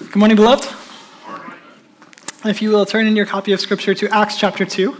Good 0.00 0.16
morning, 0.16 0.36
beloved. 0.36 0.64
If 2.46 2.62
you 2.62 2.70
will 2.70 2.86
turn 2.86 3.06
in 3.06 3.14
your 3.14 3.26
copy 3.26 3.52
of 3.52 3.60
Scripture 3.60 3.94
to 3.94 4.08
Acts 4.08 4.38
chapter 4.38 4.64
2, 4.64 4.96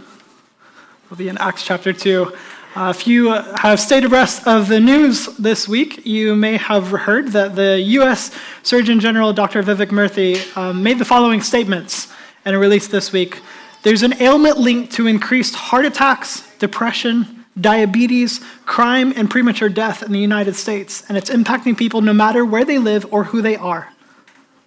we'll 1.09 1.17
be 1.17 1.27
in 1.27 1.39
Acts 1.39 1.65
chapter 1.65 1.91
2. 1.91 2.31
Uh, 2.75 2.93
if 2.95 3.07
you 3.07 3.31
have 3.31 3.79
stayed 3.79 4.05
abreast 4.05 4.47
of 4.47 4.67
the 4.67 4.79
news 4.79 5.25
this 5.37 5.67
week, 5.67 6.05
you 6.05 6.35
may 6.35 6.55
have 6.55 6.89
heard 6.89 7.29
that 7.29 7.55
the 7.55 7.81
U.S. 7.97 8.31
Surgeon 8.61 8.99
General, 8.99 9.33
Dr. 9.33 9.63
Vivek 9.63 9.87
Murthy, 9.87 10.55
um, 10.55 10.83
made 10.83 10.99
the 10.99 11.03
following 11.03 11.41
statements 11.41 12.13
in 12.45 12.53
a 12.53 12.59
release 12.59 12.87
this 12.87 13.11
week. 13.11 13.41
There's 13.81 14.03
an 14.03 14.21
ailment 14.21 14.59
linked 14.59 14.93
to 14.93 15.07
increased 15.07 15.55
heart 15.55 15.85
attacks, 15.85 16.47
depression, 16.57 17.43
diabetes, 17.59 18.39
crime, 18.67 19.13
and 19.15 19.31
premature 19.31 19.67
death 19.67 20.03
in 20.03 20.11
the 20.11 20.19
United 20.19 20.55
States, 20.55 21.03
and 21.09 21.17
it's 21.17 21.31
impacting 21.31 21.75
people 21.75 22.01
no 22.01 22.13
matter 22.13 22.45
where 22.45 22.63
they 22.63 22.77
live 22.77 23.11
or 23.11 23.23
who 23.25 23.41
they 23.41 23.57
are 23.57 23.90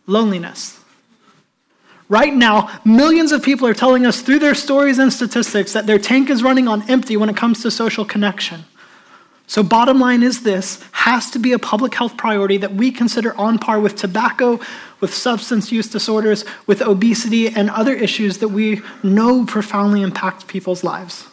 loneliness. 0.06 0.80
Right 2.08 2.34
now, 2.34 2.80
millions 2.84 3.32
of 3.32 3.42
people 3.42 3.66
are 3.66 3.74
telling 3.74 4.04
us 4.04 4.20
through 4.20 4.38
their 4.38 4.54
stories 4.54 4.98
and 4.98 5.12
statistics 5.12 5.72
that 5.72 5.86
their 5.86 5.98
tank 5.98 6.28
is 6.28 6.42
running 6.42 6.68
on 6.68 6.88
empty 6.90 7.16
when 7.16 7.30
it 7.30 7.36
comes 7.36 7.62
to 7.62 7.70
social 7.70 8.04
connection. 8.04 8.64
So, 9.46 9.62
bottom 9.62 9.98
line 9.98 10.22
is 10.22 10.42
this 10.42 10.82
has 10.92 11.30
to 11.32 11.38
be 11.38 11.52
a 11.52 11.58
public 11.58 11.94
health 11.94 12.16
priority 12.16 12.56
that 12.58 12.74
we 12.74 12.90
consider 12.90 13.36
on 13.36 13.58
par 13.58 13.78
with 13.78 13.94
tobacco, 13.94 14.58
with 15.00 15.12
substance 15.12 15.70
use 15.70 15.88
disorders, 15.88 16.44
with 16.66 16.80
obesity, 16.80 17.48
and 17.48 17.68
other 17.70 17.94
issues 17.94 18.38
that 18.38 18.48
we 18.48 18.80
know 19.02 19.44
profoundly 19.44 20.02
impact 20.02 20.46
people's 20.46 20.82
lives. 20.82 21.26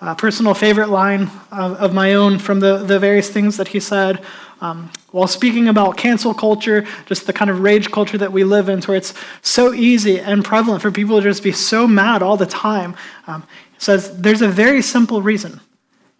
A 0.00 0.14
personal 0.14 0.54
favorite 0.54 0.88
line 0.88 1.30
of, 1.50 1.92
my 1.92 2.14
own 2.14 2.38
from 2.38 2.60
the, 2.60 2.78
the 2.78 2.98
various 2.98 3.28
things 3.30 3.56
that 3.56 3.68
he 3.68 3.80
said 3.80 4.24
um, 4.60 4.90
while 5.12 5.28
speaking 5.28 5.68
about 5.68 5.96
cancel 5.96 6.34
culture, 6.34 6.86
just 7.06 7.26
the 7.26 7.32
kind 7.32 7.50
of 7.50 7.60
rage 7.60 7.90
culture 7.90 8.18
that 8.18 8.32
we 8.32 8.44
live 8.44 8.68
in, 8.68 8.82
where 8.82 8.96
it's 8.96 9.14
so 9.40 9.72
easy 9.72 10.18
and 10.18 10.44
prevalent 10.44 10.82
for 10.82 10.90
people 10.90 11.16
to 11.16 11.22
just 11.22 11.42
be 11.42 11.52
so 11.52 11.86
mad 11.86 12.22
all 12.22 12.36
the 12.36 12.46
time, 12.46 12.96
um, 13.26 13.46
says 13.78 14.20
there's 14.20 14.42
a 14.42 14.48
very 14.48 14.82
simple 14.82 15.22
reason. 15.22 15.60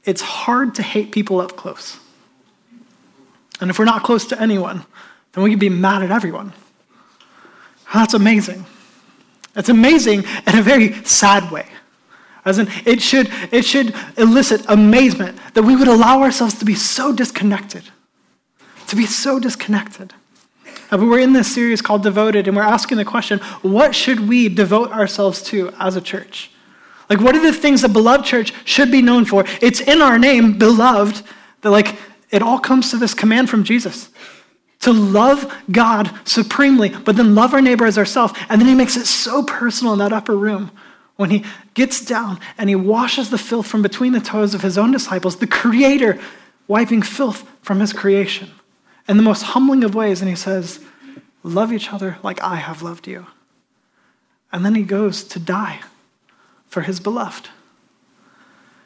It's 0.05 0.23
hard 0.23 0.75
to 0.77 0.83
hate 0.83 1.11
people 1.11 1.41
up 1.41 1.57
close. 1.57 1.99
And 3.61 3.71
if 3.71 3.79
we're 3.79 3.85
not 3.85 4.05
close 4.05 4.25
to 4.27 4.41
anyone, 4.41 4.87
then 5.33 5.43
we 5.43 5.51
can 5.51 5.59
be 5.59 5.69
mad 5.69 6.03
at 6.03 6.13
everyone. 6.13 6.53
That's 7.93 8.15
amazing. 8.15 8.67
It's 9.57 9.69
amazing 9.69 10.23
in 10.47 10.59
a 10.59 10.63
very 10.63 10.93
sad 11.05 11.51
way. 11.51 11.67
As 12.45 12.59
in, 12.59 12.69
it 12.87 13.03
should, 13.03 13.29
it 13.51 13.65
should 13.65 13.95
elicit 14.17 14.65
amazement 14.69 15.39
that 15.55 15.65
we 15.65 15.75
would 15.75 15.89
allow 15.89 16.23
ourselves 16.23 16.55
to 16.61 16.65
be 16.65 16.75
so 16.75 17.13
disconnected 17.13 17.83
to 18.89 18.97
be 18.97 19.07
so 19.07 19.39
disconnected. 19.39 20.15
But 20.91 21.01
we're 21.01 21.21
in 21.21 21.35
this 21.35 21.53
series 21.53 21.83
called 21.83 22.03
Devoted, 22.03 22.49
and 22.49 22.57
we're 22.57 22.63
asking 22.63 22.99
the 22.99 23.05
question 23.05 23.39
what 23.63 23.95
should 23.95 24.29
we 24.29 24.49
devote 24.49 24.91
ourselves 24.91 25.43
to 25.45 25.73
as 25.79 25.97
a 25.97 26.01
church? 26.01 26.51
Like, 27.09 27.21
what 27.21 27.35
are 27.35 27.43
the 27.43 27.53
things 27.53 27.83
that 27.83 27.93
Beloved 27.93 28.25
Church 28.25 28.53
should 28.65 28.91
be 28.91 29.01
known 29.01 29.25
for? 29.25 29.45
It's 29.63 29.81
in 29.81 30.03
our 30.03 30.19
name, 30.19 30.59
Beloved, 30.59 31.25
that, 31.63 31.71
like, 31.71 31.97
it 32.31 32.43
all 32.43 32.59
comes 32.59 32.91
to 32.91 32.99
this 32.99 33.15
command 33.15 33.49
from 33.49 33.65
Jesus 33.65 34.11
to 34.81 34.93
love 34.93 35.53
God 35.71 36.11
supremely, 36.25 36.91
but 36.91 37.17
then 37.17 37.35
love 37.35 37.55
our 37.55 37.63
neighbor 37.63 37.87
as 37.87 37.99
ourselves. 37.99 38.35
And 38.49 38.61
then 38.61 38.69
he 38.69 38.75
makes 38.75 38.97
it 38.97 39.07
so 39.07 39.43
personal 39.43 39.95
in 39.95 39.99
that 40.01 40.13
upper 40.13 40.37
room 40.37 40.71
when 41.17 41.31
he 41.31 41.45
gets 41.75 42.05
down 42.05 42.39
and 42.59 42.69
he 42.69 42.77
washes 42.77 43.31
the 43.31 43.39
filth 43.39 43.67
from 43.67 43.83
between 43.83 44.13
the 44.13 44.21
toes 44.21 44.55
of 44.55 44.63
his 44.63 44.79
own 44.79 44.93
disciples, 44.93 45.37
the 45.37 45.47
Creator 45.47 46.21
wiping 46.69 47.03
filth 47.03 47.49
from 47.63 47.81
his 47.81 47.93
creation 47.93 48.51
in 49.09 49.17
the 49.17 49.23
most 49.23 49.43
humbling 49.43 49.85
of 49.85 49.95
ways, 49.95 50.21
and 50.21 50.29
he 50.29 50.37
says, 50.37 50.81
Love 51.43 51.73
each 51.73 51.93
other 51.93 52.19
like 52.23 52.43
I 52.43 52.57
have 52.57 52.83
loved 52.83 53.07
you. 53.07 53.27
And 54.53 54.65
then 54.65 54.75
he 54.75 54.83
goes 54.83 55.25
to 55.25 55.39
die 55.39 55.81
for 56.67 56.83
his 56.83 57.01
beloved. 57.01 57.49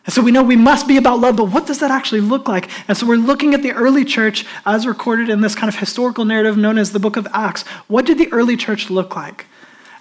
And 0.05 0.13
so 0.13 0.21
we 0.21 0.33
know 0.33 0.43
we 0.43 0.57
must 0.57 0.89
be 0.89 0.97
about 0.97 1.21
love, 1.21 1.37
but 1.37 1.51
what 1.51 1.67
does 1.67 1.79
that 1.79 1.93
actually 1.93 2.21
look 2.21 2.49
like? 2.49 2.69
And 2.89 2.97
so 2.97 3.07
we're 3.07 3.17
looking 3.17 3.55
at 3.55 3.63
the 3.63 3.73
early 3.73 4.05
church 4.05 4.45
as 4.67 4.87
recorded 4.87 5.29
in 5.29 5.41
this 5.41 5.55
kind 5.55 5.69
of 5.69 5.79
historical 5.79 6.25
narrative 6.25 6.57
known 6.57 6.77
as 6.77 6.93
the 6.93 6.99
book 6.99 7.17
of 7.17 7.29
Acts. 7.33 7.63
What 7.87 8.05
did 8.05 8.19
the 8.19 8.33
early 8.33 8.57
church 8.57 8.91
look 8.91 9.15
like? 9.15 9.47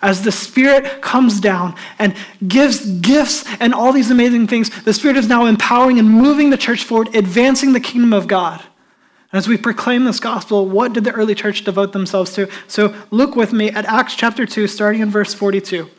As 0.01 0.23
the 0.23 0.31
Spirit 0.31 1.03
comes 1.03 1.40
down 1.40 1.75
and 2.00 2.16
gives 2.47 2.84
gifts 3.01 3.46
and 3.59 3.75
all 3.75 3.94
these 3.94 4.09
amazing 4.09 4.47
things, 4.47 4.72
the 4.84 4.94
Spirit 4.94 5.17
is 5.17 5.28
now 5.28 5.46
empowering 5.46 6.00
and 6.00 6.09
moving 6.09 6.50
the 6.50 6.57
church 6.57 6.84
forward, 6.84 7.16
advancing 7.16 7.73
the 7.73 7.79
kingdom 7.79 8.12
of 8.12 8.25
God. 8.25 8.63
As 9.34 9.47
we 9.47 9.58
proclaim 9.58 10.03
this 10.03 10.19
gospel, 10.19 10.68
what 10.68 10.92
did 10.94 11.06
the 11.06 11.14
early 11.14 11.36
church 11.36 11.64
devote 11.64 11.94
themselves 11.94 12.34
to? 12.34 12.50
So 12.68 12.94
look 13.12 13.36
with 13.36 13.53
me 13.53 13.69
at 13.69 13.86
Acts 13.86 14.16
chapter 14.16 14.46
2, 14.46 14.68
starting 14.68 15.02
in 15.02 15.09
verse 15.09 15.34
42. 15.34 15.90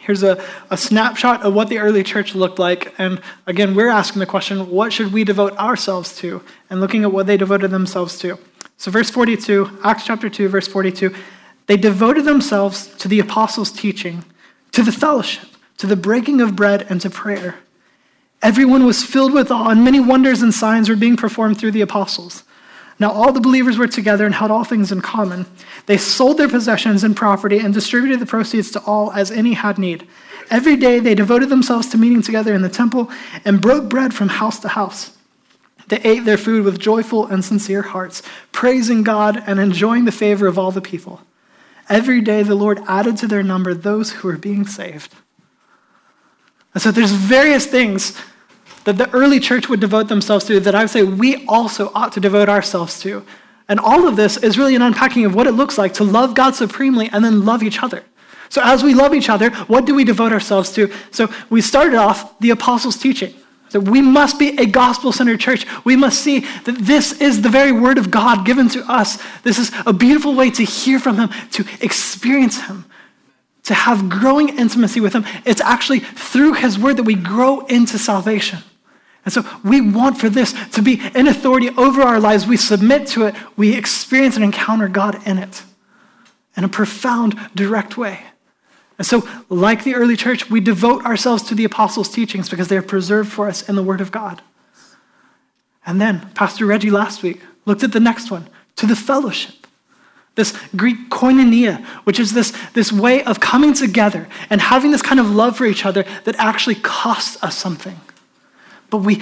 Here's 0.00 0.22
a, 0.22 0.44
a 0.70 0.76
snapshot 0.76 1.42
of 1.42 1.54
what 1.54 1.70
the 1.70 1.78
early 1.78 2.02
church 2.02 2.34
looked 2.34 2.58
like. 2.58 2.94
And 2.98 3.22
again, 3.46 3.74
we're 3.74 3.88
asking 3.88 4.20
the 4.20 4.26
question 4.26 4.70
what 4.70 4.92
should 4.92 5.14
we 5.14 5.24
devote 5.24 5.56
ourselves 5.56 6.14
to? 6.16 6.42
And 6.68 6.78
looking 6.78 7.04
at 7.04 7.12
what 7.12 7.26
they 7.26 7.38
devoted 7.38 7.70
themselves 7.70 8.18
to. 8.18 8.38
So, 8.76 8.90
verse 8.90 9.08
42, 9.08 9.78
Acts 9.82 10.04
chapter 10.04 10.28
2, 10.28 10.48
verse 10.48 10.68
42, 10.68 11.14
they 11.66 11.78
devoted 11.78 12.26
themselves 12.26 12.88
to 12.96 13.08
the 13.08 13.20
apostles' 13.20 13.72
teaching, 13.72 14.24
to 14.72 14.82
the 14.82 14.92
fellowship, 14.92 15.48
to 15.78 15.86
the 15.86 15.96
breaking 15.96 16.42
of 16.42 16.54
bread, 16.54 16.86
and 16.90 17.00
to 17.00 17.08
prayer. 17.08 17.56
Everyone 18.44 18.84
was 18.84 19.02
filled 19.02 19.32
with 19.32 19.50
awe, 19.50 19.70
and 19.70 19.82
many 19.82 19.98
wonders 19.98 20.42
and 20.42 20.52
signs 20.52 20.90
were 20.90 20.96
being 20.96 21.16
performed 21.16 21.58
through 21.58 21.70
the 21.70 21.80
apostles. 21.80 22.44
Now, 23.00 23.10
all 23.10 23.32
the 23.32 23.40
believers 23.40 23.78
were 23.78 23.88
together 23.88 24.26
and 24.26 24.34
held 24.34 24.50
all 24.50 24.64
things 24.64 24.92
in 24.92 25.00
common. 25.00 25.46
They 25.86 25.96
sold 25.96 26.36
their 26.36 26.48
possessions 26.48 27.02
and 27.02 27.16
property 27.16 27.58
and 27.58 27.72
distributed 27.72 28.20
the 28.20 28.26
proceeds 28.26 28.70
to 28.72 28.82
all 28.82 29.10
as 29.12 29.30
any 29.30 29.54
had 29.54 29.78
need. 29.78 30.06
Every 30.50 30.76
day 30.76 31.00
they 31.00 31.14
devoted 31.14 31.48
themselves 31.48 31.88
to 31.88 31.98
meeting 31.98 32.20
together 32.20 32.54
in 32.54 32.60
the 32.60 32.68
temple 32.68 33.10
and 33.46 33.62
broke 33.62 33.88
bread 33.88 34.12
from 34.12 34.28
house 34.28 34.60
to 34.60 34.68
house. 34.68 35.16
They 35.88 36.00
ate 36.02 36.26
their 36.26 36.36
food 36.36 36.66
with 36.66 36.78
joyful 36.78 37.26
and 37.26 37.42
sincere 37.42 37.80
hearts, 37.80 38.22
praising 38.52 39.02
God 39.04 39.42
and 39.46 39.58
enjoying 39.58 40.04
the 40.04 40.12
favor 40.12 40.46
of 40.46 40.58
all 40.58 40.70
the 40.70 40.82
people. 40.82 41.22
Every 41.88 42.20
day 42.20 42.42
the 42.42 42.54
Lord 42.54 42.82
added 42.86 43.16
to 43.18 43.26
their 43.26 43.42
number 43.42 43.72
those 43.72 44.12
who 44.12 44.28
were 44.28 44.36
being 44.36 44.66
saved. 44.66 45.14
And 46.74 46.82
so 46.82 46.90
there's 46.90 47.12
various 47.12 47.64
things 47.64 48.20
that 48.84 48.98
the 48.98 49.10
early 49.10 49.40
church 49.40 49.68
would 49.68 49.80
devote 49.80 50.08
themselves 50.08 50.44
to 50.46 50.60
that 50.60 50.74
I 50.74 50.82
would 50.82 50.90
say 50.90 51.02
we 51.02 51.44
also 51.46 51.90
ought 51.94 52.12
to 52.12 52.20
devote 52.20 52.48
ourselves 52.48 53.00
to. 53.00 53.24
And 53.68 53.80
all 53.80 54.06
of 54.06 54.16
this 54.16 54.36
is 54.36 54.58
really 54.58 54.74
an 54.74 54.82
unpacking 54.82 55.24
of 55.24 55.34
what 55.34 55.46
it 55.46 55.52
looks 55.52 55.78
like 55.78 55.94
to 55.94 56.04
love 56.04 56.34
God 56.34 56.54
supremely 56.54 57.08
and 57.10 57.24
then 57.24 57.44
love 57.44 57.62
each 57.62 57.82
other. 57.82 58.04
So, 58.50 58.60
as 58.62 58.82
we 58.82 58.94
love 58.94 59.14
each 59.14 59.30
other, 59.30 59.50
what 59.66 59.86
do 59.86 59.94
we 59.94 60.04
devote 60.04 60.32
ourselves 60.32 60.70
to? 60.72 60.92
So, 61.10 61.32
we 61.50 61.60
started 61.60 61.96
off 61.96 62.38
the 62.38 62.50
apostles' 62.50 62.96
teaching. 62.96 63.34
That 63.70 63.80
we 63.80 64.00
must 64.00 64.38
be 64.38 64.56
a 64.60 64.66
gospel 64.66 65.10
centered 65.10 65.40
church. 65.40 65.66
We 65.84 65.96
must 65.96 66.20
see 66.20 66.40
that 66.40 66.78
this 66.78 67.20
is 67.20 67.42
the 67.42 67.48
very 67.48 67.72
word 67.72 67.98
of 67.98 68.08
God 68.08 68.46
given 68.46 68.68
to 68.68 68.84
us. 68.88 69.20
This 69.42 69.58
is 69.58 69.72
a 69.84 69.92
beautiful 69.92 70.34
way 70.34 70.50
to 70.52 70.62
hear 70.62 71.00
from 71.00 71.16
Him, 71.16 71.30
to 71.52 71.64
experience 71.80 72.60
Him, 72.60 72.84
to 73.64 73.74
have 73.74 74.08
growing 74.08 74.50
intimacy 74.50 75.00
with 75.00 75.14
Him. 75.14 75.24
It's 75.44 75.60
actually 75.60 75.98
through 75.98 76.52
His 76.52 76.78
word 76.78 76.98
that 76.98 77.02
we 77.02 77.16
grow 77.16 77.66
into 77.66 77.98
salvation. 77.98 78.60
And 79.24 79.32
so 79.32 79.44
we 79.64 79.80
want 79.80 80.18
for 80.18 80.28
this 80.28 80.52
to 80.70 80.82
be 80.82 81.00
an 81.14 81.26
authority 81.26 81.70
over 81.70 82.02
our 82.02 82.20
lives. 82.20 82.46
We 82.46 82.56
submit 82.56 83.06
to 83.08 83.24
it, 83.24 83.34
we 83.56 83.74
experience 83.74 84.36
and 84.36 84.44
encounter 84.44 84.88
God 84.88 85.26
in 85.26 85.38
it 85.38 85.62
in 86.56 86.64
a 86.64 86.68
profound, 86.68 87.38
direct 87.54 87.96
way. 87.96 88.20
And 88.96 89.06
so, 89.06 89.28
like 89.48 89.82
the 89.82 89.94
early 89.94 90.16
church, 90.16 90.50
we 90.50 90.60
devote 90.60 91.04
ourselves 91.04 91.42
to 91.44 91.54
the 91.54 91.64
apostles' 91.64 92.08
teachings 92.08 92.48
because 92.48 92.68
they 92.68 92.76
are 92.76 92.82
preserved 92.82 93.32
for 93.32 93.48
us 93.48 93.68
in 93.68 93.74
the 93.74 93.82
Word 93.82 94.00
of 94.00 94.12
God. 94.12 94.40
And 95.84 96.00
then, 96.00 96.30
Pastor 96.34 96.64
Reggie 96.64 96.90
last 96.90 97.22
week 97.22 97.40
looked 97.64 97.82
at 97.82 97.92
the 97.92 98.00
next 98.00 98.30
one 98.30 98.48
to 98.76 98.86
the 98.86 98.94
fellowship. 98.94 99.66
This 100.36 100.56
Greek 100.76 101.10
koinonia, 101.10 101.84
which 102.04 102.20
is 102.20 102.32
this, 102.32 102.52
this 102.72 102.92
way 102.92 103.22
of 103.24 103.40
coming 103.40 103.72
together 103.72 104.28
and 104.50 104.60
having 104.60 104.90
this 104.90 105.02
kind 105.02 105.20
of 105.20 105.30
love 105.30 105.56
for 105.56 105.64
each 105.64 105.84
other 105.84 106.04
that 106.24 106.36
actually 106.38 106.74
costs 106.76 107.40
us 107.42 107.56
something. 107.56 108.00
But 108.94 109.02
we, 109.02 109.20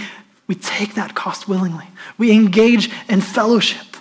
we 0.49 0.55
take 0.55 0.97
that 0.97 1.15
cost 1.15 1.49
willingly. 1.49 1.87
We 2.19 2.31
engage 2.31 2.91
in 3.09 3.23
fellowship. 3.23 3.97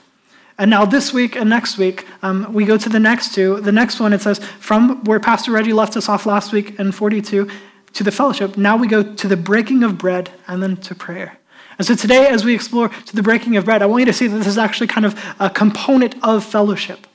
And 0.57 0.69
now, 0.69 0.83
this 0.83 1.13
week 1.13 1.37
and 1.37 1.49
next 1.49 1.77
week, 1.77 2.05
um, 2.21 2.51
we 2.51 2.65
go 2.65 2.77
to 2.77 2.89
the 2.89 2.99
next 2.99 3.33
two. 3.33 3.61
The 3.61 3.71
next 3.71 3.97
one, 4.01 4.11
it 4.11 4.19
says, 4.19 4.39
from 4.59 5.01
where 5.05 5.21
Pastor 5.21 5.53
Reggie 5.53 5.71
left 5.71 5.95
us 5.95 6.09
off 6.09 6.25
last 6.25 6.51
week 6.51 6.77
in 6.77 6.91
42 6.91 7.49
to 7.93 8.03
the 8.03 8.11
fellowship, 8.11 8.57
now 8.57 8.75
we 8.75 8.85
go 8.85 9.01
to 9.01 9.27
the 9.29 9.37
breaking 9.37 9.81
of 9.81 9.97
bread 9.97 10.29
and 10.45 10.61
then 10.61 10.75
to 10.75 10.93
prayer. 10.93 11.37
And 11.77 11.87
so 11.87 11.95
today, 11.95 12.27
as 12.27 12.43
we 12.43 12.53
explore 12.53 12.89
to 12.89 13.15
the 13.15 13.23
breaking 13.23 13.55
of 13.55 13.63
bread, 13.63 13.81
I 13.81 13.85
want 13.85 14.01
you 14.01 14.05
to 14.07 14.13
see 14.13 14.27
that 14.27 14.37
this 14.39 14.47
is 14.47 14.57
actually 14.57 14.87
kind 14.87 15.05
of 15.05 15.17
a 15.39 15.49
component 15.49 16.21
of 16.21 16.43
fellowship 16.43 17.07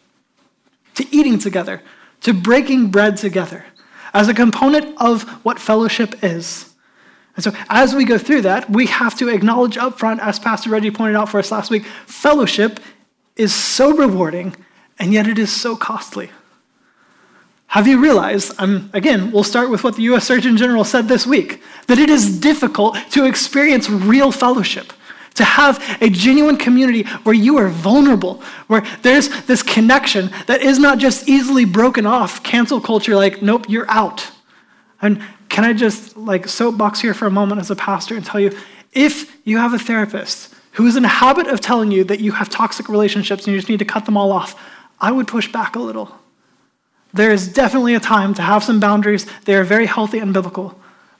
to 0.94 1.06
eating 1.14 1.38
together, 1.38 1.82
to 2.22 2.32
breaking 2.32 2.86
bread 2.86 3.18
together, 3.18 3.66
as 4.14 4.28
a 4.28 4.34
component 4.34 4.96
of 4.98 5.24
what 5.44 5.58
fellowship 5.58 6.24
is. 6.24 6.72
And 7.36 7.44
so, 7.44 7.52
as 7.68 7.94
we 7.94 8.04
go 8.04 8.18
through 8.18 8.42
that, 8.42 8.68
we 8.70 8.86
have 8.86 9.16
to 9.18 9.28
acknowledge 9.28 9.76
up 9.76 9.98
front, 9.98 10.20
as 10.20 10.38
Pastor 10.38 10.70
Reggie 10.70 10.90
pointed 10.90 11.16
out 11.16 11.28
for 11.28 11.38
us 11.38 11.52
last 11.52 11.70
week, 11.70 11.84
fellowship 12.06 12.80
is 13.36 13.54
so 13.54 13.94
rewarding 13.94 14.56
and 14.98 15.12
yet 15.12 15.28
it 15.28 15.38
is 15.38 15.52
so 15.52 15.76
costly. 15.76 16.30
Have 17.68 17.86
you 17.86 18.00
realized, 18.00 18.54
um, 18.58 18.90
again, 18.94 19.32
we'll 19.32 19.44
start 19.44 19.70
with 19.70 19.84
what 19.84 19.96
the 19.96 20.02
US 20.04 20.24
Surgeon 20.24 20.56
General 20.56 20.84
said 20.84 21.08
this 21.08 21.26
week, 21.26 21.62
that 21.88 21.98
it 21.98 22.08
is 22.08 22.40
difficult 22.40 22.96
to 23.10 23.26
experience 23.26 23.90
real 23.90 24.32
fellowship, 24.32 24.92
to 25.34 25.44
have 25.44 25.98
a 26.00 26.08
genuine 26.08 26.56
community 26.56 27.02
where 27.24 27.34
you 27.34 27.58
are 27.58 27.68
vulnerable, 27.68 28.42
where 28.68 28.82
there's 29.02 29.28
this 29.44 29.62
connection 29.62 30.30
that 30.46 30.62
is 30.62 30.78
not 30.78 30.98
just 30.98 31.28
easily 31.28 31.66
broken 31.66 32.06
off, 32.06 32.42
cancel 32.42 32.80
culture, 32.80 33.14
like, 33.14 33.42
nope, 33.42 33.66
you're 33.68 33.90
out. 33.90 34.30
And 35.02 35.22
can 35.48 35.64
I 35.64 35.72
just 35.72 36.16
like 36.16 36.48
soapbox 36.48 37.00
here 37.00 37.14
for 37.14 37.26
a 37.26 37.30
moment 37.30 37.60
as 37.60 37.70
a 37.70 37.76
pastor 37.76 38.16
and 38.16 38.24
tell 38.24 38.40
you 38.40 38.56
if 38.92 39.36
you 39.46 39.58
have 39.58 39.74
a 39.74 39.78
therapist 39.78 40.54
who 40.72 40.86
is 40.86 40.96
in 40.96 41.04
a 41.04 41.08
habit 41.08 41.46
of 41.46 41.60
telling 41.60 41.90
you 41.90 42.04
that 42.04 42.20
you 42.20 42.32
have 42.32 42.48
toxic 42.48 42.88
relationships 42.88 43.44
and 43.44 43.54
you 43.54 43.58
just 43.58 43.68
need 43.68 43.78
to 43.78 43.84
cut 43.84 44.04
them 44.04 44.16
all 44.16 44.32
off, 44.32 44.60
I 45.00 45.12
would 45.12 45.26
push 45.26 45.50
back 45.50 45.76
a 45.76 45.78
little. 45.78 46.14
There 47.12 47.30
is 47.30 47.52
definitely 47.52 47.94
a 47.94 48.00
time 48.00 48.34
to 48.34 48.42
have 48.42 48.62
some 48.62 48.80
boundaries. 48.80 49.26
They 49.44 49.54
are 49.54 49.64
very 49.64 49.86
healthy 49.86 50.18
and 50.18 50.34
biblical. 50.34 50.78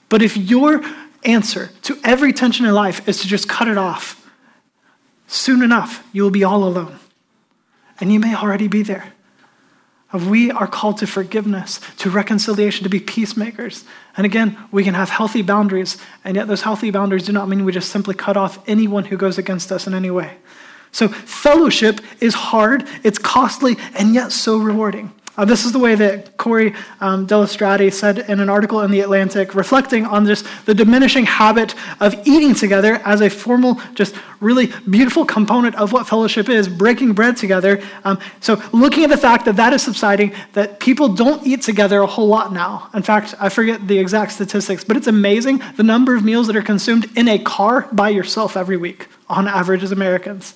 But 0.09 0.21
if 0.21 0.37
your 0.37 0.83
answer 1.23 1.71
to 1.83 1.97
every 2.03 2.33
tension 2.33 2.65
in 2.65 2.73
life 2.73 3.07
is 3.07 3.21
to 3.21 3.27
just 3.27 3.49
cut 3.49 3.67
it 3.67 3.77
off, 3.77 4.23
soon 5.27 5.63
enough, 5.63 6.07
you 6.13 6.23
will 6.23 6.31
be 6.31 6.43
all 6.43 6.63
alone. 6.63 6.99
And 7.99 8.13
you 8.13 8.19
may 8.19 8.35
already 8.35 8.67
be 8.67 8.83
there. 8.83 9.13
We 10.13 10.51
are 10.51 10.67
called 10.67 10.99
to 10.99 11.07
forgiveness, 11.07 11.81
to 11.97 12.09
reconciliation, 12.09 12.83
to 12.83 12.89
be 12.89 12.99
peacemakers. 12.99 13.83
And 14.15 14.25
again, 14.25 14.57
we 14.71 14.83
can 14.83 14.93
have 14.93 15.09
healthy 15.09 15.41
boundaries, 15.41 15.97
and 16.23 16.35
yet 16.35 16.47
those 16.47 16.61
healthy 16.61 16.91
boundaries 16.91 17.25
do 17.25 17.33
not 17.33 17.49
mean 17.49 17.65
we 17.65 17.73
just 17.73 17.91
simply 17.91 18.15
cut 18.15 18.37
off 18.37 18.59
anyone 18.69 19.05
who 19.05 19.17
goes 19.17 19.37
against 19.37 19.71
us 19.71 19.85
in 19.85 19.93
any 19.93 20.09
way. 20.09 20.37
So, 20.93 21.09
fellowship 21.09 21.99
is 22.21 22.33
hard, 22.33 22.87
it's 23.03 23.19
costly, 23.19 23.75
and 23.93 24.13
yet 24.13 24.31
so 24.31 24.57
rewarding. 24.57 25.11
Uh, 25.37 25.45
this 25.45 25.65
is 25.65 25.71
the 25.71 25.77
way 25.77 25.93
that 25.93 26.35
Corey 26.37 26.73
um, 26.99 27.27
Delistraty 27.27 27.93
said 27.93 28.17
in 28.17 28.39
an 28.39 28.49
article 28.49 28.81
in 28.81 28.89
The 28.89 29.01
Atlantic, 29.01 29.53
reflecting 29.53 30.03
on 30.03 30.25
just 30.25 30.45
the 30.65 30.73
diminishing 30.73 31.25
habit 31.25 31.75
of 31.99 32.15
eating 32.25 32.55
together 32.55 32.95
as 33.05 33.21
a 33.21 33.29
formal, 33.29 33.79
just 33.93 34.15
really 34.39 34.73
beautiful 34.89 35.25
component 35.25 35.75
of 35.75 35.93
what 35.93 36.07
fellowship 36.07 36.49
is, 36.49 36.67
breaking 36.67 37.13
bread 37.13 37.37
together. 37.37 37.83
Um, 38.03 38.17
so, 38.39 38.59
looking 38.73 39.03
at 39.03 39.11
the 39.11 39.17
fact 39.17 39.45
that 39.45 39.57
that 39.57 39.73
is 39.73 39.83
subsiding, 39.83 40.33
that 40.53 40.79
people 40.79 41.09
don't 41.09 41.45
eat 41.45 41.61
together 41.61 42.01
a 42.01 42.07
whole 42.07 42.27
lot 42.27 42.51
now. 42.51 42.89
In 42.95 43.03
fact, 43.03 43.35
I 43.39 43.49
forget 43.49 43.87
the 43.87 43.99
exact 43.99 44.31
statistics, 44.31 44.83
but 44.83 44.97
it's 44.97 45.07
amazing 45.07 45.61
the 45.75 45.83
number 45.83 46.15
of 46.15 46.23
meals 46.23 46.47
that 46.47 46.55
are 46.55 46.63
consumed 46.63 47.15
in 47.15 47.27
a 47.27 47.37
car 47.37 47.87
by 47.91 48.09
yourself 48.09 48.57
every 48.57 48.77
week, 48.77 49.07
on 49.29 49.47
average, 49.47 49.83
as 49.83 49.91
Americans. 49.91 50.55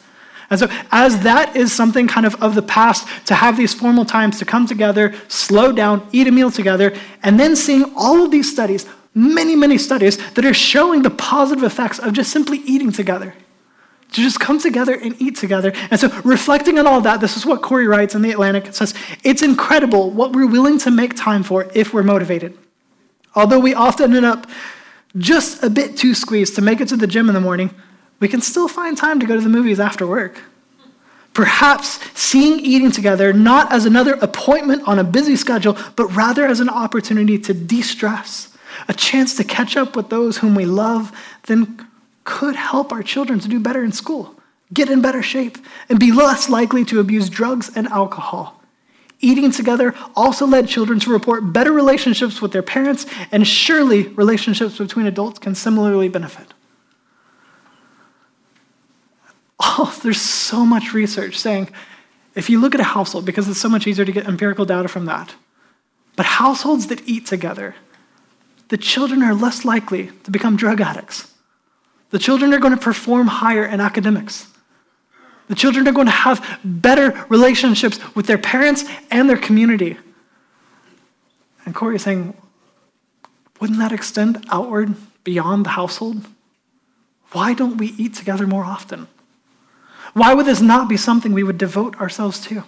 And 0.51 0.59
so, 0.59 0.67
as 0.91 1.23
that 1.23 1.55
is 1.55 1.71
something 1.71 2.09
kind 2.09 2.25
of 2.25 2.35
of 2.43 2.55
the 2.55 2.61
past, 2.61 3.07
to 3.27 3.33
have 3.33 3.55
these 3.55 3.73
formal 3.73 4.03
times 4.03 4.37
to 4.39 4.45
come 4.45 4.67
together, 4.67 5.15
slow 5.29 5.71
down, 5.71 6.05
eat 6.11 6.27
a 6.27 6.31
meal 6.31 6.51
together, 6.51 6.93
and 7.23 7.39
then 7.39 7.55
seeing 7.55 7.85
all 7.95 8.21
of 8.21 8.31
these 8.31 8.51
studies, 8.51 8.85
many, 9.15 9.55
many 9.55 9.77
studies 9.77 10.17
that 10.33 10.43
are 10.43 10.53
showing 10.53 11.03
the 11.03 11.09
positive 11.09 11.63
effects 11.63 11.99
of 11.99 12.11
just 12.11 12.33
simply 12.33 12.57
eating 12.59 12.91
together. 12.91 13.33
To 14.11 14.21
just 14.21 14.41
come 14.41 14.59
together 14.59 14.93
and 14.93 15.15
eat 15.21 15.37
together. 15.37 15.71
And 15.89 15.97
so, 15.97 16.09
reflecting 16.25 16.77
on 16.77 16.85
all 16.85 16.99
that, 16.99 17.21
this 17.21 17.37
is 17.37 17.45
what 17.45 17.61
Corey 17.61 17.87
writes 17.87 18.13
in 18.13 18.21
The 18.21 18.31
Atlantic. 18.31 18.67
It 18.67 18.75
says, 18.75 18.93
It's 19.23 19.41
incredible 19.41 20.11
what 20.11 20.33
we're 20.33 20.47
willing 20.47 20.77
to 20.79 20.91
make 20.91 21.15
time 21.15 21.43
for 21.43 21.71
if 21.73 21.93
we're 21.93 22.03
motivated. 22.03 22.57
Although 23.35 23.59
we 23.59 23.73
often 23.73 24.13
end 24.13 24.25
up 24.25 24.47
just 25.17 25.63
a 25.63 25.69
bit 25.69 25.95
too 25.95 26.13
squeezed 26.13 26.55
to 26.55 26.61
make 26.61 26.81
it 26.81 26.89
to 26.89 26.97
the 26.97 27.07
gym 27.07 27.29
in 27.29 27.35
the 27.35 27.39
morning, 27.39 27.73
we 28.21 28.29
can 28.29 28.39
still 28.39 28.69
find 28.69 28.97
time 28.97 29.19
to 29.19 29.25
go 29.25 29.35
to 29.35 29.41
the 29.41 29.49
movies 29.49 29.81
after 29.81 30.07
work. 30.07 30.39
Perhaps 31.33 31.99
seeing 32.17 32.59
eating 32.59 32.91
together 32.91 33.33
not 33.33 33.71
as 33.71 33.85
another 33.85 34.13
appointment 34.21 34.87
on 34.87 34.99
a 34.99 35.03
busy 35.03 35.35
schedule, 35.35 35.77
but 35.95 36.05
rather 36.07 36.45
as 36.45 36.59
an 36.59 36.69
opportunity 36.69 37.37
to 37.39 37.53
de 37.53 37.81
stress, 37.81 38.55
a 38.87 38.93
chance 38.93 39.35
to 39.35 39.43
catch 39.43 39.75
up 39.75 39.95
with 39.95 40.09
those 40.09 40.37
whom 40.37 40.55
we 40.55 40.65
love, 40.65 41.11
then 41.47 41.87
could 42.23 42.55
help 42.55 42.91
our 42.91 43.01
children 43.01 43.39
to 43.39 43.47
do 43.47 43.59
better 43.59 43.83
in 43.83 43.91
school, 43.91 44.35
get 44.73 44.89
in 44.89 45.01
better 45.01 45.23
shape, 45.23 45.57
and 45.89 45.99
be 45.99 46.11
less 46.11 46.47
likely 46.47 46.85
to 46.85 46.99
abuse 46.99 47.29
drugs 47.29 47.71
and 47.75 47.87
alcohol. 47.87 48.61
Eating 49.19 49.51
together 49.51 49.95
also 50.15 50.45
led 50.45 50.67
children 50.67 50.99
to 50.99 51.11
report 51.11 51.53
better 51.53 51.71
relationships 51.71 52.41
with 52.41 52.51
their 52.51 52.63
parents, 52.63 53.05
and 53.31 53.47
surely 53.47 54.07
relationships 54.09 54.77
between 54.77 55.05
adults 55.05 55.39
can 55.39 55.55
similarly 55.55 56.09
benefit. 56.09 56.53
Oh, 59.61 59.97
there's 60.03 60.21
so 60.21 60.65
much 60.65 60.93
research 60.93 61.37
saying 61.37 61.69
if 62.33 62.49
you 62.49 62.59
look 62.59 62.73
at 62.73 62.81
a 62.81 62.85
household, 62.85 63.25
because 63.25 63.47
it's 63.47 63.59
so 63.59 63.69
much 63.69 63.87
easier 63.87 64.05
to 64.05 64.11
get 64.11 64.25
empirical 64.25 64.65
data 64.65 64.87
from 64.87 65.05
that, 65.05 65.35
but 66.15 66.25
households 66.25 66.87
that 66.87 67.07
eat 67.07 67.25
together, 67.25 67.75
the 68.69 68.77
children 68.77 69.21
are 69.21 69.33
less 69.33 69.65
likely 69.65 70.11
to 70.23 70.31
become 70.31 70.55
drug 70.55 70.79
addicts. 70.79 71.33
The 72.11 72.19
children 72.19 72.53
are 72.53 72.59
going 72.59 72.73
to 72.73 72.79
perform 72.79 73.27
higher 73.27 73.65
in 73.65 73.79
academics. 73.79 74.47
The 75.47 75.55
children 75.55 75.87
are 75.87 75.91
going 75.91 76.07
to 76.07 76.11
have 76.11 76.59
better 76.63 77.25
relationships 77.27 77.99
with 78.15 78.27
their 78.27 78.37
parents 78.37 78.85
and 79.09 79.29
their 79.29 79.37
community. 79.37 79.97
And 81.65 81.75
Corey 81.75 81.97
is 81.97 82.03
saying, 82.03 82.33
wouldn't 83.59 83.79
that 83.79 83.91
extend 83.91 84.45
outward 84.49 84.95
beyond 85.23 85.65
the 85.65 85.71
household? 85.71 86.25
Why 87.33 87.53
don't 87.53 87.77
we 87.77 87.87
eat 87.97 88.13
together 88.13 88.47
more 88.47 88.63
often? 88.63 89.07
Why 90.13 90.33
would 90.33 90.45
this 90.45 90.61
not 90.61 90.89
be 90.89 90.97
something 90.97 91.33
we 91.33 91.43
would 91.43 91.57
devote 91.57 91.99
ourselves 91.99 92.39
to? 92.47 92.63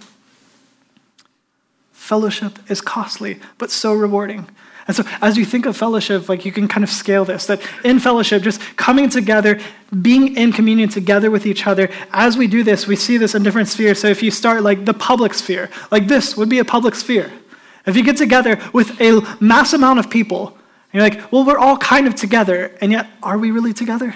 Fellowship 1.91 2.59
is 2.69 2.81
costly, 2.81 3.39
but 3.57 3.71
so 3.71 3.93
rewarding. 3.93 4.47
And 4.87 4.95
so, 4.95 5.03
as 5.21 5.37
you 5.37 5.45
think 5.45 5.65
of 5.65 5.77
fellowship, 5.77 6.27
like 6.27 6.43
you 6.45 6.51
can 6.51 6.67
kind 6.67 6.83
of 6.83 6.89
scale 6.89 7.23
this 7.23 7.45
that 7.45 7.61
in 7.85 7.99
fellowship, 7.99 8.41
just 8.43 8.59
coming 8.75 9.09
together, 9.09 9.59
being 10.01 10.35
in 10.35 10.51
communion 10.51 10.89
together 10.89 11.31
with 11.31 11.45
each 11.45 11.65
other, 11.65 11.89
as 12.11 12.35
we 12.35 12.47
do 12.47 12.63
this, 12.63 12.85
we 12.85 12.97
see 12.97 13.17
this 13.17 13.33
in 13.33 13.43
different 13.43 13.69
spheres. 13.69 13.99
So, 13.99 14.07
if 14.07 14.21
you 14.21 14.31
start 14.31 14.61
like 14.61 14.83
the 14.83 14.93
public 14.93 15.33
sphere, 15.33 15.69
like 15.91 16.07
this 16.07 16.35
would 16.35 16.49
be 16.49 16.59
a 16.59 16.65
public 16.65 16.95
sphere. 16.95 17.31
If 17.85 17.95
you 17.95 18.03
get 18.03 18.17
together 18.17 18.59
with 18.73 18.99
a 18.99 19.21
mass 19.39 19.71
amount 19.71 19.99
of 19.99 20.09
people, 20.09 20.57
you're 20.91 21.03
like, 21.03 21.31
well, 21.31 21.45
we're 21.45 21.57
all 21.57 21.77
kind 21.77 22.05
of 22.05 22.15
together, 22.15 22.75
and 22.81 22.91
yet, 22.91 23.07
are 23.21 23.37
we 23.37 23.51
really 23.51 23.73
together? 23.73 24.15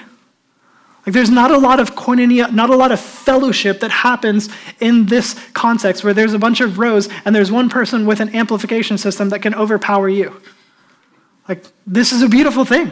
Like 1.08 1.14
there's 1.14 1.30
not 1.30 1.52
a 1.52 1.58
lot 1.58 1.80
of 1.80 1.96
koinonia, 1.96 2.52
not 2.52 2.70
a 2.70 2.76
lot 2.76 2.92
of 2.92 3.00
fellowship 3.00 3.80
that 3.80 3.92
happens 3.92 4.50
in 4.82 5.06
this 5.06 5.40
context 5.54 6.04
where 6.04 6.14
there's 6.14 6.34
a 6.34 6.40
bunch 6.40 6.60
of 6.60 6.78
rows 6.78 7.08
and 7.24 7.34
there's 7.34 7.50
one 7.50 7.70
person 7.70 8.06
with 8.06 8.20
an 8.20 8.36
amplification 8.36 8.98
system 8.98 9.30
that 9.30 9.40
can 9.40 9.56
overpower 9.56 10.10
you. 10.10 10.42
Like 11.48 11.64
this 11.86 12.12
is 12.12 12.22
a 12.22 12.28
beautiful 12.28 12.66
thing. 12.66 12.92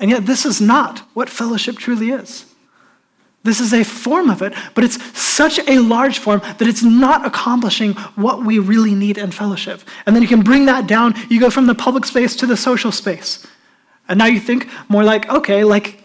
And 0.00 0.10
yet 0.10 0.24
this 0.24 0.46
is 0.46 0.62
not 0.62 1.00
what 1.12 1.28
fellowship 1.28 1.76
truly 1.76 2.08
is. 2.08 2.46
This 3.42 3.60
is 3.60 3.74
a 3.74 3.84
form 3.84 4.30
of 4.30 4.40
it, 4.40 4.54
but 4.74 4.82
it's 4.82 5.02
such 5.20 5.58
a 5.68 5.80
large 5.80 6.18
form 6.18 6.40
that 6.40 6.66
it's 6.66 6.82
not 6.82 7.26
accomplishing 7.26 7.92
what 8.16 8.46
we 8.46 8.58
really 8.58 8.94
need 8.94 9.18
in 9.18 9.30
fellowship. 9.30 9.82
And 10.06 10.16
then 10.16 10.22
you 10.22 10.28
can 10.28 10.40
bring 10.40 10.64
that 10.66 10.86
down. 10.86 11.12
You 11.28 11.38
go 11.38 11.50
from 11.50 11.66
the 11.66 11.74
public 11.74 12.06
space 12.06 12.34
to 12.36 12.46
the 12.46 12.56
social 12.56 12.90
space. 12.90 13.46
And 14.08 14.18
now 14.18 14.24
you 14.24 14.40
think 14.40 14.70
more 14.88 15.04
like, 15.04 15.28
okay, 15.28 15.64
like 15.64 16.00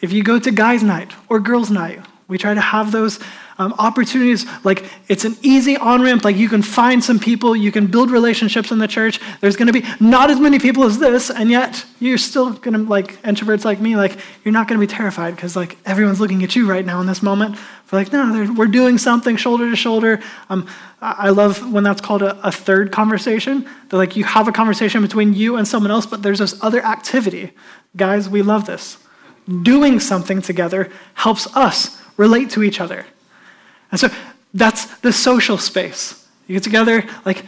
if 0.00 0.12
you 0.12 0.22
go 0.22 0.38
to 0.38 0.50
guys' 0.50 0.82
night 0.82 1.12
or 1.28 1.40
girls' 1.40 1.70
night, 1.70 2.00
we 2.28 2.36
try 2.36 2.52
to 2.52 2.60
have 2.60 2.92
those 2.92 3.18
um, 3.58 3.74
opportunities. 3.78 4.46
Like 4.64 4.84
it's 5.08 5.24
an 5.24 5.36
easy 5.42 5.76
on 5.76 6.02
ramp. 6.02 6.24
Like 6.24 6.36
you 6.36 6.48
can 6.48 6.62
find 6.62 7.02
some 7.02 7.18
people, 7.18 7.56
you 7.56 7.72
can 7.72 7.86
build 7.86 8.10
relationships 8.10 8.70
in 8.70 8.78
the 8.78 8.86
church. 8.86 9.20
There's 9.40 9.56
going 9.56 9.66
to 9.66 9.72
be 9.72 9.84
not 9.98 10.30
as 10.30 10.38
many 10.38 10.58
people 10.58 10.84
as 10.84 10.98
this, 10.98 11.30
and 11.30 11.50
yet 11.50 11.84
you're 11.98 12.18
still 12.18 12.52
going 12.52 12.74
to 12.74 12.80
like 12.80 13.20
introverts 13.22 13.64
like 13.64 13.80
me. 13.80 13.96
Like 13.96 14.18
you're 14.44 14.52
not 14.52 14.68
going 14.68 14.80
to 14.80 14.86
be 14.86 14.92
terrified 14.92 15.34
because 15.34 15.56
like 15.56 15.76
everyone's 15.84 16.20
looking 16.20 16.44
at 16.44 16.54
you 16.54 16.70
right 16.70 16.84
now 16.84 17.00
in 17.00 17.06
this 17.06 17.22
moment. 17.22 17.56
We're 17.90 18.00
like, 18.00 18.12
no, 18.12 18.52
we're 18.54 18.66
doing 18.66 18.98
something 18.98 19.36
shoulder 19.36 19.70
to 19.70 19.76
shoulder. 19.76 20.20
Um, 20.50 20.68
I 21.00 21.30
love 21.30 21.72
when 21.72 21.84
that's 21.84 22.02
called 22.02 22.22
a, 22.22 22.38
a 22.46 22.52
third 22.52 22.92
conversation. 22.92 23.66
That 23.88 23.96
like 23.96 24.14
you 24.16 24.24
have 24.24 24.46
a 24.46 24.52
conversation 24.52 25.00
between 25.00 25.32
you 25.32 25.56
and 25.56 25.66
someone 25.66 25.90
else, 25.90 26.04
but 26.04 26.22
there's 26.22 26.40
this 26.40 26.62
other 26.62 26.84
activity. 26.84 27.52
Guys, 27.96 28.28
we 28.28 28.42
love 28.42 28.66
this 28.66 28.98
doing 29.62 30.00
something 30.00 30.42
together 30.42 30.90
helps 31.14 31.46
us 31.56 32.00
relate 32.16 32.50
to 32.50 32.62
each 32.62 32.80
other. 32.80 33.06
And 33.90 33.98
so 33.98 34.08
that's 34.52 34.86
the 34.98 35.12
social 35.12 35.58
space. 35.58 36.26
You 36.46 36.54
get 36.54 36.62
together, 36.62 37.04
like 37.24 37.44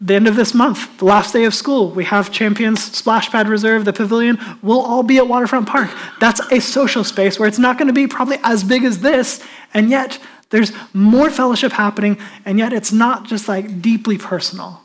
the 0.00 0.14
end 0.14 0.28
of 0.28 0.36
this 0.36 0.54
month, 0.54 0.98
the 0.98 1.04
last 1.04 1.32
day 1.32 1.44
of 1.44 1.54
school, 1.54 1.90
we 1.90 2.04
have 2.04 2.30
Champions 2.30 2.82
Splash 2.82 3.30
Pad 3.30 3.48
Reserve, 3.48 3.84
the 3.84 3.92
pavilion. 3.92 4.38
We'll 4.62 4.80
all 4.80 5.02
be 5.02 5.18
at 5.18 5.26
Waterfront 5.26 5.68
Park. 5.68 5.90
That's 6.20 6.40
a 6.52 6.60
social 6.60 7.02
space 7.04 7.38
where 7.38 7.48
it's 7.48 7.58
not 7.58 7.78
going 7.78 7.88
to 7.88 7.94
be 7.94 8.06
probably 8.06 8.38
as 8.44 8.62
big 8.62 8.84
as 8.84 9.00
this, 9.00 9.44
and 9.74 9.90
yet 9.90 10.18
there's 10.50 10.72
more 10.94 11.30
fellowship 11.30 11.72
happening, 11.72 12.18
and 12.44 12.58
yet 12.58 12.72
it's 12.72 12.92
not 12.92 13.26
just 13.26 13.48
like 13.48 13.82
deeply 13.82 14.18
personal. 14.18 14.82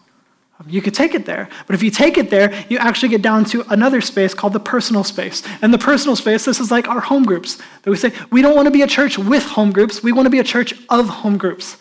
You 0.67 0.81
could 0.81 0.93
take 0.93 1.13
it 1.13 1.25
there, 1.25 1.49
but 1.67 1.73
if 1.73 1.83
you 1.83 1.91
take 1.91 2.17
it 2.17 2.29
there, 2.29 2.53
you 2.69 2.77
actually 2.77 3.09
get 3.09 3.21
down 3.21 3.43
to 3.45 3.65
another 3.69 3.99
space 3.99 4.33
called 4.33 4.53
the 4.53 4.59
personal 4.59 5.03
space. 5.03 5.43
And 5.61 5.73
the 5.73 5.77
personal 5.77 6.15
space, 6.15 6.45
this 6.45 6.59
is 6.59 6.71
like 6.71 6.87
our 6.87 7.01
home 7.01 7.23
groups. 7.23 7.57
That 7.81 7.91
we 7.91 7.97
say, 7.97 8.13
we 8.31 8.41
don't 8.41 8.55
want 8.55 8.67
to 8.67 8.71
be 8.71 8.81
a 8.81 8.87
church 8.87 9.17
with 9.17 9.43
home 9.43 9.71
groups, 9.71 10.01
we 10.01 10.11
want 10.11 10.25
to 10.25 10.29
be 10.29 10.39
a 10.39 10.43
church 10.43 10.73
of 10.89 11.09
home 11.09 11.37
groups. 11.37 11.77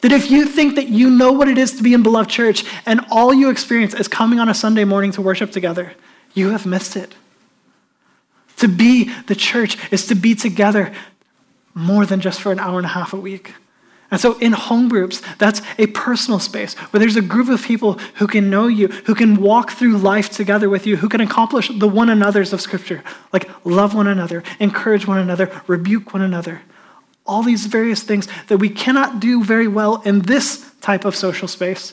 That 0.00 0.12
if 0.12 0.30
you 0.30 0.46
think 0.46 0.76
that 0.76 0.88
you 0.88 1.10
know 1.10 1.32
what 1.32 1.48
it 1.48 1.58
is 1.58 1.76
to 1.76 1.82
be 1.82 1.94
in 1.94 2.02
beloved 2.02 2.30
church 2.30 2.64
and 2.86 3.00
all 3.10 3.32
you 3.34 3.50
experience 3.50 3.94
is 3.94 4.08
coming 4.08 4.38
on 4.38 4.48
a 4.48 4.54
Sunday 4.54 4.84
morning 4.84 5.12
to 5.12 5.22
worship 5.22 5.50
together, 5.50 5.92
you 6.34 6.50
have 6.50 6.66
missed 6.66 6.96
it. 6.96 7.14
To 8.58 8.68
be 8.68 9.12
the 9.26 9.34
church 9.34 9.76
is 9.92 10.06
to 10.06 10.14
be 10.14 10.34
together 10.34 10.94
more 11.74 12.06
than 12.06 12.20
just 12.20 12.40
for 12.40 12.52
an 12.52 12.58
hour 12.58 12.78
and 12.78 12.86
a 12.86 12.90
half 12.90 13.12
a 13.12 13.16
week. 13.16 13.54
And 14.10 14.20
so 14.20 14.38
in 14.38 14.52
home 14.52 14.88
groups, 14.88 15.20
that's 15.38 15.62
a 15.78 15.88
personal 15.88 16.38
space 16.38 16.74
where 16.74 17.00
there's 17.00 17.16
a 17.16 17.22
group 17.22 17.48
of 17.48 17.64
people 17.64 17.94
who 18.14 18.26
can 18.26 18.48
know 18.48 18.68
you, 18.68 18.88
who 18.88 19.14
can 19.14 19.36
walk 19.36 19.72
through 19.72 19.98
life 19.98 20.30
together 20.30 20.68
with 20.68 20.86
you, 20.86 20.98
who 20.98 21.08
can 21.08 21.20
accomplish 21.20 21.68
the 21.68 21.88
one 21.88 22.08
another's 22.08 22.52
of 22.52 22.60
Scripture, 22.60 23.02
like 23.32 23.48
love 23.64 23.94
one 23.94 24.06
another, 24.06 24.44
encourage 24.60 25.06
one 25.06 25.18
another, 25.18 25.50
rebuke 25.66 26.12
one 26.12 26.22
another. 26.22 26.62
All 27.24 27.42
these 27.42 27.66
various 27.66 28.04
things 28.04 28.28
that 28.46 28.58
we 28.58 28.68
cannot 28.68 29.18
do 29.18 29.42
very 29.42 29.66
well 29.66 30.00
in 30.02 30.20
this 30.20 30.70
type 30.80 31.04
of 31.04 31.16
social 31.16 31.48
space, 31.48 31.92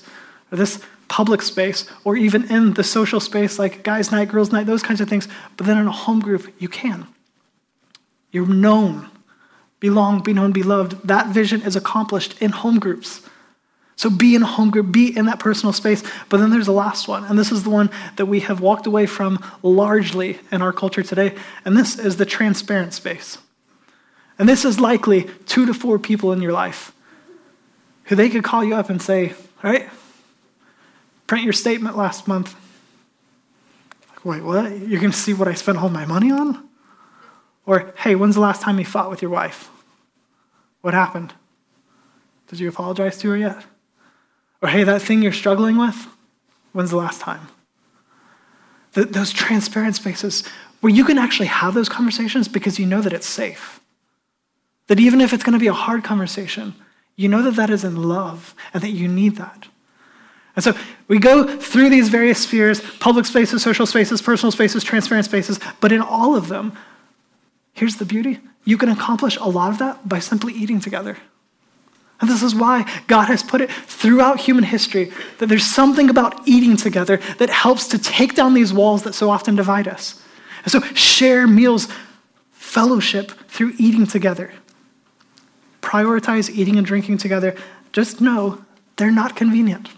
or 0.51 0.58
this 0.58 0.84
public 1.08 1.41
space, 1.41 1.89
or 2.03 2.15
even 2.15 2.50
in 2.51 2.75
the 2.75 2.84
social 2.84 3.20
space 3.20 3.58
like 3.58 3.84
guys' 3.84 4.12
night, 4.12 4.29
girls' 4.29 4.51
night, 4.51 4.67
those 4.67 4.84
kinds 4.84 5.01
of 5.01 5.10
things. 5.10 5.27
But 5.58 5.65
then 5.65 5.79
in 5.79 5.88
a 5.88 5.91
home 5.91 6.20
group, 6.20 6.53
you 6.60 6.67
can. 6.67 7.08
You're 8.32 8.48
known 8.48 9.10
belong, 9.84 10.22
be 10.22 10.32
known, 10.32 10.54
be 10.54 10.63
loved. 10.63 11.06
That 11.06 11.28
vision 11.28 11.62
is 11.62 11.75
accomplished 11.75 12.42
in 12.42 12.52
home 12.52 12.80
groups. 12.80 13.22
So 13.98 14.10
be 14.10 14.34
in 14.34 14.42
a 14.42 14.46
home 14.46 14.72
group, 14.72 14.94
be 14.94 15.16
in 15.16 15.25
that 15.25 15.40
personal 15.40 15.74
space. 15.74 16.02
But 16.30 16.38
then 16.38 16.52
there's 16.52 16.68
the 16.68 16.72
last 16.72 17.10
one, 17.10 17.25
and 17.25 17.38
this 17.38 17.52
is 17.52 17.63
the 17.63 17.70
one 17.70 17.90
that 18.16 18.28
we 18.28 18.40
have 18.40 18.62
walked 18.62 18.88
away 18.88 19.06
from 19.06 19.44
largely 19.62 20.40
in 20.54 20.62
our 20.62 20.72
culture 20.72 21.04
today, 21.04 21.36
and 21.66 21.75
this 21.75 22.00
is 22.00 22.16
the 22.16 22.25
transparent 22.25 22.94
space. 22.94 23.40
And 24.40 24.48
this 24.48 24.63
is 24.63 24.80
likely 24.80 25.30
two 25.46 25.66
to 25.66 25.74
four 25.74 26.00
people 26.00 26.32
in 26.32 26.42
your 26.42 26.54
life 26.54 26.94
who 28.06 28.16
they 28.16 28.30
could 28.30 28.46
call 28.46 28.63
you 28.63 28.75
up 28.75 28.90
and 28.90 29.02
say, 29.02 29.34
All 29.62 29.70
right, 29.70 29.90
print 31.28 31.44
your 31.44 31.52
statement 31.52 31.98
last 31.98 32.25
month. 32.25 32.56
Like, 34.12 34.24
wait, 34.24 34.44
what? 34.44 34.80
You're 34.80 35.02
going 35.02 35.12
to 35.12 35.18
see 35.18 35.34
what 35.34 35.50
I 35.50 35.56
spent 35.56 35.78
all 35.78 35.90
my 35.90 36.06
money 36.06 36.32
on? 36.32 36.70
Or, 37.66 37.94
hey, 37.98 38.16
when's 38.16 38.36
the 38.36 38.42
last 38.42 38.62
time 38.62 38.80
you 38.80 38.86
fought 38.86 39.10
with 39.10 39.22
your 39.22 39.32
wife? 39.32 39.70
What 40.84 40.94
happened? 40.94 41.34
Did 42.48 42.60
you 42.60 42.68
apologize 42.68 43.18
to 43.20 43.30
her 43.30 43.38
yet? 43.38 43.63
Or, 44.62 44.68
hey, 44.68 44.84
that 44.84 45.02
thing 45.02 45.24
you're 45.24 45.32
struggling 45.32 45.78
with, 45.78 46.08
when's 46.74 46.90
the 46.90 46.98
last 46.98 47.22
time? 47.22 47.48
Those 48.92 49.32
transparent 49.32 49.96
spaces 49.96 50.44
where 50.82 50.92
you 50.92 51.06
can 51.06 51.18
actually 51.18 51.48
have 51.48 51.74
those 51.74 51.88
conversations 51.88 52.50
because 52.50 52.80
you 52.80 52.86
know 52.86 53.02
that 53.02 53.13
it's 53.13 53.25
safe. 53.25 53.80
That 54.88 55.00
even 55.00 55.22
if 55.22 55.32
it's 55.32 55.44
going 55.44 55.54
to 55.54 55.60
be 55.60 55.68
a 55.68 55.74
hard 55.74 56.04
conversation, 56.04 56.74
you 57.16 57.30
know 57.30 57.42
that 57.44 57.56
that 57.56 57.70
is 57.70 57.86
in 57.86 58.04
love 58.04 58.54
and 58.74 58.84
that 58.84 58.90
you 58.90 59.08
need 59.08 59.38
that. 59.38 59.68
And 60.58 60.66
so 60.66 60.74
we 61.08 61.18
go 61.18 61.58
through 61.58 61.90
these 61.92 62.10
various 62.10 62.44
spheres 62.44 62.82
public 63.00 63.25
spaces, 63.25 63.63
social 63.63 63.86
spaces, 63.86 64.22
personal 64.22 64.52
spaces, 64.52 64.84
transparent 64.84 65.25
spaces, 65.25 65.62
but 65.80 65.94
in 65.94 66.02
all 66.02 66.36
of 66.36 66.50
them, 66.50 66.78
here's 67.72 67.96
the 67.96 68.06
beauty 68.06 68.42
you 68.65 68.77
can 68.77 68.89
accomplish 68.89 69.38
a 69.38 69.46
lot 69.48 69.72
of 69.72 69.79
that 69.79 70.08
by 70.08 70.20
simply 70.20 70.53
eating 70.53 70.79
together. 70.79 71.17
And 72.22 72.29
this 72.29 72.41
is 72.41 72.55
why 72.55 72.89
God 73.08 73.25
has 73.25 73.43
put 73.43 73.60
it 73.60 73.70
throughout 73.70 74.39
human 74.39 74.63
history 74.63 75.12
that 75.39 75.48
there's 75.48 75.65
something 75.65 76.10
about 76.10 76.48
eating 76.48 76.77
together 76.77 77.17
that 77.38 77.50
helps 77.50 77.88
to 77.89 77.98
take 77.98 78.36
down 78.36 78.53
these 78.53 78.72
walls 78.72 79.03
that 79.03 79.13
so 79.13 79.29
often 79.29 79.55
divide 79.55 79.88
us. 79.88 80.22
And 80.63 80.72
so 80.72 80.79
share 80.93 81.48
meals, 81.48 81.89
fellowship 82.51 83.32
through 83.50 83.74
eating 83.77 84.08
together. 84.08 84.53
Prioritize 85.82 86.50
eating 86.50 86.77
and 86.77 86.88
drinking 86.88 87.17
together. 87.17 87.55
Just 87.91 88.22
know 88.22 88.63
they're 88.96 89.12
not 89.12 89.36
convenient. 89.36 89.89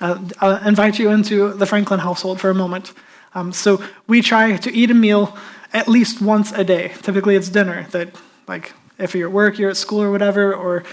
Uh, 0.00 0.18
I'll 0.40 0.66
invite 0.66 0.98
you 0.98 1.10
into 1.10 1.52
the 1.52 1.66
Franklin 1.66 2.00
household 2.00 2.40
for 2.40 2.48
a 2.48 2.54
moment. 2.54 2.92
Um, 3.34 3.52
so 3.52 3.82
we 4.06 4.22
try 4.22 4.56
to 4.56 4.72
eat 4.72 4.90
a 4.90 4.94
meal 4.94 5.36
at 5.72 5.88
least 5.88 6.20
once 6.20 6.52
a 6.52 6.64
day. 6.64 6.92
Typically, 7.02 7.36
it's 7.36 7.48
dinner 7.48 7.86
that, 7.90 8.14
like, 8.46 8.72
if 8.98 9.14
you're 9.14 9.28
at 9.28 9.34
work, 9.34 9.58
you're 9.58 9.70
at 9.70 9.76
school 9.76 10.02
or 10.02 10.10
whatever, 10.10 10.54
or 10.54 10.84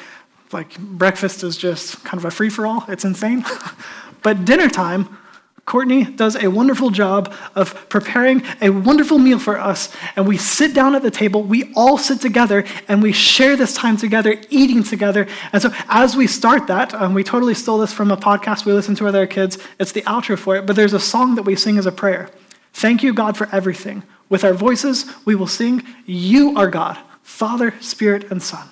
like 0.52 0.78
breakfast 0.80 1.44
is 1.44 1.58
just 1.58 2.04
kind 2.04 2.18
of 2.18 2.26
a 2.26 2.32
free 2.32 2.50
for 2.50 2.66
all. 2.66 2.86
It's 2.88 3.06
insane. 3.06 3.46
but 4.24 4.46
dinner 4.46 4.70
time, 4.70 5.18
Courtney 5.66 6.04
does 6.04 6.36
a 6.36 6.50
wonderful 6.50 6.90
job 6.90 7.32
of 7.54 7.88
preparing 7.90 8.42
a 8.60 8.72
wonderful 8.72 9.20
meal 9.20 9.38
for 9.38 9.60
us. 9.60 9.96
And 10.16 10.28
we 10.28 10.36
sit 10.36 10.74
down 10.74 10.96
at 10.96 11.04
the 11.04 11.12
table, 11.12 11.44
we 11.44 11.72
all 11.76 12.00
sit 12.00 12.20
together, 12.20 12.66
and 12.88 13.04
we 13.04 13.12
share 13.12 13.56
this 13.56 13.76
time 13.76 13.96
together, 13.96 14.42
eating 14.50 14.82
together. 14.82 15.28
And 15.54 15.62
so 15.62 15.72
as 15.88 16.16
we 16.16 16.26
start 16.26 16.66
that, 16.68 16.96
um, 16.96 17.14
we 17.14 17.24
totally 17.24 17.54
stole 17.54 17.78
this 17.78 17.94
from 17.94 18.10
a 18.10 18.18
podcast 18.18 18.66
we 18.66 18.74
listen 18.74 18.96
to 18.96 19.04
with 19.04 19.16
our 19.16 19.28
kids. 19.28 19.60
It's 19.80 19.92
the 19.92 20.02
outro 20.04 20.40
for 20.40 20.56
it, 20.56 20.66
but 20.66 20.76
there's 20.76 20.94
a 20.94 21.00
song 21.00 21.36
that 21.36 21.44
we 21.44 21.56
sing 21.56 21.78
as 21.78 21.86
a 21.86 21.92
prayer. 21.92 22.32
Thank 22.74 23.04
you, 23.04 23.14
God, 23.14 23.38
for 23.38 23.48
everything. 23.52 24.02
With 24.30 24.44
our 24.44 24.54
voices, 24.54 25.06
we 25.26 25.36
will 25.36 25.48
sing, 25.48 25.84
You 26.06 26.56
are 26.56 26.68
God, 26.68 26.98
Father, 27.24 27.74
Spirit, 27.82 28.32
and 28.32 28.42
Son. 28.42 28.68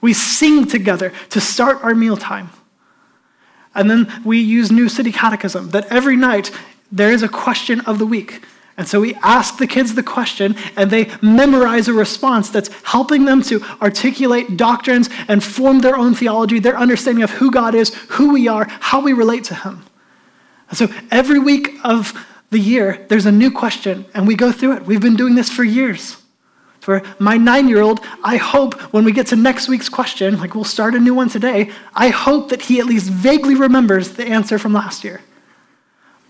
We 0.00 0.12
sing 0.12 0.66
together 0.66 1.12
to 1.30 1.40
start 1.40 1.82
our 1.82 1.94
mealtime. 1.94 2.50
And 3.74 3.90
then 3.90 4.22
we 4.24 4.40
use 4.40 4.72
New 4.72 4.88
City 4.88 5.12
Catechism, 5.12 5.70
that 5.70 5.86
every 5.86 6.16
night 6.16 6.50
there 6.90 7.10
is 7.10 7.22
a 7.22 7.28
question 7.28 7.80
of 7.80 7.98
the 7.98 8.06
week. 8.06 8.42
And 8.78 8.86
so 8.86 9.00
we 9.00 9.14
ask 9.16 9.56
the 9.58 9.66
kids 9.66 9.94
the 9.94 10.02
question, 10.02 10.54
and 10.76 10.90
they 10.90 11.10
memorize 11.22 11.88
a 11.88 11.94
response 11.94 12.50
that's 12.50 12.68
helping 12.82 13.24
them 13.24 13.42
to 13.42 13.62
articulate 13.80 14.56
doctrines 14.56 15.08
and 15.28 15.42
form 15.42 15.80
their 15.80 15.96
own 15.96 16.14
theology, 16.14 16.58
their 16.58 16.76
understanding 16.76 17.24
of 17.24 17.30
who 17.32 17.50
God 17.50 17.74
is, 17.74 17.94
who 18.10 18.32
we 18.32 18.48
are, 18.48 18.66
how 18.68 19.00
we 19.00 19.12
relate 19.14 19.44
to 19.44 19.54
Him. 19.54 19.84
And 20.68 20.76
so 20.76 20.88
every 21.10 21.38
week 21.38 21.74
of 21.84 22.12
the 22.50 22.58
year, 22.58 23.04
there's 23.08 23.26
a 23.26 23.32
new 23.32 23.50
question, 23.50 24.06
and 24.14 24.26
we 24.26 24.36
go 24.36 24.52
through 24.52 24.76
it. 24.76 24.86
We've 24.86 25.00
been 25.00 25.16
doing 25.16 25.34
this 25.34 25.50
for 25.50 25.64
years. 25.64 26.16
For 26.80 27.02
my 27.18 27.36
nine 27.36 27.68
year 27.68 27.80
old, 27.80 28.00
I 28.22 28.36
hope 28.36 28.74
when 28.92 29.04
we 29.04 29.10
get 29.10 29.26
to 29.28 29.36
next 29.36 29.68
week's 29.68 29.88
question, 29.88 30.38
like 30.38 30.54
we'll 30.54 30.62
start 30.62 30.94
a 30.94 31.00
new 31.00 31.14
one 31.14 31.28
today, 31.28 31.72
I 31.94 32.08
hope 32.10 32.50
that 32.50 32.62
he 32.62 32.78
at 32.78 32.86
least 32.86 33.10
vaguely 33.10 33.56
remembers 33.56 34.12
the 34.12 34.24
answer 34.24 34.56
from 34.56 34.72
last 34.72 35.02
year. 35.02 35.20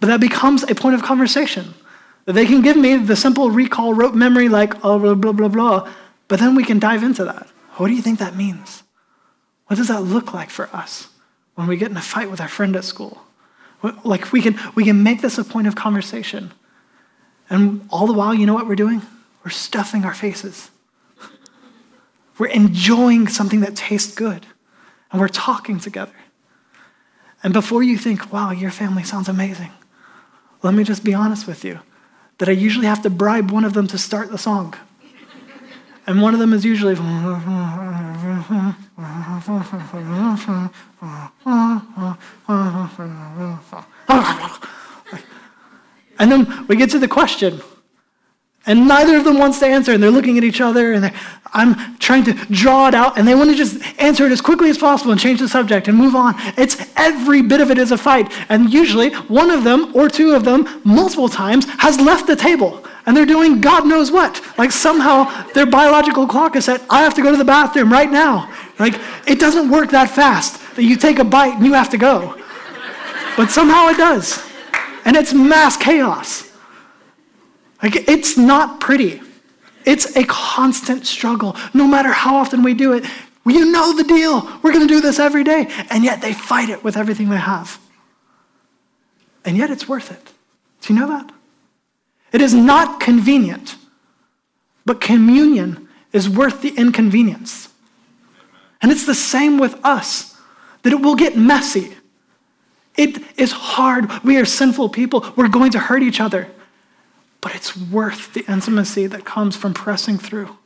But 0.01 0.07
that 0.07 0.21
becomes 0.21 0.63
a 0.63 0.75
point 0.75 0.95
of 0.95 1.03
conversation. 1.03 1.75
That 2.25 2.33
they 2.33 2.47
can 2.47 2.63
give 2.63 2.77
me 2.77 2.97
the 2.97 3.17
simple 3.17 3.51
recall 3.51 3.93
rote 3.93 4.15
memory, 4.15 4.49
like, 4.49 4.85
oh, 4.85 4.99
blah, 4.99 5.15
blah, 5.15 5.33
blah, 5.33 5.49
blah, 5.49 5.93
but 6.27 6.41
then 6.41 6.55
we 6.55 6.65
can 6.65 6.79
dive 6.79 7.03
into 7.03 7.25
that. 7.25 7.47
What 7.75 7.89
do 7.89 7.95
you 7.95 8.03
think 8.03 8.19
that 8.19 8.35
means? 8.35 8.83
What 9.67 9.77
does 9.77 9.89
that 9.89 10.03
look 10.03 10.33
like 10.33 10.51
for 10.51 10.69
us 10.73 11.09
when 11.55 11.67
we 11.67 11.77
get 11.77 11.91
in 11.91 11.97
a 11.97 12.03
fight 12.03 12.31
with 12.31 12.41
our 12.41 12.49
friend 12.49 12.75
at 12.77 12.85
school? 12.85 13.26
Like 13.83 14.33
we 14.33 14.43
can, 14.43 14.59
we 14.75 14.85
can 14.85 15.03
make 15.03 15.21
this 15.21 15.39
a 15.39 15.45
point 15.45 15.67
of 15.67 15.75
conversation. 15.75 16.53
And 17.49 17.87
all 17.91 18.07
the 18.07 18.13
while, 18.13 18.35
you 18.35 18.47
know 18.47 18.55
what 18.55 18.67
we're 18.67 18.75
doing? 18.75 19.03
We're 19.45 19.51
stuffing 19.51 20.05
our 20.05 20.15
faces. 20.15 20.71
We're 22.39 22.49
enjoying 22.49 23.29
something 23.29 23.61
that 23.61 23.77
tastes 23.77 24.15
good. 24.15 24.47
And 25.11 25.21
we're 25.21 25.29
talking 25.29 25.79
together. 25.79 26.13
And 27.43 27.53
before 27.53 27.83
you 27.83 27.97
think, 27.97 28.33
wow, 28.33 28.51
your 28.51 28.71
family 28.71 29.05
sounds 29.05 29.29
amazing, 29.29 29.71
let 30.63 30.75
me 30.75 30.83
just 30.83 31.05
be 31.05 31.15
honest 31.15 31.47
with 31.47 31.65
you 31.65 31.79
that 32.39 32.49
I 32.49 32.53
usually 32.53 32.87
have 32.87 33.03
to 33.03 33.11
bribe 33.11 33.51
one 33.51 33.65
of 33.65 33.73
them 33.73 33.87
to 33.89 33.99
start 33.99 34.31
the 34.31 34.39
song. 34.39 34.75
And 36.07 36.23
one 36.23 36.35
of 36.35 36.41
them 36.41 36.53
is 36.53 36.65
usually. 36.65 36.95
And 46.19 46.33
then 46.33 46.67
we 46.67 46.77
get 46.77 46.91
to 46.91 46.99
the 46.99 47.09
question. 47.09 47.61
And 48.69 48.89
neither 48.89 49.17
of 49.17 49.25
them 49.25 49.39
wants 49.39 49.61
to 49.61 49.67
answer, 49.67 49.93
and 49.93 50.03
they're 50.03 50.11
looking 50.11 50.39
at 50.39 50.45
each 50.45 50.61
other, 50.61 50.93
and 50.93 51.13
I'm 51.53 51.97
trying 51.99 52.25
to 52.25 52.33
draw 52.51 52.89
it 52.89 52.95
out, 52.95 53.17
and 53.17 53.27
they 53.27 53.35
want 53.35 53.51
to 53.51 53.57
just 53.57 53.81
answer 54.01 54.27
it 54.27 54.33
as 54.33 54.41
quickly 54.41 54.71
as 54.71 54.79
possible 54.79 55.13
and 55.13 55.21
change 55.21 55.39
the 55.39 55.49
subject 55.49 55.87
and 55.87 55.97
move 55.97 56.17
on. 56.17 56.35
It's 56.57 56.77
every 56.97 57.43
bit 57.43 57.61
of 57.61 57.71
it 57.71 57.79
is 57.79 57.93
a 57.93 57.99
fight. 57.99 58.33
And 58.49 58.73
usually, 58.73 59.11
one 59.11 59.51
of 59.51 59.63
them 59.63 59.95
or 59.95 60.09
two 60.09 60.35
of 60.35 60.45
them, 60.45 60.81
multiple 60.85 61.29
times, 61.29 61.65
has 61.79 62.01
left 62.01 62.27
the 62.27 62.35
table 62.35 62.85
and 63.07 63.17
they're 63.17 63.25
doing 63.25 63.61
God 63.61 63.87
knows 63.87 64.11
what. 64.11 64.43
Like 64.59 64.73
somehow 64.73 65.25
their 65.53 65.67
biological 65.67 66.27
clock 66.27 66.57
is 66.57 66.65
set, 66.67 66.83
I 66.91 67.03
have 67.03 67.15
to 67.15 67.23
go 67.23 67.31
to 67.31 67.37
the 67.37 67.45
bathroom 67.45 67.93
right 67.93 68.11
now. 68.11 68.53
Like 68.79 69.01
it 69.27 69.39
doesn't 69.39 69.71
work 69.71 69.91
that 69.93 70.11
fast 70.11 70.61
that 70.77 70.83
you 70.83 70.97
take 70.97 71.19
a 71.19 71.25
bite 71.25 71.55
and 71.55 71.65
you 71.65 71.73
have 71.73 71.91
to 71.91 71.99
go. 71.99 72.39
But 73.37 73.51
somehow 73.51 73.89
it 73.89 73.97
does. 73.97 74.45
And 75.05 75.17
it's 75.17 75.33
mass 75.33 75.77
chaos. 75.77 76.51
Like 77.83 78.09
it's 78.09 78.37
not 78.37 78.81
pretty. 78.81 79.23
It's 79.85 80.17
a 80.17 80.25
constant 80.25 81.07
struggle. 81.07 81.57
No 81.73 81.87
matter 81.87 82.11
how 82.11 82.37
often 82.37 82.65
we 82.65 82.75
do 82.75 82.93
it, 82.93 83.05
you 83.47 83.71
know 83.71 83.97
the 83.97 84.03
deal. 84.03 84.41
We're 84.63 84.73
going 84.73 84.87
to 84.87 84.93
do 84.93 85.01
this 85.01 85.21
every 85.21 85.45
day. 85.45 85.69
And 85.91 86.03
yet 86.03 86.21
they 86.21 86.33
fight 86.33 86.69
it 86.69 86.83
with 86.83 86.97
everything 86.97 87.29
they 87.29 87.37
have. 87.37 87.79
And 89.45 89.57
yet 89.57 89.71
it's 89.71 89.89
worth 89.89 90.11
it. 90.11 90.33
Do 90.81 90.93
you 90.93 90.99
know 90.99 91.07
that? 91.07 91.36
It 92.33 92.41
is 92.41 92.55
not 92.55 93.01
convenient, 93.01 93.77
but 94.85 95.01
communion 95.01 95.89
is 96.13 96.29
worth 96.29 96.63
the 96.63 96.71
inconvenience. 96.71 97.69
And 98.83 98.93
it's 98.93 99.07
the 99.07 99.15
same 99.15 99.59
with 99.59 99.79
us, 99.85 100.37
that 100.83 100.93
it 100.93 101.01
will 101.01 101.17
get 101.17 101.37
messy. 101.37 101.97
It 102.97 103.23
is 103.39 103.53
hard. 103.53 104.11
We 104.23 104.37
are 104.39 104.45
sinful 104.45 104.91
people. 104.91 105.25
We're 105.37 105.49
going 105.49 105.73
to 105.73 105.79
hurt 105.79 106.03
each 106.03 106.21
other. 106.21 106.49
But 107.41 107.55
it's 107.55 107.77
worth 107.77 108.33
the 108.33 108.45
intimacy 108.51 109.07
that 109.07 109.25
comes 109.25 109.57
from 109.57 109.75
pressing 109.75 110.19
through. 110.19 110.57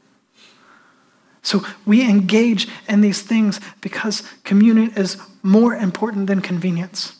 So 1.42 1.64
we 1.86 2.08
engage 2.08 2.68
in 2.88 3.00
these 3.00 3.22
things 3.22 3.60
because 3.80 4.22
communion 4.44 4.92
is 4.96 5.16
more 5.42 5.74
important 5.74 6.26
than 6.26 6.40
convenience. 6.40 7.16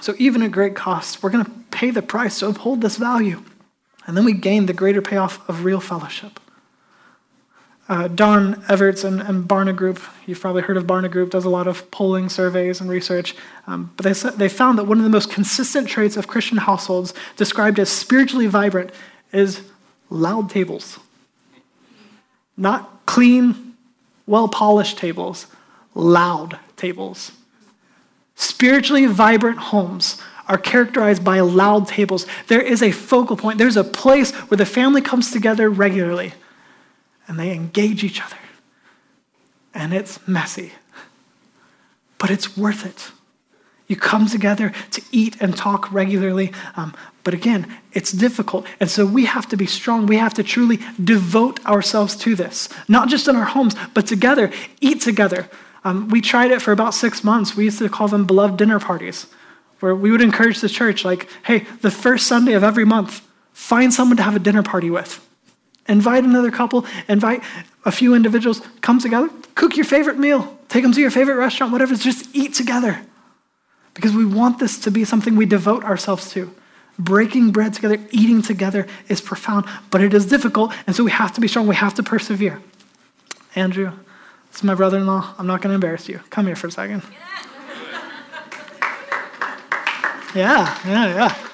So 0.00 0.14
even 0.18 0.42
at 0.42 0.50
great 0.50 0.74
cost, 0.74 1.22
we're 1.22 1.30
going 1.30 1.44
to 1.44 1.50
pay 1.70 1.90
the 1.90 2.02
price 2.02 2.40
to 2.40 2.48
uphold 2.48 2.80
this 2.80 2.96
value. 2.96 3.42
And 4.06 4.16
then 4.16 4.24
we 4.24 4.32
gain 4.32 4.66
the 4.66 4.72
greater 4.72 5.02
payoff 5.02 5.48
of 5.48 5.64
real 5.64 5.80
fellowship. 5.80 6.40
Uh, 7.88 8.08
Don 8.08 8.64
Everts 8.68 9.04
and, 9.04 9.20
and, 9.20 9.46
Barna 9.46 9.74
Group, 9.74 10.00
you've 10.24 10.40
probably 10.40 10.62
heard 10.62 10.76
of 10.76 10.84
Barna 10.84 11.10
Group, 11.10 11.30
does 11.30 11.44
a 11.44 11.50
lot 11.50 11.66
of 11.66 11.90
polling 11.90 12.28
surveys 12.28 12.80
and 12.80 12.88
research. 12.88 13.34
Um, 13.66 13.92
but 13.96 14.04
they, 14.04 14.12
they 14.30 14.48
found 14.48 14.78
that 14.78 14.84
one 14.84 14.98
of 14.98 15.04
the 15.04 15.10
most 15.10 15.30
consistent 15.30 15.88
traits 15.88 16.16
of 16.16 16.28
Christian 16.28 16.58
households, 16.58 17.12
described 17.36 17.78
as 17.78 17.88
spiritually 17.90 18.46
vibrant, 18.46 18.90
is 19.32 19.62
loud 20.10 20.48
tables. 20.48 21.00
Not 22.56 23.04
clean, 23.04 23.74
well 24.26 24.48
polished 24.48 24.96
tables, 24.96 25.48
loud 25.94 26.58
tables. 26.76 27.32
Spiritually 28.36 29.06
vibrant 29.06 29.58
homes 29.58 30.20
are 30.48 30.58
characterized 30.58 31.24
by 31.24 31.40
loud 31.40 31.88
tables. 31.88 32.26
There 32.48 32.60
is 32.60 32.82
a 32.82 32.90
focal 32.90 33.36
point, 33.36 33.58
there's 33.58 33.76
a 33.76 33.84
place 33.84 34.32
where 34.32 34.58
the 34.58 34.66
family 34.66 35.00
comes 35.00 35.30
together 35.30 35.70
regularly 35.70 36.32
and 37.26 37.38
they 37.38 37.52
engage 37.52 38.04
each 38.04 38.22
other. 38.22 38.36
And 39.74 39.94
it's 39.94 40.26
messy, 40.28 40.72
but 42.18 42.30
it's 42.30 42.56
worth 42.56 42.84
it. 42.84 43.10
You 43.88 43.96
come 43.96 44.26
together 44.26 44.72
to 44.92 45.02
eat 45.12 45.36
and 45.40 45.56
talk 45.56 45.92
regularly. 45.92 46.52
Um, 46.76 46.94
but 47.24 47.34
again, 47.34 47.78
it's 47.92 48.10
difficult. 48.10 48.66
And 48.80 48.90
so 48.90 49.04
we 49.06 49.26
have 49.26 49.48
to 49.48 49.56
be 49.56 49.66
strong. 49.66 50.06
We 50.06 50.16
have 50.16 50.34
to 50.34 50.42
truly 50.42 50.78
devote 51.02 51.64
ourselves 51.66 52.16
to 52.16 52.34
this, 52.34 52.68
not 52.88 53.08
just 53.08 53.28
in 53.28 53.36
our 53.36 53.44
homes, 53.44 53.74
but 53.94 54.06
together, 54.06 54.50
eat 54.80 55.00
together. 55.00 55.48
Um, 55.84 56.08
we 56.08 56.20
tried 56.20 56.52
it 56.52 56.62
for 56.62 56.72
about 56.72 56.94
six 56.94 57.22
months. 57.22 57.56
We 57.56 57.64
used 57.64 57.78
to 57.78 57.88
call 57.88 58.08
them 58.08 58.24
beloved 58.24 58.56
dinner 58.56 58.78
parties, 58.78 59.26
where 59.82 59.96
we 59.96 60.12
would 60.12 60.22
encourage 60.22 60.60
the 60.60 60.68
church, 60.68 61.04
like, 61.04 61.28
hey, 61.44 61.66
the 61.80 61.90
first 61.90 62.28
Sunday 62.28 62.52
of 62.52 62.62
every 62.62 62.84
month, 62.84 63.20
find 63.52 63.92
someone 63.92 64.16
to 64.16 64.22
have 64.22 64.36
a 64.36 64.38
dinner 64.38 64.62
party 64.62 64.90
with. 64.90 65.26
Invite 65.88 66.22
another 66.22 66.52
couple, 66.52 66.86
invite 67.08 67.42
a 67.84 67.90
few 67.90 68.14
individuals, 68.14 68.62
come 68.80 69.00
together, 69.00 69.28
cook 69.56 69.76
your 69.76 69.84
favorite 69.84 70.18
meal, 70.18 70.56
take 70.68 70.84
them 70.84 70.92
to 70.92 71.00
your 71.00 71.10
favorite 71.10 71.34
restaurant, 71.34 71.72
whatever, 71.72 71.96
just 71.96 72.34
eat 72.34 72.54
together. 72.54 73.00
Because 73.94 74.14
we 74.14 74.24
want 74.24 74.60
this 74.60 74.78
to 74.78 74.90
be 74.92 75.04
something 75.04 75.34
we 75.34 75.46
devote 75.46 75.82
ourselves 75.82 76.30
to. 76.30 76.54
Breaking 76.96 77.50
bread 77.50 77.74
together, 77.74 77.98
eating 78.12 78.40
together 78.40 78.86
is 79.08 79.20
profound, 79.20 79.66
but 79.90 80.00
it 80.00 80.14
is 80.14 80.26
difficult, 80.26 80.72
and 80.86 80.94
so 80.94 81.02
we 81.02 81.10
have 81.10 81.32
to 81.32 81.40
be 81.40 81.48
strong. 81.48 81.66
We 81.66 81.74
have 81.74 81.94
to 81.94 82.04
persevere. 82.04 82.62
Andrew, 83.56 83.90
this 84.48 84.58
is 84.58 84.62
my 84.62 84.76
brother 84.76 84.98
in 84.98 85.06
law. 85.06 85.34
I'm 85.38 85.48
not 85.48 85.60
going 85.60 85.70
to 85.70 85.74
embarrass 85.74 86.08
you. 86.08 86.20
Come 86.30 86.46
here 86.46 86.54
for 86.54 86.68
a 86.68 86.70
second. 86.70 87.02
Yeah, 87.10 87.51
yeah, 90.34 90.78
yeah. 90.86 91.14
Yeah. 91.14 91.48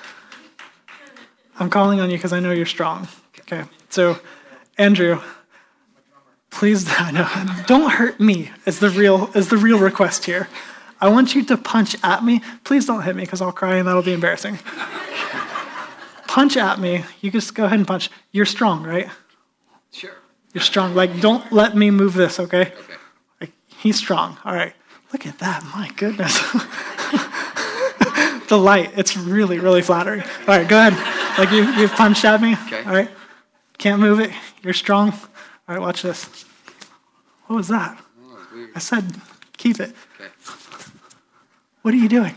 I'm 1.58 1.70
calling 1.70 2.00
on 2.00 2.10
you 2.10 2.16
because 2.16 2.32
I 2.32 2.40
know 2.40 2.52
you're 2.52 2.66
strong. 2.66 3.08
Okay, 3.40 3.64
so 3.88 4.18
Andrew, 4.76 5.20
please 6.50 6.86
I 6.98 7.10
know 7.10 7.28
don't 7.66 7.90
hurt 7.90 8.20
me. 8.20 8.50
Is 8.66 8.80
the 8.80 8.90
real 8.90 9.30
is 9.34 9.48
the 9.48 9.56
real 9.56 9.78
request 9.78 10.24
here. 10.24 10.48
I 11.00 11.08
want 11.08 11.34
you 11.34 11.44
to 11.44 11.56
punch 11.56 11.96
at 12.02 12.24
me. 12.24 12.40
Please 12.64 12.86
don't 12.86 13.02
hit 13.02 13.14
me 13.14 13.22
because 13.22 13.40
I'll 13.40 13.52
cry 13.52 13.76
and 13.76 13.86
that'll 13.86 14.02
be 14.02 14.12
embarrassing. 14.12 14.58
punch 16.26 16.56
at 16.56 16.80
me. 16.80 17.04
You 17.20 17.30
just 17.30 17.54
go 17.54 17.64
ahead 17.64 17.78
and 17.78 17.86
punch. 17.86 18.10
You're 18.32 18.46
strong, 18.46 18.82
right? 18.82 19.08
Sure. 19.92 20.10
You're 20.52 20.62
strong. 20.62 20.96
Like, 20.96 21.20
don't 21.20 21.52
let 21.52 21.76
me 21.76 21.92
move 21.92 22.14
this, 22.14 22.40
okay? 22.40 22.62
Okay. 22.62 22.94
Like, 23.40 23.52
he's 23.68 23.96
strong. 23.96 24.38
All 24.44 24.54
right. 24.54 24.74
Look 25.12 25.24
at 25.24 25.38
that. 25.38 25.64
My 25.66 25.88
goodness. 25.96 26.36
the 28.48 28.58
light. 28.58 28.92
It's 28.96 29.16
really, 29.16 29.58
really 29.58 29.82
flattering. 29.82 30.22
All 30.22 30.46
right, 30.46 30.68
go 30.68 30.78
ahead. 30.78 31.38
Like, 31.38 31.50
you, 31.50 31.64
you've 31.80 31.92
punched 31.92 32.24
at 32.24 32.40
me. 32.40 32.54
Okay. 32.66 32.82
All 32.84 32.92
right. 32.92 33.10
Can't 33.78 34.00
move 34.00 34.20
it. 34.20 34.30
You're 34.62 34.74
strong. 34.74 35.10
All 35.12 35.74
right, 35.74 35.80
watch 35.80 36.02
this. 36.02 36.44
What 37.46 37.56
was 37.56 37.68
that? 37.68 37.98
Oh, 38.22 38.68
I 38.74 38.78
said, 38.78 39.04
keep 39.56 39.80
it. 39.80 39.92
Okay. 40.20 40.30
What 41.82 41.94
are 41.94 41.96
you 41.96 42.08
doing? 42.08 42.34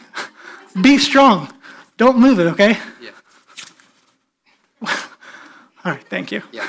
Be 0.81 0.97
strong. 0.97 1.51
Don't 1.97 2.19
move 2.19 2.39
it, 2.39 2.47
okay? 2.47 2.77
Yeah. 3.01 3.11
All 5.83 5.91
right, 5.91 6.03
thank 6.03 6.31
you. 6.31 6.41
Yeah. 6.51 6.67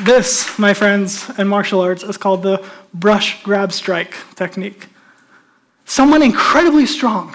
This, 0.00 0.56
my 0.60 0.74
friends, 0.74 1.28
in 1.40 1.48
martial 1.48 1.80
arts 1.80 2.04
is 2.04 2.16
called 2.16 2.44
the 2.44 2.64
brush, 2.94 3.42
grab, 3.42 3.72
strike 3.72 4.14
technique. 4.36 4.86
Someone 5.88 6.22
incredibly 6.22 6.84
strong 6.84 7.34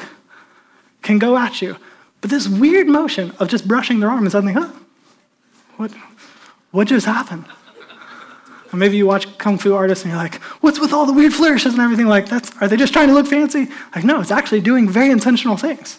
can 1.02 1.18
go 1.18 1.36
at 1.36 1.60
you, 1.60 1.76
but 2.22 2.30
this 2.30 2.48
weird 2.48 2.88
motion 2.88 3.32
of 3.40 3.48
just 3.48 3.68
brushing 3.68 4.00
their 4.00 4.12
arm 4.12 4.20
and 4.20 4.32
suddenly, 4.32 4.54
huh? 4.54 4.70
What, 5.78 5.92
what 6.70 6.88
just 6.88 7.08
happened? 7.08 7.46
Or 8.72 8.78
maybe 8.78 8.96
you 8.96 9.08
watch 9.08 9.40
Kung 9.40 9.58
Fu 9.58 9.74
artists 9.74 10.06
and 10.06 10.14
you're 10.14 10.22
like, 10.22 10.36
what's 10.62 10.80
with 10.80 10.94
all 10.94 11.08
the 11.08 11.14
weird 11.14 11.34
flourishes 11.34 11.74
and 11.74 11.82
everything? 11.82 12.06
Like, 12.06 12.28
that's, 12.28 12.56
are 12.62 12.68
they 12.68 12.78
just 12.78 12.94
trying 12.94 13.08
to 13.08 13.16
look 13.16 13.26
fancy? 13.26 13.70
Like, 13.96 14.04
no, 14.04 14.22
it's 14.22 14.32
actually 14.32 14.62
doing 14.62 14.88
very 14.88 15.10
intentional 15.10 15.58
things. 15.58 15.98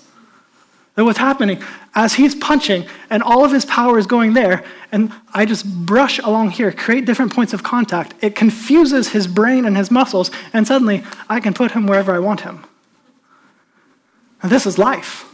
That 0.94 1.04
what's 1.04 1.18
happening 1.18 1.62
as 1.94 2.14
he's 2.14 2.34
punching 2.34 2.86
and 3.10 3.22
all 3.22 3.44
of 3.44 3.52
his 3.52 3.64
power 3.64 3.98
is 3.98 4.06
going 4.06 4.34
there, 4.34 4.64
and 4.92 5.12
I 5.32 5.44
just 5.44 5.66
brush 5.84 6.18
along 6.20 6.50
here, 6.50 6.70
create 6.70 7.04
different 7.04 7.34
points 7.34 7.52
of 7.52 7.62
contact. 7.62 8.14
It 8.20 8.36
confuses 8.36 9.08
his 9.08 9.26
brain 9.26 9.64
and 9.64 9.76
his 9.76 9.90
muscles, 9.90 10.30
and 10.52 10.66
suddenly 10.66 11.02
I 11.28 11.40
can 11.40 11.52
put 11.52 11.72
him 11.72 11.86
wherever 11.86 12.14
I 12.14 12.20
want 12.20 12.42
him. 12.42 12.64
And 14.42 14.52
this 14.52 14.66
is 14.66 14.78
life. 14.78 15.24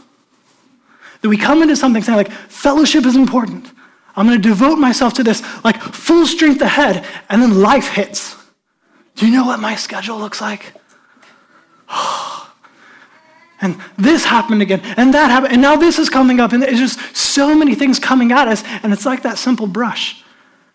That 1.21 1.29
we 1.29 1.37
come 1.37 1.61
into 1.61 1.75
something 1.75 2.01
saying, 2.01 2.17
like, 2.17 2.31
fellowship 2.31 3.05
is 3.05 3.15
important. 3.15 3.71
I'm 4.15 4.25
going 4.25 4.41
to 4.41 4.47
devote 4.47 4.77
myself 4.77 5.13
to 5.15 5.23
this, 5.23 5.43
like, 5.63 5.79
full 5.81 6.25
strength 6.25 6.61
ahead, 6.61 7.05
and 7.29 7.41
then 7.41 7.61
life 7.61 7.89
hits. 7.89 8.35
Do 9.15 9.27
you 9.27 9.33
know 9.33 9.45
what 9.45 9.59
my 9.59 9.75
schedule 9.75 10.17
looks 10.17 10.41
like? 10.41 10.73
Oh, 11.93 12.50
And 13.61 13.79
this 13.95 14.25
happened 14.25 14.63
again, 14.63 14.81
and 14.97 15.13
that 15.13 15.29
happened, 15.29 15.53
and 15.53 15.61
now 15.61 15.75
this 15.75 15.99
is 15.99 16.09
coming 16.09 16.39
up, 16.39 16.51
and 16.51 16.63
there's 16.63 16.79
just 16.79 17.15
so 17.15 17.53
many 17.55 17.75
things 17.75 17.99
coming 17.99 18.31
at 18.31 18.47
us, 18.47 18.63
and 18.81 18.91
it's 18.91 19.05
like 19.05 19.21
that 19.21 19.37
simple 19.37 19.67
brush. 19.67 20.23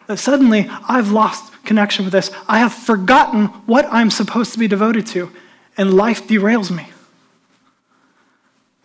That 0.07 0.18
suddenly 0.18 0.70
I've 0.88 1.11
lost 1.11 1.53
connection 1.64 2.05
with 2.05 2.12
this. 2.12 2.31
I 2.46 2.61
have 2.61 2.72
forgotten 2.72 3.46
what 3.66 3.87
I'm 3.90 4.09
supposed 4.09 4.53
to 4.53 4.59
be 4.61 4.68
devoted 4.68 5.05
to, 5.09 5.33
and 5.77 5.94
life 5.94 6.29
derails 6.29 6.70
me. 6.70 6.87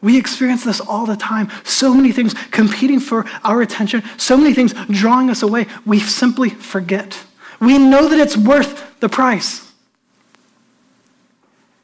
We 0.01 0.17
experience 0.17 0.63
this 0.63 0.81
all 0.81 1.05
the 1.05 1.15
time. 1.15 1.51
So 1.63 1.93
many 1.93 2.11
things 2.11 2.33
competing 2.49 2.99
for 2.99 3.27
our 3.43 3.61
attention, 3.61 4.01
so 4.17 4.35
many 4.35 4.55
things 4.55 4.73
drawing 4.89 5.29
us 5.29 5.43
away. 5.43 5.67
We 5.85 5.99
simply 5.99 6.49
forget. 6.49 7.23
We 7.59 7.77
know 7.77 8.07
that 8.07 8.19
it's 8.19 8.35
worth 8.35 8.99
the 8.99 9.09
price. 9.09 9.71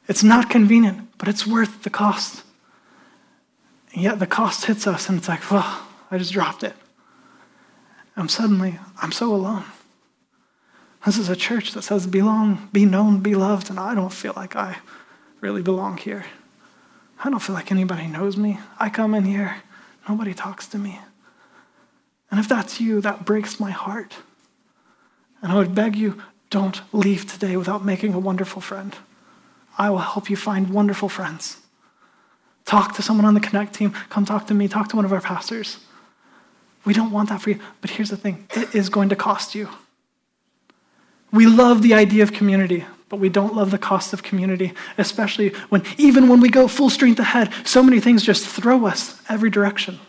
It's 0.08 0.24
not 0.24 0.50
convenient 0.50 1.07
but 1.18 1.28
it's 1.28 1.48
worth 1.48 1.84
the 1.84 1.90
cost. 1.90 2.44
And 3.94 4.04
yet 4.04 4.20
the 4.20 4.28
cost 4.28 4.66
hits 4.66 4.88
us, 4.88 5.10
and 5.10 5.18
it's 5.18 5.28
like, 5.28 5.50
well, 5.50 5.88
I 6.12 6.18
just 6.18 6.34
dropped 6.34 6.64
it. 6.64 6.74
And 8.16 8.30
suddenly, 8.30 8.80
I'm 9.02 9.12
so 9.12 9.34
alone. 9.34 9.64
This 11.06 11.18
is 11.18 11.30
a 11.30 11.36
church 11.36 11.74
that 11.74 11.84
says 11.84 12.08
belong, 12.08 12.70
be 12.74 12.86
known, 12.86 13.20
be 13.22 13.36
loved, 13.36 13.70
and 13.70 13.80
I 13.80 13.96
don't 13.96 14.14
feel 14.14 14.34
like 14.36 14.56
I 14.56 14.78
really 15.40 15.62
belong 15.62 15.98
here. 15.98 16.26
I 17.24 17.30
don't 17.30 17.40
feel 17.40 17.56
like 17.56 17.72
anybody 17.72 18.08
knows 18.08 18.38
me. 18.38 18.60
I 18.80 18.90
come 18.90 19.14
in 19.14 19.26
here, 19.26 19.58
nobody 20.10 20.34
talks 20.34 20.68
to 20.68 20.78
me. 20.78 21.00
And 22.30 22.40
if 22.40 22.50
that's 22.50 22.82
you, 22.82 23.00
that 23.02 23.26
breaks 23.26 23.60
my 23.60 23.72
heart. 23.72 24.16
And 25.42 25.52
I 25.52 25.56
would 25.56 25.74
beg 25.74 25.96
you, 25.96 26.22
don't 26.50 26.82
leave 26.94 27.32
today 27.32 27.56
without 27.56 27.86
making 27.86 28.14
a 28.14 28.20
wonderful 28.20 28.62
friend. 28.62 28.96
I 29.78 29.90
will 29.90 30.00
help 30.00 30.30
you 30.30 30.36
find 30.36 30.70
wonderful 30.70 31.10
friends. 31.10 31.58
Talk 32.66 32.96
to 32.96 33.02
someone 33.02 33.26
on 33.26 33.34
the 33.34 33.40
Connect 33.40 33.74
team. 33.74 33.92
Come 34.10 34.26
talk 34.26 34.48
to 34.48 34.54
me. 34.54 34.68
Talk 34.68 34.90
to 34.90 34.96
one 34.96 35.06
of 35.06 35.14
our 35.14 35.22
pastors. 35.22 35.78
We 36.84 36.94
don't 36.94 37.12
want 37.12 37.30
that 37.30 37.42
for 37.42 37.52
you. 37.52 37.60
But 37.82 37.92
here's 37.92 38.10
the 38.10 38.18
thing 38.18 38.48
it 38.56 38.74
is 38.76 38.90
going 38.90 39.10
to 39.10 39.16
cost 39.16 39.56
you. 39.56 39.70
We 41.32 41.46
love 41.46 41.82
the 41.82 41.94
idea 41.94 42.24
of 42.24 42.34
community, 42.34 42.86
but 43.10 43.20
we 43.20 43.30
don't 43.30 43.56
love 43.56 43.72
the 43.72 43.78
cost 43.78 44.14
of 44.14 44.24
community, 44.24 44.74
especially 44.98 45.50
when, 45.70 45.84
even 45.98 46.30
when 46.30 46.40
we 46.40 46.50
go 46.50 46.68
full 46.68 46.90
strength 46.90 47.20
ahead, 47.20 47.54
so 47.66 47.84
many 47.84 48.00
things 48.00 48.24
just 48.24 48.48
throw 48.48 48.86
us 48.86 49.22
every 49.30 49.50
direction. 49.50 50.00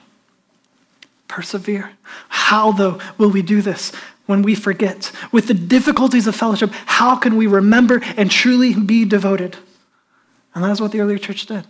Persevere. 1.26 1.90
How, 2.28 2.72
though, 2.72 3.00
will 3.18 3.30
we 3.30 3.42
do 3.42 3.60
this? 3.60 3.92
When 4.28 4.42
we 4.42 4.54
forget. 4.54 5.10
With 5.32 5.48
the 5.48 5.54
difficulties 5.54 6.26
of 6.26 6.36
fellowship, 6.36 6.70
how 6.70 7.16
can 7.16 7.36
we 7.36 7.46
remember 7.46 8.02
and 8.16 8.30
truly 8.30 8.74
be 8.74 9.06
devoted? 9.06 9.56
And 10.54 10.62
that 10.62 10.70
is 10.70 10.82
what 10.82 10.92
the 10.92 11.00
early 11.00 11.18
church 11.18 11.46
did. 11.46 11.64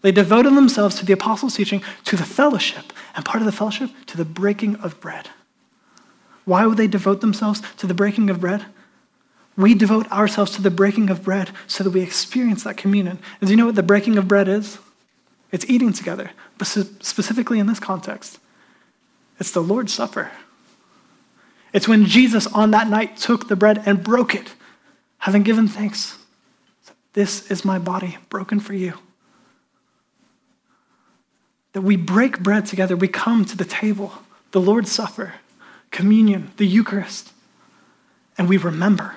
They 0.00 0.10
devoted 0.10 0.56
themselves 0.56 0.96
to 0.96 1.06
the 1.06 1.12
apostles' 1.12 1.54
teaching, 1.54 1.80
to 2.06 2.16
the 2.16 2.24
fellowship, 2.24 2.92
and 3.14 3.24
part 3.24 3.40
of 3.40 3.46
the 3.46 3.52
fellowship, 3.52 3.90
to 4.06 4.16
the 4.16 4.24
breaking 4.24 4.74
of 4.76 5.00
bread. 5.00 5.30
Why 6.44 6.66
would 6.66 6.78
they 6.78 6.88
devote 6.88 7.20
themselves 7.20 7.62
to 7.76 7.86
the 7.86 7.94
breaking 7.94 8.28
of 8.28 8.40
bread? 8.40 8.66
We 9.56 9.74
devote 9.74 10.10
ourselves 10.10 10.50
to 10.56 10.62
the 10.62 10.70
breaking 10.70 11.10
of 11.10 11.22
bread 11.22 11.52
so 11.68 11.84
that 11.84 11.90
we 11.90 12.00
experience 12.00 12.64
that 12.64 12.76
communion. 12.76 13.20
And 13.40 13.46
do 13.46 13.52
you 13.52 13.56
know 13.56 13.66
what 13.66 13.76
the 13.76 13.84
breaking 13.84 14.18
of 14.18 14.26
bread 14.26 14.48
is? 14.48 14.78
It's 15.52 15.66
eating 15.68 15.92
together, 15.92 16.32
but 16.58 16.66
specifically 16.66 17.60
in 17.60 17.66
this 17.68 17.78
context, 17.78 18.40
it's 19.38 19.52
the 19.52 19.62
Lord's 19.62 19.94
Supper. 19.94 20.32
It's 21.72 21.88
when 21.88 22.04
Jesus 22.04 22.46
on 22.48 22.70
that 22.72 22.88
night 22.88 23.16
took 23.16 23.48
the 23.48 23.56
bread 23.56 23.82
and 23.86 24.04
broke 24.04 24.34
it, 24.34 24.54
having 25.18 25.42
given 25.42 25.68
thanks. 25.68 26.18
This 27.14 27.50
is 27.50 27.64
my 27.64 27.78
body 27.78 28.18
broken 28.28 28.60
for 28.60 28.74
you. 28.74 28.94
That 31.72 31.82
we 31.82 31.96
break 31.96 32.40
bread 32.40 32.66
together, 32.66 32.96
we 32.96 33.08
come 33.08 33.44
to 33.46 33.56
the 33.56 33.64
table, 33.64 34.12
the 34.50 34.60
Lord's 34.60 34.92
Supper, 34.92 35.34
communion, 35.90 36.52
the 36.56 36.66
Eucharist, 36.66 37.32
and 38.36 38.48
we 38.48 38.56
remember. 38.56 39.14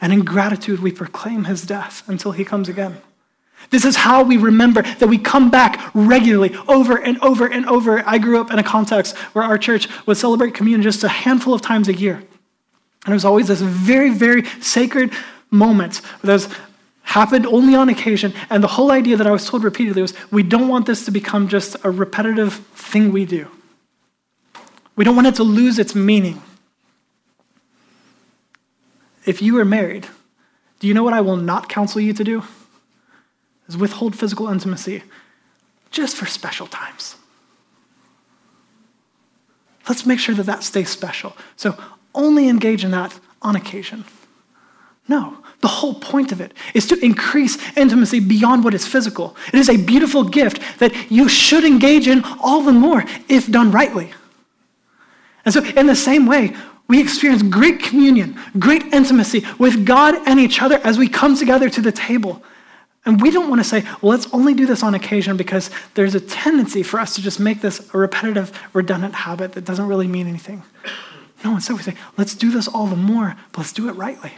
And 0.00 0.12
in 0.12 0.24
gratitude, 0.24 0.80
we 0.80 0.92
proclaim 0.92 1.44
his 1.44 1.62
death 1.62 2.02
until 2.08 2.32
he 2.32 2.44
comes 2.44 2.68
again. 2.68 3.02
This 3.68 3.84
is 3.84 3.96
how 3.96 4.22
we 4.22 4.36
remember 4.36 4.82
that 4.82 5.08
we 5.08 5.18
come 5.18 5.50
back 5.50 5.90
regularly 5.94 6.56
over 6.66 6.96
and 6.96 7.18
over 7.20 7.46
and 7.46 7.66
over. 7.66 8.02
I 8.06 8.18
grew 8.18 8.40
up 8.40 8.50
in 8.50 8.58
a 8.58 8.64
context 8.64 9.16
where 9.34 9.44
our 9.44 9.58
church 9.58 9.88
would 10.06 10.16
celebrate 10.16 10.54
communion 10.54 10.82
just 10.82 11.04
a 11.04 11.08
handful 11.08 11.52
of 11.52 11.60
times 11.60 11.86
a 11.88 11.94
year. 11.94 12.16
And 13.04 13.12
it 13.12 13.12
was 13.12 13.24
always 13.24 13.48
this 13.48 13.60
very, 13.60 14.10
very 14.10 14.44
sacred 14.60 15.12
moment 15.50 16.00
that 16.22 16.48
happened 17.02 17.46
only 17.46 17.74
on 17.74 17.88
occasion. 17.88 18.32
And 18.48 18.62
the 18.62 18.68
whole 18.68 18.90
idea 18.90 19.16
that 19.16 19.26
I 19.26 19.30
was 19.30 19.48
told 19.48 19.62
repeatedly 19.62 20.02
was 20.02 20.14
we 20.30 20.42
don't 20.42 20.68
want 20.68 20.86
this 20.86 21.04
to 21.04 21.10
become 21.10 21.48
just 21.48 21.76
a 21.84 21.90
repetitive 21.90 22.54
thing 22.54 23.12
we 23.12 23.24
do. 23.24 23.48
We 24.96 25.04
don't 25.04 25.16
want 25.16 25.28
it 25.28 25.34
to 25.36 25.44
lose 25.44 25.78
its 25.78 25.94
meaning. 25.94 26.42
If 29.24 29.40
you 29.42 29.58
are 29.58 29.64
married, 29.64 30.06
do 30.78 30.86
you 30.86 30.94
know 30.94 31.02
what 31.02 31.14
I 31.14 31.20
will 31.20 31.36
not 31.36 31.68
counsel 31.68 32.00
you 32.00 32.12
to 32.12 32.24
do? 32.24 32.42
Is 33.70 33.76
withhold 33.76 34.16
physical 34.16 34.48
intimacy 34.48 35.04
just 35.92 36.16
for 36.16 36.26
special 36.26 36.66
times. 36.66 37.14
Let's 39.88 40.04
make 40.04 40.18
sure 40.18 40.34
that 40.34 40.46
that 40.46 40.64
stays 40.64 40.88
special. 40.88 41.36
So 41.54 41.78
only 42.12 42.48
engage 42.48 42.82
in 42.84 42.90
that 42.90 43.16
on 43.40 43.54
occasion. 43.54 44.06
No, 45.06 45.38
the 45.60 45.68
whole 45.68 45.94
point 45.94 46.32
of 46.32 46.40
it 46.40 46.52
is 46.74 46.88
to 46.88 46.98
increase 47.04 47.58
intimacy 47.76 48.18
beyond 48.18 48.64
what 48.64 48.74
is 48.74 48.88
physical. 48.88 49.36
It 49.52 49.60
is 49.60 49.68
a 49.68 49.76
beautiful 49.76 50.24
gift 50.24 50.60
that 50.80 50.92
you 51.08 51.28
should 51.28 51.62
engage 51.62 52.08
in 52.08 52.24
all 52.42 52.62
the 52.62 52.72
more 52.72 53.04
if 53.28 53.48
done 53.48 53.70
rightly. 53.70 54.12
And 55.44 55.54
so, 55.54 55.64
in 55.64 55.86
the 55.86 55.94
same 55.94 56.26
way, 56.26 56.56
we 56.88 57.00
experience 57.00 57.44
great 57.44 57.80
communion, 57.80 58.36
great 58.58 58.82
intimacy 58.92 59.46
with 59.60 59.86
God 59.86 60.16
and 60.26 60.40
each 60.40 60.60
other 60.60 60.80
as 60.82 60.98
we 60.98 61.08
come 61.08 61.36
together 61.36 61.70
to 61.70 61.80
the 61.80 61.92
table. 61.92 62.42
And 63.06 63.20
we 63.20 63.30
don't 63.30 63.48
want 63.48 63.60
to 63.60 63.68
say, 63.68 63.82
well, 64.02 64.10
let's 64.10 64.32
only 64.32 64.52
do 64.52 64.66
this 64.66 64.82
on 64.82 64.94
occasion 64.94 65.36
because 65.36 65.70
there's 65.94 66.14
a 66.14 66.20
tendency 66.20 66.82
for 66.82 67.00
us 67.00 67.14
to 67.14 67.22
just 67.22 67.40
make 67.40 67.62
this 67.62 67.92
a 67.94 67.98
repetitive, 67.98 68.52
redundant 68.74 69.14
habit 69.14 69.52
that 69.52 69.64
doesn't 69.64 69.86
really 69.86 70.06
mean 70.06 70.26
anything. 70.26 70.62
No, 71.44 71.54
instead 71.54 71.76
we 71.76 71.82
say, 71.82 71.94
let's 72.18 72.34
do 72.34 72.50
this 72.50 72.68
all 72.68 72.86
the 72.86 72.96
more, 72.96 73.36
but 73.52 73.58
let's 73.58 73.72
do 73.72 73.88
it 73.88 73.92
rightly. 73.92 74.32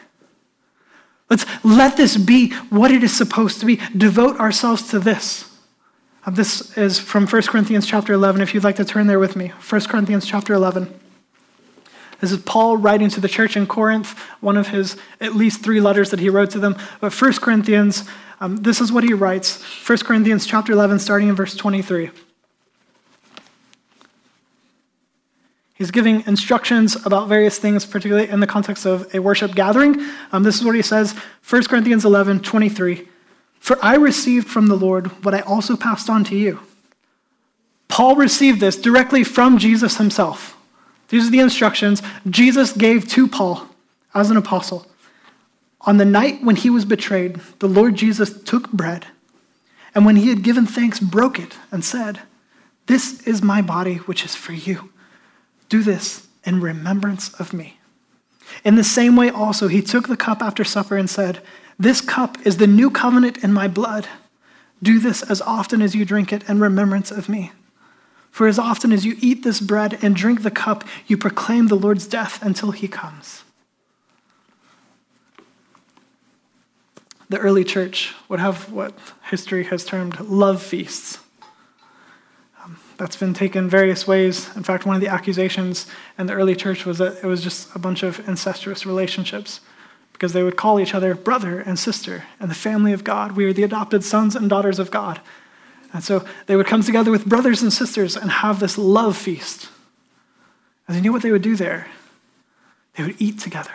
Let's 1.29 1.46
let 1.64 1.96
this 1.96 2.16
be 2.16 2.53
what 2.68 2.90
it 2.90 3.03
is 3.03 3.16
supposed 3.16 3.59
to 3.61 3.66
be. 3.66 3.81
Devote 3.96 4.38
ourselves 4.38 4.88
to 4.90 4.98
this. 4.98 5.51
Uh, 6.25 6.31
this 6.31 6.77
is 6.77 7.01
from 7.01 7.27
1 7.27 7.42
Corinthians 7.42 7.87
chapter 7.87 8.12
11, 8.12 8.40
if 8.42 8.55
you'd 8.55 8.62
like 8.62 8.77
to 8.77 8.85
turn 8.85 9.09
there 9.09 9.18
with 9.18 9.35
me. 9.35 9.48
1 9.48 9.81
Corinthians 9.83 10.27
chapter 10.27 10.55
11. 10.55 11.01
This 12.20 12.31
is 12.31 12.38
Paul 12.42 12.77
writing 12.77 13.09
to 13.09 13.20
the 13.20 13.29
church 13.29 13.57
in 13.57 13.66
Corinth, 13.66 14.16
one 14.40 14.57
of 14.57 14.68
his 14.68 14.96
at 15.20 15.35
least 15.35 15.64
three 15.64 15.81
letters 15.81 16.11
that 16.11 16.20
he 16.20 16.29
wrote 16.29 16.51
to 16.51 16.61
them. 16.61 16.77
But 17.01 17.12
1 17.20 17.33
Corinthians, 17.35 18.09
um, 18.42 18.57
this 18.57 18.81
is 18.81 18.90
what 18.90 19.05
he 19.05 19.14
writes 19.14 19.62
1 19.88 19.98
Corinthians 19.98 20.46
chapter 20.46 20.72
11, 20.72 20.98
starting 20.98 21.28
in 21.28 21.37
verse 21.37 21.55
23. 21.55 22.11
He's 25.74 25.92
giving 25.92 26.26
instructions 26.26 26.96
about 27.07 27.28
various 27.28 27.61
things, 27.61 27.87
particularly 27.87 28.28
in 28.28 28.40
the 28.40 28.48
context 28.48 28.85
of 28.85 29.14
a 29.14 29.20
worship 29.20 29.55
gathering. 29.55 30.05
Um, 30.33 30.42
this 30.42 30.57
is 30.57 30.64
what 30.64 30.74
he 30.74 30.83
says 30.83 31.12
1 31.48 31.64
Corinthians 31.66 32.05
11, 32.05 32.40
23. 32.40 33.07
For 33.61 33.78
I 33.81 33.94
received 33.94 34.48
from 34.48 34.66
the 34.66 34.76
Lord 34.76 35.24
what 35.24 35.35
I 35.35 35.40
also 35.42 35.76
passed 35.76 36.11
on 36.11 36.24
to 36.24 36.37
you. 36.37 36.59
Paul 37.87 38.16
received 38.16 38.59
this 38.59 38.76
directly 38.76 39.22
from 39.22 39.57
Jesus 39.57 39.98
himself. 39.98 40.57
These 41.11 41.28
are 41.28 41.31
the 41.31 41.38
instructions 41.38 42.02
Jesus 42.28 42.72
gave 42.72 43.07
to 43.11 43.28
Paul 43.28 43.68
as 44.14 44.31
an 44.31 44.37
apostle. 44.37 44.88
On 45.85 45.97
the 45.97 46.05
night 46.05 46.42
when 46.42 46.57
he 46.57 46.71
was 46.71 46.85
betrayed, 46.85 47.40
the 47.59 47.68
Lord 47.68 47.97
Jesus 47.97 48.40
took 48.42 48.71
bread, 48.71 49.07
and 49.95 50.07
when 50.07 50.16
he 50.16 50.29
had 50.29 50.42
given 50.42 50.66
thanks, 50.66 51.01
broke 51.01 51.38
it 51.38 51.57
and 51.71 51.85
said, 51.85 52.21
This 52.87 53.21
is 53.27 53.42
my 53.42 53.61
body, 53.62 53.97
which 53.97 54.25
is 54.25 54.35
for 54.35 54.53
you. 54.53 54.92
Do 55.68 55.83
this 55.83 56.29
in 56.45 56.61
remembrance 56.61 57.33
of 57.35 57.53
me. 57.53 57.79
In 58.64 58.77
the 58.77 58.85
same 58.85 59.16
way, 59.16 59.31
also, 59.31 59.68
he 59.68 59.83
took 59.83 60.09
the 60.09 60.16
cup 60.16 60.40
after 60.40 60.64
supper 60.64 60.97
and 60.97 61.11
said, 61.11 61.40
This 61.79 62.01
cup 62.01 62.38
is 62.47 62.59
the 62.59 62.66
new 62.66 62.90
covenant 62.90 63.42
in 63.42 63.53
my 63.53 63.68
blood. 63.68 64.07
Do 64.83 64.99
this 64.99 65.23
as 65.23 65.40
often 65.40 65.83
as 65.83 65.95
you 65.95 66.05
drink 66.05 66.33
it 66.33 66.49
in 66.49 66.61
remembrance 66.61 67.11
of 67.11 67.29
me. 67.29 67.53
For 68.31 68.47
as 68.47 68.59
often 68.59 68.92
as 68.92 69.05
you 69.05 69.16
eat 69.21 69.42
this 69.42 69.61
bread 69.61 69.99
and 70.03 70.16
drink 70.16 70.42
the 70.42 70.51
cup, 70.51 70.85
you 71.07 71.16
proclaim 71.16 71.66
the 71.66 71.75
Lord's 71.77 72.07
death 72.07 72.42
until 72.42 72.71
he 72.71 72.88
comes. 72.88 73.45
The 77.33 77.38
early 77.38 77.64
church 77.64 78.14
would 78.29 78.40
have 78.40 78.71
what 78.71 78.92
history 79.31 79.64
has 79.64 79.87
termed 79.87 80.21
love 80.21 80.62
feasts. 80.62 81.18
Um, 82.62 82.79
that's 82.99 83.16
been 83.16 83.33
taken 83.33 83.71
various 83.71 84.07
ways. 84.07 84.55
In 84.55 84.62
fact, 84.62 84.85
one 84.85 84.97
of 84.97 85.01
the 85.01 85.09
accusations 85.09 85.87
in 86.18 86.27
the 86.27 86.35
early 86.35 86.55
church 86.55 86.85
was 86.85 86.99
that 86.99 87.25
it 87.25 87.27
was 87.27 87.42
just 87.42 87.75
a 87.75 87.79
bunch 87.79 88.03
of 88.03 88.29
incestuous 88.29 88.85
relationships 88.85 89.61
because 90.12 90.35
they 90.35 90.42
would 90.42 90.59
call 90.59 90.79
each 90.79 90.95
other 90.95 91.14
brother 91.14 91.61
and 91.61 91.79
sister 91.79 92.25
and 92.38 92.51
the 92.51 92.55
family 92.55 92.92
of 92.92 93.03
God. 93.03 93.33
We 93.33 93.47
are 93.47 93.55
the 93.55 93.62
adopted 93.62 94.05
sons 94.05 94.37
and 94.37 94.51
daughters 94.51 94.79
of 94.79 94.90
God. 94.90 95.18
And 95.95 96.05
so 96.05 96.27
they 96.49 96.57
would 96.57 96.66
come 96.66 96.83
together 96.83 97.11
with 97.11 97.25
brothers 97.25 97.62
and 97.62 97.73
sisters 97.73 98.14
and 98.14 98.31
have 98.31 98.61
this 98.61 98.77
love 98.77 99.16
feast. 99.16 99.71
And 100.87 100.97
you 100.97 101.01
knew 101.01 101.12
what 101.14 101.23
they 101.23 101.33
would 101.33 101.40
do 101.40 101.57
there? 101.57 101.87
They 102.97 103.05
would 103.05 103.16
eat 103.18 103.38
together. 103.38 103.73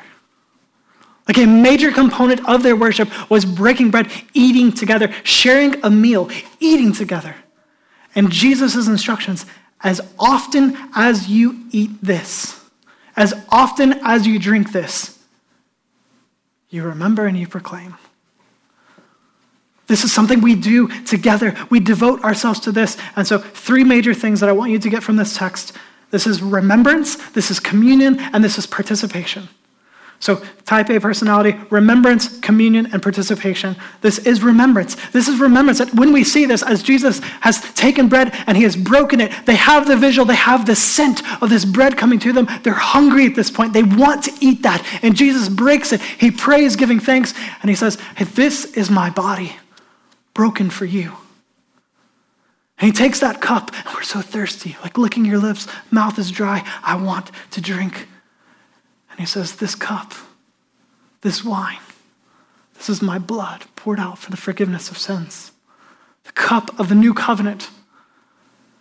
Like 1.27 1.37
a 1.37 1.45
major 1.45 1.91
component 1.91 2.47
of 2.47 2.63
their 2.63 2.75
worship 2.75 3.09
was 3.29 3.45
breaking 3.45 3.91
bread, 3.91 4.09
eating 4.33 4.71
together, 4.71 5.13
sharing 5.23 5.83
a 5.83 5.89
meal, 5.89 6.29
eating 6.59 6.93
together. 6.93 7.35
And 8.15 8.31
Jesus' 8.31 8.87
instructions 8.87 9.45
as 9.81 10.01
often 10.17 10.77
as 10.95 11.27
you 11.27 11.65
eat 11.71 12.01
this, 12.01 12.63
as 13.15 13.33
often 13.49 13.99
as 14.03 14.25
you 14.25 14.39
drink 14.39 14.71
this, 14.71 15.19
you 16.69 16.83
remember 16.83 17.25
and 17.25 17.37
you 17.37 17.47
proclaim. 17.47 17.95
This 19.87 20.03
is 20.03 20.11
something 20.11 20.41
we 20.41 20.55
do 20.55 20.87
together. 21.03 21.55
We 21.69 21.79
devote 21.79 22.21
ourselves 22.23 22.59
to 22.61 22.71
this. 22.71 22.97
And 23.15 23.25
so, 23.25 23.37
three 23.37 23.83
major 23.83 24.13
things 24.13 24.41
that 24.41 24.49
I 24.49 24.51
want 24.51 24.71
you 24.71 24.79
to 24.79 24.89
get 24.89 25.03
from 25.03 25.15
this 25.15 25.35
text 25.35 25.73
this 26.09 26.25
is 26.25 26.41
remembrance, 26.41 27.15
this 27.31 27.51
is 27.51 27.59
communion, 27.59 28.17
and 28.19 28.41
this 28.41 28.57
is 28.57 28.65
participation. 28.65 29.49
So, 30.19 30.43
type 30.65 30.89
A 30.89 30.99
personality, 30.99 31.56
remembrance, 31.69 32.39
communion, 32.39 32.88
and 32.91 33.03
participation. 33.03 33.75
This 34.01 34.17
is 34.17 34.41
remembrance. 34.41 34.95
This 35.12 35.27
is 35.27 35.39
remembrance 35.39 35.77
that 35.77 35.93
when 35.93 36.12
we 36.12 36.23
see 36.23 36.45
this, 36.45 36.63
as 36.63 36.82
Jesus 36.82 37.19
has 37.41 37.62
taken 37.73 38.10
bread 38.10 38.34
and 38.47 38.58
he 38.58 38.63
has 38.63 38.75
broken 38.75 39.21
it, 39.21 39.32
they 39.45 39.56
have 39.56 39.88
the 39.88 39.95
visual, 39.95 40.25
they 40.25 40.36
have 40.36 40.65
the 40.65 40.75
scent 40.75 41.21
of 41.41 41.51
this 41.51 41.65
bread 41.65 41.97
coming 41.97 42.17
to 42.19 42.34
them. 42.34 42.47
They're 42.63 42.73
hungry 42.73 43.27
at 43.27 43.36
this 43.36 43.51
point. 43.51 43.73
They 43.73 43.84
want 43.84 44.23
to 44.23 44.34
eat 44.41 44.63
that. 44.63 44.84
And 45.03 45.15
Jesus 45.15 45.49
breaks 45.49 45.93
it. 45.93 46.01
He 46.01 46.32
prays, 46.32 46.75
giving 46.75 46.99
thanks, 46.99 47.36
and 47.62 47.69
he 47.69 47.75
says, 47.75 47.99
Hey, 48.15 48.25
this 48.25 48.65
is 48.65 48.89
my 48.89 49.12
body 49.12 49.56
broken 50.34 50.71
for 50.71 50.86
you. 50.86 51.13
And 52.80 52.88
he 52.88 52.91
takes 52.91 53.19
that 53.19 53.39
cup, 53.39 53.71
and 53.73 53.95
we're 53.95 54.03
so 54.03 54.21
thirsty, 54.21 54.77
like 54.82 54.97
licking 54.97 55.25
your 55.25 55.39
lips, 55.39 55.67
mouth 55.91 56.17
is 56.17 56.32
dry. 56.32 56.67
I 56.84 56.95
want 56.95 57.32
to 57.51 57.62
drink. 57.62 58.08
And 59.17 59.25
he 59.25 59.25
says, 59.25 59.56
This 59.56 59.73
cup, 59.73 60.13
this 61.21 61.43
wine, 61.43 61.80
this 62.75 62.88
is 62.88 63.01
my 63.01 63.17
blood 63.17 63.65
poured 63.75 63.99
out 63.99 64.19
for 64.19 64.30
the 64.30 64.38
forgiveness 64.38 64.91
of 64.91 64.97
sins. 64.97 65.51
The 66.25 66.32
cup 66.34 66.80
of 66.80 66.89
the 66.89 66.95
new 66.95 67.13
covenant. 67.13 67.69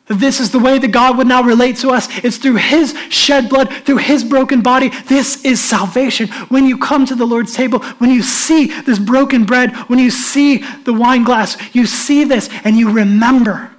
This 0.09 0.39
is 0.39 0.53
the 0.53 0.59
way 0.61 0.79
that 0.79 0.93
God 0.93 1.17
would 1.17 1.27
now 1.27 1.43
relate 1.43 1.77
to 1.79 1.91
us. 1.91 2.07
It's 2.23 2.37
through 2.37 2.57
His 2.57 2.97
shed 3.09 3.49
blood, 3.49 3.73
through 3.73 3.97
His 3.97 4.23
broken 4.23 4.61
body. 4.61 4.91
This 5.07 5.45
is 5.45 5.61
salvation. 5.61 6.29
When 6.49 6.67
you 6.67 6.79
come 6.79 7.07
to 7.07 7.15
the 7.15 7.27
Lord's 7.27 7.55
table, 7.55 7.81
when 7.99 8.11
you 8.11 8.23
see 8.23 8.67
this 8.83 8.99
broken 8.99 9.45
bread, 9.45 9.75
when 9.89 9.99
you 9.99 10.11
see 10.11 10.59
the 10.85 10.93
wine 10.93 11.25
glass, 11.25 11.57
you 11.75 11.87
see 11.87 12.25
this 12.25 12.49
and 12.63 12.77
you 12.77 12.91
remember. 12.91 13.73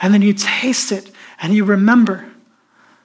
And 0.00 0.14
then 0.14 0.22
you 0.22 0.32
taste 0.32 0.90
it 0.90 1.12
and 1.40 1.54
you 1.54 1.64
remember 1.64 2.33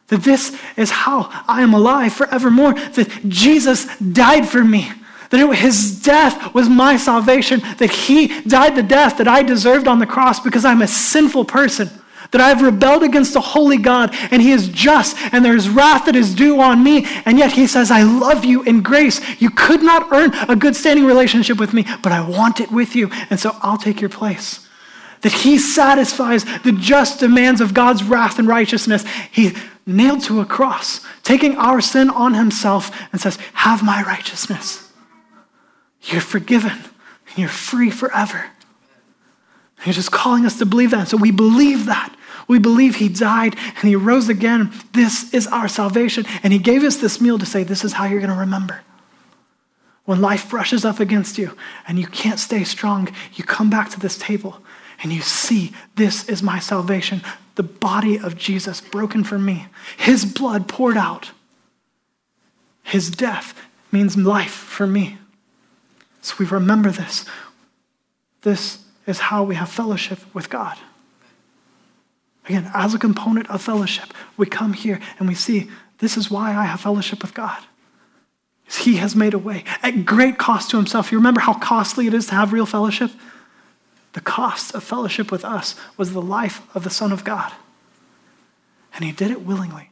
that 0.10 0.24
this 0.24 0.60
is 0.76 0.92
how 0.92 1.30
I 1.48 1.62
am 1.62 1.74
alive 1.74 2.14
forevermore, 2.14 2.74
that 2.74 3.10
Jesus 3.28 3.98
died 3.98 4.48
for 4.48 4.64
me. 4.64 4.92
That 5.30 5.56
his 5.56 6.02
death 6.02 6.54
was 6.56 6.68
my 6.68 6.98
salvation, 6.98 7.62
that 7.78 7.92
he 7.92 8.42
died 8.42 8.76
the 8.76 8.84
death 8.84 9.18
that 9.20 9.28
I 9.28 9.44
deserved 9.44 9.88
on 9.88 10.00
the 10.00 10.08
cross 10.08 10.40
because 10.40 10.66
I'm 10.66 10.82
a 10.82 10.88
sinful 10.88 11.46
person 11.46 11.90
that 12.32 12.42
I 12.42 12.50
have 12.50 12.62
rebelled 12.62 13.04
against 13.04 13.34
the 13.34 13.42
holy 13.42 13.78
God, 13.78 14.16
and 14.32 14.42
He 14.42 14.52
is 14.52 14.68
just, 14.68 15.18
and 15.34 15.44
there 15.44 15.56
is 15.56 15.70
wrath 15.70 16.06
that 16.06 16.16
is 16.16 16.36
due 16.36 16.62
on 16.62 16.84
me. 16.84 17.06
And 17.26 17.38
yet 17.40 17.54
He 17.54 17.66
says, 17.68 17.92
I 17.92 18.04
love 18.04 18.46
you 18.46 18.64
in 18.64 18.82
grace. 18.82 19.20
You 19.42 19.50
could 19.50 19.82
not 19.82 20.12
earn 20.12 20.34
a 20.48 20.56
good 20.56 20.76
standing 20.76 21.06
relationship 21.06 21.58
with 21.58 21.74
me, 21.74 21.86
but 22.04 22.12
I 22.12 22.28
want 22.28 22.60
it 22.60 22.72
with 22.72 22.96
you, 22.96 23.10
and 23.30 23.40
so 23.40 23.56
I'll 23.62 23.78
take 23.78 24.02
your 24.02 24.10
place. 24.10 24.68
That 25.22 25.32
He 25.32 25.58
satisfies 25.58 26.46
the 26.62 26.72
just 26.72 27.20
demands 27.20 27.62
of 27.62 27.74
God's 27.74 28.04
wrath 28.04 28.38
and 28.38 28.48
righteousness. 28.48 29.06
He 29.32 29.56
nailed 29.90 30.24
to 30.24 30.40
a 30.40 30.46
cross, 30.46 31.06
taking 31.24 31.58
our 31.58 31.82
sin 31.82 32.10
on 32.10 32.34
Himself, 32.34 32.92
and 33.12 33.20
says, 33.20 33.38
Have 33.54 33.84
my 33.84 34.04
righteousness. 34.04 34.92
You're 36.04 36.22
forgiven, 36.22 36.78
you're 37.36 37.50
free 37.50 37.92
forever. 37.92 38.46
He's 39.84 39.96
just 39.96 40.12
calling 40.12 40.46
us 40.46 40.58
to 40.60 40.66
believe 40.66 40.92
that. 40.92 41.08
So 41.08 41.18
we 41.18 41.32
believe 41.32 41.86
that. 41.86 42.16
We 42.48 42.60
believe 42.60 42.96
he 42.96 43.10
died 43.10 43.56
and 43.56 43.88
he 43.88 43.96
rose 43.96 44.28
again. 44.28 44.72
This 44.94 45.34
is 45.34 45.48
our 45.48 45.68
salvation. 45.68 46.26
And 46.44 46.52
he 46.52 46.60
gave 46.60 46.84
us 46.84 46.98
this 46.98 47.22
meal 47.22 47.38
to 47.38 47.46
say, 47.46 47.64
this 47.64 47.86
is 47.86 47.94
how 47.94 48.06
you're 48.06 48.20
going 48.20 48.34
to 48.34 48.40
remember. 48.40 48.82
When 50.06 50.20
life 50.20 50.50
brushes 50.50 50.84
up 50.84 51.00
against 51.00 51.38
you 51.38 51.56
and 51.88 52.00
you 52.00 52.08
can't 52.08 52.40
stay 52.40 52.64
strong, 52.64 53.10
you 53.36 53.44
come 53.44 53.70
back 53.70 53.92
to 53.92 54.00
this 54.00 54.18
table 54.18 54.62
and 55.04 55.14
you 55.14 55.22
see, 55.22 55.72
this 55.96 56.28
is 56.28 56.42
my 56.42 56.60
salvation. 56.60 57.22
The 57.60 57.64
body 57.64 58.18
of 58.18 58.38
Jesus 58.38 58.80
broken 58.80 59.26
for 59.26 59.38
me, 59.38 59.68
his 59.98 60.24
blood 60.24 60.70
poured 60.70 60.96
out. 60.96 61.32
His 62.84 63.12
death 63.12 63.54
means 63.92 64.16
life 64.16 64.54
for 64.54 64.88
me. 64.88 65.18
So 66.22 66.36
we 66.40 66.46
remember 66.46 66.90
this. 66.90 67.26
This 68.44 68.86
is 69.06 69.20
how 69.20 69.44
we 69.44 69.56
have 69.56 69.70
fellowship 69.70 70.20
with 70.34 70.50
God. 70.50 70.78
Again, 72.46 72.72
as 72.74 72.94
a 72.94 72.98
component 72.98 73.50
of 73.50 73.62
fellowship, 73.62 74.14
we 74.38 74.46
come 74.46 74.72
here 74.72 75.02
and 75.20 75.28
we 75.28 75.36
see 75.36 75.70
this 75.98 76.16
is 76.16 76.32
why 76.32 76.56
I 76.56 76.64
have 76.64 76.80
fellowship 76.80 77.22
with 77.22 77.34
God. 77.34 77.62
He 78.70 78.96
has 78.96 79.18
made 79.18 79.34
a 79.34 79.38
way 79.38 79.66
at 79.84 80.06
great 80.06 80.38
cost 80.38 80.70
to 80.70 80.78
himself. 80.78 81.12
You 81.12 81.18
remember 81.18 81.42
how 81.42 81.56
costly 81.56 82.08
it 82.08 82.14
is 82.14 82.28
to 82.28 82.36
have 82.36 82.54
real 82.54 82.66
fellowship? 82.66 83.12
The 84.14 84.22
cost 84.22 84.74
of 84.74 84.84
fellowship 84.84 85.32
with 85.32 85.46
us 85.46 85.76
was 85.98 86.14
the 86.14 86.22
life 86.22 86.62
of 86.76 86.84
the 86.84 86.90
Son 86.90 87.12
of 87.12 87.24
God. 87.24 87.52
And 88.94 89.06
he 89.06 89.12
did 89.12 89.32
it 89.32 89.42
willingly. 89.42 89.92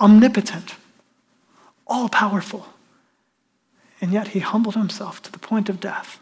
Omnipotent, 0.00 0.76
all 1.86 2.08
powerful. 2.08 2.66
And 4.00 4.12
yet 4.12 4.28
he 4.28 4.40
humbled 4.40 4.74
himself 4.74 5.22
to 5.22 5.32
the 5.32 5.38
point 5.38 5.68
of 5.68 5.80
death, 5.80 6.20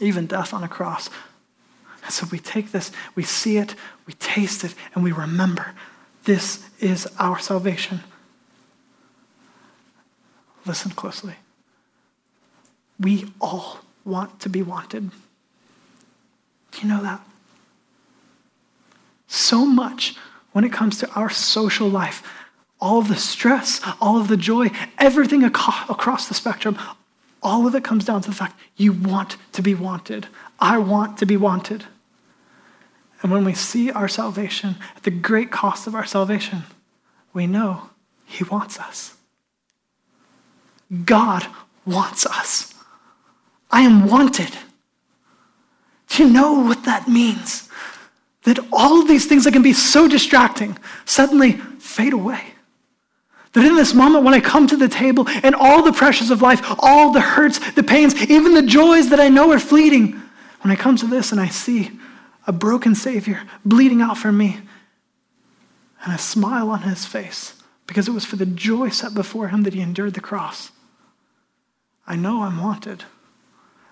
even 0.00 0.26
death 0.26 0.52
on 0.52 0.62
a 0.64 0.68
cross, 0.68 1.08
and 2.04 2.12
so 2.12 2.26
we 2.30 2.38
take 2.38 2.70
this, 2.70 2.92
we 3.14 3.22
see 3.22 3.56
it, 3.56 3.74
we 4.06 4.12
taste 4.14 4.62
it, 4.62 4.74
and 4.94 5.02
we 5.02 5.10
remember 5.10 5.72
this 6.24 6.68
is 6.78 7.08
our 7.18 7.38
salvation. 7.38 8.00
Listen 10.66 10.90
closely. 10.90 11.34
We 13.00 13.32
all 13.40 13.80
want 14.04 14.40
to 14.40 14.48
be 14.48 14.62
wanted. 14.62 15.10
Do 16.72 16.80
you 16.82 16.88
know 16.88 17.02
that? 17.02 17.20
So 19.26 19.64
much 19.64 20.16
when 20.52 20.64
it 20.64 20.72
comes 20.72 20.98
to 20.98 21.10
our 21.10 21.30
social 21.30 21.88
life, 21.88 22.22
all 22.80 22.98
of 22.98 23.08
the 23.08 23.16
stress, 23.16 23.80
all 24.00 24.20
of 24.20 24.28
the 24.28 24.36
joy, 24.36 24.70
everything 24.98 25.42
across 25.42 26.28
the 26.28 26.34
spectrum, 26.34 26.78
all 27.42 27.66
of 27.66 27.74
it 27.74 27.84
comes 27.84 28.04
down 28.04 28.20
to 28.22 28.30
the 28.30 28.36
fact 28.36 28.58
you 28.76 28.92
want 28.92 29.36
to 29.52 29.62
be 29.62 29.74
wanted. 29.74 30.28
I 30.58 30.78
want 30.78 31.18
to 31.18 31.26
be 31.26 31.36
wanted. 31.36 31.84
And 33.22 33.32
when 33.32 33.44
we 33.44 33.54
see 33.54 33.90
our 33.90 34.08
salvation 34.08 34.76
at 34.96 35.04
the 35.04 35.10
great 35.10 35.50
cost 35.50 35.86
of 35.86 35.94
our 35.94 36.04
salvation, 36.04 36.64
we 37.32 37.46
know 37.46 37.90
He 38.26 38.44
wants 38.44 38.78
us. 38.78 39.14
God 41.04 41.46
wants 41.86 42.26
us. 42.26 42.73
I 43.74 43.80
am 43.80 44.06
wanted. 44.06 44.56
Do 46.06 46.22
you 46.22 46.30
know 46.30 46.60
what 46.60 46.84
that 46.84 47.08
means? 47.08 47.68
That 48.44 48.60
all 48.72 49.02
of 49.02 49.08
these 49.08 49.26
things 49.26 49.42
that 49.42 49.52
can 49.52 49.62
be 49.62 49.72
so 49.72 50.06
distracting 50.06 50.78
suddenly 51.04 51.54
fade 51.80 52.12
away. 52.12 52.40
That 53.52 53.64
in 53.64 53.74
this 53.74 53.92
moment, 53.92 54.24
when 54.24 54.32
I 54.32 54.38
come 54.38 54.68
to 54.68 54.76
the 54.76 54.88
table 54.88 55.28
and 55.28 55.56
all 55.56 55.82
the 55.82 55.92
pressures 55.92 56.30
of 56.30 56.40
life, 56.40 56.60
all 56.78 57.10
the 57.10 57.20
hurts, 57.20 57.58
the 57.72 57.82
pains, 57.82 58.14
even 58.30 58.54
the 58.54 58.62
joys 58.62 59.10
that 59.10 59.18
I 59.18 59.28
know 59.28 59.50
are 59.50 59.58
fleeting, 59.58 60.22
when 60.60 60.70
I 60.70 60.76
come 60.76 60.96
to 60.98 61.08
this 61.08 61.32
and 61.32 61.40
I 61.40 61.48
see 61.48 61.90
a 62.46 62.52
broken 62.52 62.94
Savior 62.94 63.42
bleeding 63.64 64.00
out 64.00 64.18
for 64.18 64.30
me, 64.30 64.60
and 66.04 66.14
a 66.14 66.18
smile 66.18 66.70
on 66.70 66.82
his 66.82 67.06
face 67.06 67.60
because 67.88 68.06
it 68.06 68.12
was 68.12 68.24
for 68.24 68.36
the 68.36 68.46
joy 68.46 68.90
set 68.90 69.14
before 69.14 69.48
him 69.48 69.64
that 69.64 69.74
he 69.74 69.80
endured 69.80 70.14
the 70.14 70.20
cross. 70.20 70.70
I 72.06 72.14
know 72.14 72.42
I'm 72.42 72.62
wanted, 72.62 73.02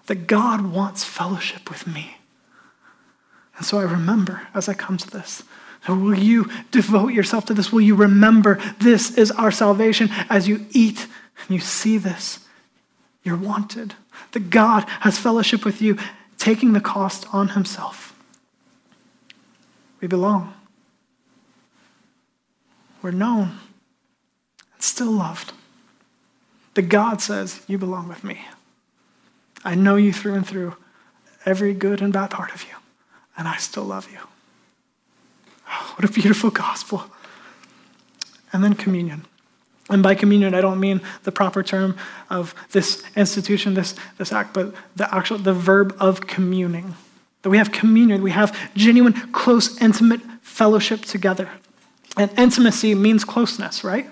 that 0.07 0.27
God 0.27 0.73
wants 0.73 1.05
fellowship 1.05 1.71
with 1.71 1.87
me. 1.87 2.17
And 3.57 3.67
so 3.67 3.79
I 3.79 3.83
remember 3.83 4.49
as 4.55 4.69
I 4.69 4.75
come 4.75 4.97
to 4.97 5.11
this. 5.11 5.43
Will 5.88 6.19
you 6.19 6.49
devote 6.71 7.09
yourself 7.09 7.47
to 7.47 7.55
this? 7.55 7.73
Will 7.73 7.81
you 7.81 7.95
remember 7.95 8.61
this 8.79 9.17
is 9.17 9.31
our 9.33 9.51
salvation 9.51 10.09
as 10.31 10.47
you 10.47 10.67
eat 10.71 11.07
and 11.38 11.51
you 11.51 11.61
see 11.61 11.99
this? 11.99 12.41
You're 13.25 13.37
wanted. 13.37 13.95
That 14.33 14.51
God 14.51 14.85
has 15.01 15.19
fellowship 15.19 15.65
with 15.65 15.83
you, 15.83 15.99
taking 16.38 16.73
the 16.73 16.81
cost 16.81 17.27
on 17.33 17.51
himself. 17.51 18.17
We 20.01 20.09
belong. 20.09 20.55
We're 23.03 23.11
known 23.11 23.59
and 24.73 24.83
still 24.83 25.11
loved. 25.11 25.53
The 26.75 26.83
God 26.83 27.21
says, 27.21 27.62
You 27.67 27.79
belong 27.79 28.09
with 28.09 28.25
me. 28.25 28.41
I 29.64 29.75
know 29.75 29.96
you 29.96 30.12
through 30.12 30.35
and 30.35 30.46
through, 30.46 30.77
every 31.44 31.75
good 31.75 32.01
and 32.03 32.12
bad 32.12 32.31
part 32.31 32.53
of 32.55 32.62
you, 32.64 32.75
and 33.37 33.46
I 33.48 33.57
still 33.57 33.85
love 33.85 34.11
you. 34.11 34.18
Oh, 35.68 35.94
what 35.96 36.09
a 36.09 36.12
beautiful 36.12 36.51
gospel. 36.51 37.05
And 38.53 38.62
then 38.62 38.75
communion. 38.75 39.25
And 39.88 40.03
by 40.03 40.14
communion, 40.14 40.55
I 40.55 40.61
don't 40.61 40.81
mean 40.81 41.01
the 41.25 41.33
proper 41.33 41.62
term 41.62 41.96
of 42.31 42.55
this 42.70 43.03
institution, 43.16 43.75
this, 43.75 43.94
this 44.18 44.33
act, 44.33 44.55
but 44.55 44.75
the 44.96 45.12
actual 45.14 45.38
the 45.38 45.53
verb 45.53 45.96
of 45.98 46.27
communing. 46.27 46.94
That 47.42 47.51
we 47.51 47.59
have 47.59 47.72
communion, 47.72 48.22
we 48.22 48.31
have 48.31 48.57
genuine, 48.75 49.14
close, 49.33 49.81
intimate 49.81 50.20
fellowship 50.42 51.03
together. 51.03 51.48
And 52.16 52.31
intimacy 52.38 52.94
means 52.94 53.25
closeness, 53.25 53.83
right? 53.83 54.09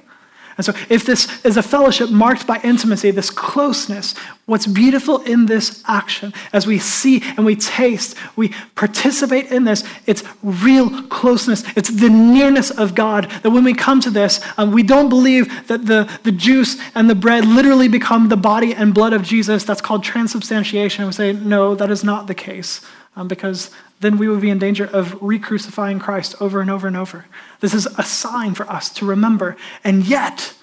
And 0.60 0.64
so, 0.66 0.74
if 0.90 1.06
this 1.06 1.42
is 1.42 1.56
a 1.56 1.62
fellowship 1.62 2.10
marked 2.10 2.46
by 2.46 2.60
intimacy, 2.62 3.10
this 3.12 3.30
closeness, 3.30 4.14
what's 4.44 4.66
beautiful 4.66 5.22
in 5.22 5.46
this 5.46 5.82
action, 5.88 6.34
as 6.52 6.66
we 6.66 6.78
see 6.78 7.22
and 7.22 7.46
we 7.46 7.56
taste, 7.56 8.14
we 8.36 8.50
participate 8.74 9.50
in 9.50 9.64
this, 9.64 9.84
it's 10.04 10.22
real 10.42 11.04
closeness. 11.04 11.64
It's 11.78 11.88
the 11.88 12.10
nearness 12.10 12.70
of 12.70 12.94
God. 12.94 13.30
That 13.42 13.52
when 13.52 13.64
we 13.64 13.72
come 13.72 14.02
to 14.02 14.10
this, 14.10 14.38
um, 14.58 14.70
we 14.70 14.82
don't 14.82 15.08
believe 15.08 15.66
that 15.68 15.86
the, 15.86 16.12
the 16.24 16.32
juice 16.32 16.76
and 16.94 17.08
the 17.08 17.14
bread 17.14 17.46
literally 17.46 17.88
become 17.88 18.28
the 18.28 18.36
body 18.36 18.74
and 18.74 18.92
blood 18.92 19.14
of 19.14 19.22
Jesus. 19.22 19.64
That's 19.64 19.80
called 19.80 20.04
transubstantiation. 20.04 21.06
We 21.06 21.12
say, 21.12 21.32
no, 21.32 21.74
that 21.74 21.90
is 21.90 22.04
not 22.04 22.26
the 22.26 22.34
case 22.34 22.82
um, 23.20 23.28
because 23.28 23.70
then 24.00 24.16
we 24.16 24.28
would 24.28 24.40
be 24.40 24.48
in 24.48 24.58
danger 24.58 24.86
of 24.86 25.20
re 25.20 25.38
crucifying 25.38 25.98
Christ 25.98 26.34
over 26.40 26.62
and 26.62 26.70
over 26.70 26.88
and 26.88 26.96
over. 26.96 27.26
This 27.60 27.74
is 27.74 27.86
a 27.98 28.02
sign 28.02 28.54
for 28.54 28.68
us 28.70 28.88
to 28.94 29.04
remember. 29.04 29.56
And 29.84 30.06
yet, 30.06 30.54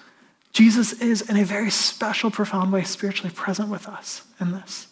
Jesus 0.52 0.92
is, 0.94 1.22
in 1.22 1.36
a 1.36 1.44
very 1.44 1.70
special, 1.70 2.32
profound 2.32 2.72
way, 2.72 2.82
spiritually 2.82 3.32
present 3.32 3.68
with 3.68 3.86
us 3.86 4.22
in 4.40 4.52
this. 4.52 4.88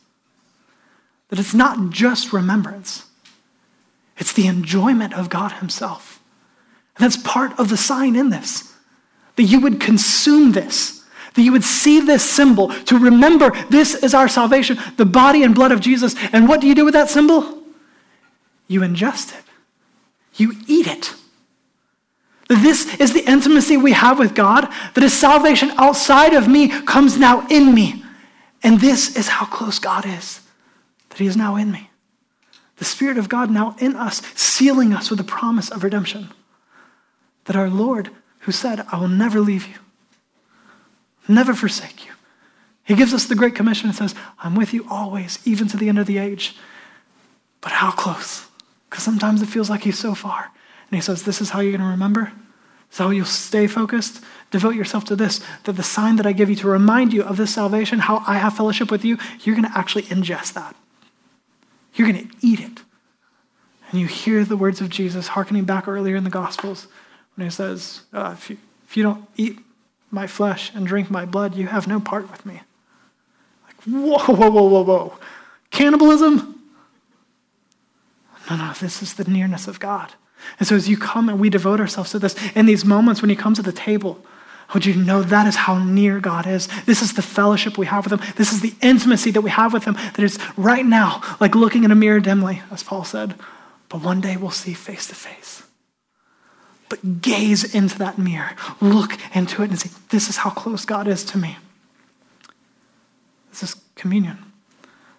That 1.28 1.40
it's 1.40 1.54
not 1.54 1.90
just 1.90 2.32
remembrance, 2.32 3.06
it's 4.16 4.32
the 4.32 4.46
enjoyment 4.46 5.12
of 5.14 5.28
God 5.28 5.52
Himself. 5.52 6.22
And 6.96 7.04
that's 7.04 7.20
part 7.20 7.58
of 7.58 7.68
the 7.68 7.76
sign 7.76 8.14
in 8.14 8.30
this. 8.30 8.72
That 9.34 9.42
you 9.42 9.60
would 9.60 9.80
consume 9.80 10.52
this, 10.52 10.95
that 11.36 11.42
you 11.42 11.52
would 11.52 11.64
see 11.64 12.00
this 12.00 12.28
symbol 12.28 12.68
to 12.68 12.98
remember 12.98 13.50
this 13.68 13.94
is 13.94 14.14
our 14.14 14.26
salvation, 14.26 14.78
the 14.96 15.04
body 15.06 15.42
and 15.42 15.54
blood 15.54 15.70
of 15.70 15.80
Jesus. 15.80 16.14
And 16.32 16.48
what 16.48 16.60
do 16.60 16.66
you 16.66 16.74
do 16.74 16.84
with 16.84 16.94
that 16.94 17.10
symbol? 17.10 17.62
You 18.66 18.80
ingest 18.80 19.38
it. 19.38 19.44
you 20.34 20.54
eat 20.66 20.86
it. 20.86 21.14
That 22.48 22.62
this 22.62 22.98
is 23.00 23.12
the 23.12 23.28
intimacy 23.28 23.76
we 23.76 23.92
have 23.92 24.18
with 24.18 24.34
God, 24.34 24.68
that 24.94 25.02
his 25.02 25.12
salvation 25.12 25.70
outside 25.76 26.32
of 26.32 26.48
me 26.48 26.68
comes 26.68 27.18
now 27.18 27.46
in 27.48 27.74
me. 27.74 28.02
And 28.62 28.80
this 28.80 29.16
is 29.16 29.28
how 29.28 29.46
close 29.46 29.78
God 29.78 30.06
is, 30.06 30.40
that 31.10 31.18
he 31.18 31.26
is 31.26 31.36
now 31.36 31.56
in 31.56 31.70
me. 31.70 31.90
The 32.76 32.84
Spirit 32.84 33.18
of 33.18 33.28
God 33.28 33.50
now 33.50 33.74
in 33.78 33.96
us, 33.96 34.22
sealing 34.34 34.92
us 34.92 35.10
with 35.10 35.18
the 35.18 35.24
promise 35.24 35.70
of 35.70 35.82
redemption. 35.82 36.28
That 37.44 37.56
our 37.56 37.70
Lord, 37.70 38.10
who 38.40 38.52
said, 38.52 38.84
I 38.92 38.98
will 38.98 39.08
never 39.08 39.40
leave 39.40 39.66
you, 39.66 39.76
never 41.28 41.54
forsake 41.54 42.06
you. 42.06 42.12
He 42.84 42.94
gives 42.94 43.12
us 43.12 43.26
the 43.26 43.34
Great 43.34 43.54
Commission 43.54 43.88
and 43.88 43.96
says, 43.96 44.14
I'm 44.38 44.54
with 44.54 44.72
you 44.72 44.86
always, 44.88 45.40
even 45.44 45.66
to 45.68 45.76
the 45.76 45.88
end 45.88 45.98
of 45.98 46.06
the 46.06 46.18
age. 46.18 46.56
But 47.60 47.72
how 47.72 47.90
close? 47.90 48.46
Because 48.88 49.02
sometimes 49.02 49.42
it 49.42 49.46
feels 49.46 49.68
like 49.68 49.82
he's 49.82 49.98
so 49.98 50.14
far. 50.14 50.52
And 50.90 50.96
he 50.96 51.00
says, 51.00 51.24
This 51.24 51.40
is 51.40 51.50
how 51.50 51.60
you're 51.60 51.72
going 51.72 51.80
to 51.80 51.88
remember. 51.88 52.32
How 52.96 53.10
you'll 53.10 53.26
stay 53.26 53.66
focused. 53.66 54.22
Devote 54.50 54.76
yourself 54.76 55.04
to 55.06 55.16
this. 55.16 55.40
That 55.64 55.72
the 55.72 55.82
sign 55.82 56.16
that 56.16 56.26
I 56.26 56.32
give 56.32 56.48
you 56.48 56.56
to 56.56 56.68
remind 56.68 57.12
you 57.12 57.22
of 57.24 57.36
this 57.36 57.52
salvation, 57.52 57.98
how 57.98 58.22
I 58.26 58.38
have 58.38 58.56
fellowship 58.56 58.90
with 58.90 59.04
you, 59.04 59.18
you're 59.42 59.56
going 59.56 59.70
to 59.70 59.78
actually 59.78 60.04
ingest 60.04 60.54
that. 60.54 60.76
You're 61.94 62.10
going 62.10 62.28
to 62.28 62.36
eat 62.40 62.60
it. 62.60 62.80
And 63.90 64.00
you 64.00 64.06
hear 64.06 64.44
the 64.44 64.56
words 64.56 64.80
of 64.80 64.88
Jesus, 64.88 65.28
hearkening 65.28 65.64
back 65.64 65.88
earlier 65.88 66.16
in 66.16 66.24
the 66.24 66.30
Gospels, 66.30 66.86
when 67.34 67.46
he 67.46 67.50
says, 67.50 68.02
uh, 68.12 68.34
if, 68.36 68.50
you, 68.50 68.58
if 68.88 68.96
you 68.96 69.02
don't 69.02 69.26
eat 69.36 69.58
my 70.10 70.26
flesh 70.26 70.72
and 70.74 70.86
drink 70.86 71.10
my 71.10 71.24
blood, 71.24 71.54
you 71.54 71.66
have 71.66 71.86
no 71.86 72.00
part 72.00 72.30
with 72.30 72.46
me. 72.46 72.60
Like, 73.66 73.82
whoa, 73.84 74.34
whoa, 74.34 74.50
whoa, 74.50 74.68
whoa, 74.68 74.82
whoa. 74.82 75.18
Cannibalism? 75.70 76.60
No, 78.48 78.56
no, 78.56 78.72
this 78.80 79.02
is 79.02 79.14
the 79.14 79.24
nearness 79.24 79.66
of 79.66 79.80
God. 79.80 80.12
And 80.58 80.68
so 80.68 80.76
as 80.76 80.88
you 80.88 80.96
come 80.96 81.28
and 81.28 81.40
we 81.40 81.50
devote 81.50 81.80
ourselves 81.80 82.12
to 82.12 82.18
this, 82.18 82.36
in 82.54 82.66
these 82.66 82.84
moments 82.84 83.20
when 83.20 83.30
you 83.30 83.36
come 83.36 83.54
to 83.54 83.62
the 83.62 83.72
table, 83.72 84.24
want 84.74 84.86
you 84.86 84.94
know 84.94 85.22
that 85.22 85.46
is 85.46 85.56
how 85.56 85.82
near 85.82 86.20
God 86.20 86.46
is. 86.46 86.68
This 86.84 87.02
is 87.02 87.14
the 87.14 87.22
fellowship 87.22 87.78
we 87.78 87.86
have 87.86 88.04
with 88.04 88.20
Him. 88.20 88.34
This 88.36 88.52
is 88.52 88.60
the 88.60 88.74
intimacy 88.82 89.30
that 89.32 89.40
we 89.40 89.50
have 89.50 89.72
with 89.72 89.84
Him 89.84 89.94
that 89.94 90.20
is 90.20 90.38
right 90.56 90.84
now 90.84 91.22
like 91.40 91.54
looking 91.54 91.84
in 91.84 91.90
a 91.90 91.94
mirror 91.94 92.20
dimly, 92.20 92.62
as 92.70 92.82
Paul 92.82 93.04
said. 93.04 93.34
But 93.88 94.02
one 94.02 94.20
day 94.20 94.36
we'll 94.36 94.50
see 94.50 94.74
face 94.74 95.06
to 95.08 95.14
face. 95.14 95.62
But 96.88 97.20
gaze 97.20 97.74
into 97.74 97.98
that 97.98 98.16
mirror, 98.16 98.52
look 98.80 99.18
into 99.34 99.62
it, 99.62 99.70
and 99.70 99.78
say, 99.78 99.90
This 100.10 100.28
is 100.28 100.38
how 100.38 100.50
close 100.50 100.84
God 100.84 101.08
is 101.08 101.24
to 101.24 101.38
me. 101.38 101.56
This 103.50 103.62
is 103.62 103.76
communion 103.94 104.46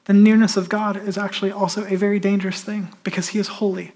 the 0.07 0.13
nearness 0.13 0.55
of 0.55 0.69
God 0.69 0.95
is 0.95 1.17
actually 1.17 1.51
also 1.51 1.85
a 1.85 1.97
very 1.97 2.17
dangerous 2.17 2.63
thing 2.63 2.87
because 3.03 3.29
he 3.29 3.39
is 3.39 3.47
holy. 3.49 3.91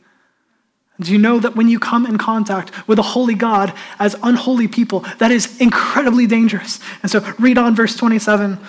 Do 1.00 1.12
you 1.12 1.18
know 1.18 1.40
that 1.40 1.56
when 1.56 1.70
you 1.70 1.80
come 1.80 2.06
in 2.06 2.18
contact 2.18 2.86
with 2.86 3.00
a 3.00 3.14
holy 3.14 3.34
God 3.34 3.74
as 3.98 4.16
unholy 4.22 4.68
people, 4.68 5.00
that 5.20 5.32
is 5.32 5.60
incredibly 5.62 6.28
dangerous? 6.28 6.82
And 7.02 7.10
so 7.10 7.22
read 7.40 7.58
on 7.58 7.76
verse 7.76 7.96
27. 7.96 8.60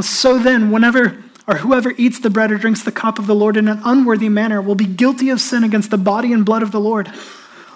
So 0.00 0.38
then, 0.38 0.70
whenever 0.70 1.22
or 1.46 1.58
whoever 1.58 1.92
eats 1.98 2.18
the 2.18 2.30
bread 2.30 2.50
or 2.50 2.56
drinks 2.56 2.82
the 2.82 2.90
cup 2.90 3.18
of 3.18 3.26
the 3.26 3.34
Lord 3.34 3.58
in 3.58 3.68
an 3.68 3.80
unworthy 3.84 4.30
manner 4.30 4.60
will 4.62 4.74
be 4.74 4.86
guilty 4.86 5.28
of 5.28 5.40
sin 5.40 5.64
against 5.64 5.90
the 5.90 5.98
body 5.98 6.32
and 6.32 6.46
blood 6.46 6.62
of 6.62 6.72
the 6.72 6.80
Lord. 6.80 7.12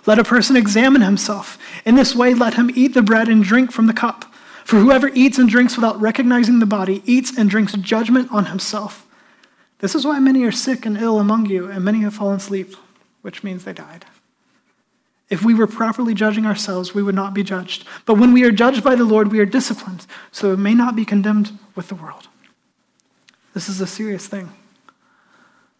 Let 0.07 0.19
a 0.19 0.25
person 0.25 0.57
examine 0.57 1.03
himself. 1.03 1.59
In 1.85 1.95
this 1.95 2.15
way, 2.15 2.35
let 2.35 2.55
him 2.55 2.71
eat 2.75 2.95
the 2.95 3.03
bread 3.03 3.29
and 3.29 3.43
drink 3.43 3.73
from 3.73 3.87
the 3.87 3.93
cup. 3.93 4.25
For 4.65 4.79
whoever 4.79 5.09
eats 5.15 5.39
and 5.39 5.49
drinks 5.49 5.77
without 5.77 6.01
recognizing 6.01 6.59
the 6.59 6.67
body 6.67 7.03
eats 7.05 7.37
and 7.37 7.51
drinks 7.51 7.73
judgment 7.73 8.31
on 8.31 8.47
himself. 8.47 9.07
This 9.79 9.95
is 9.95 10.05
why 10.05 10.19
many 10.19 10.45
are 10.45 10.53
sick 10.53 10.87
and 10.87 10.97
ill 10.97 11.19
among 11.19 11.47
you, 11.47 11.71
and 11.71 11.85
many 11.85 12.01
have 12.01 12.15
fallen 12.15 12.37
asleep, 12.37 12.77
which 13.23 13.43
means 13.43 13.65
they 13.65 13.73
died. 13.73 14.05
If 15.29 15.45
we 15.45 15.55
were 15.55 15.67
properly 15.67 16.13
judging 16.13 16.45
ourselves, 16.45 16.95
we 16.95 17.03
would 17.03 17.15
not 17.15 17.35
be 17.35 17.43
judged. 17.43 17.87
But 18.05 18.15
when 18.15 18.33
we 18.33 18.45
are 18.45 18.51
judged 18.51 18.83
by 18.83 18.95
the 18.95 19.05
Lord, 19.05 19.31
we 19.33 19.39
are 19.39 19.47
disciplined, 19.47 20.07
so 20.33 20.53
it 20.53 20.59
may 20.59 20.75
not 20.75 20.97
be 20.97 21.05
condemned 21.05 21.59
with 21.75 21.89
the 21.89 21.95
world. 21.95 22.29
This 23.55 23.69
is 23.69 23.81
a 23.81 23.87
serious 23.87 24.27
thing. 24.27 24.53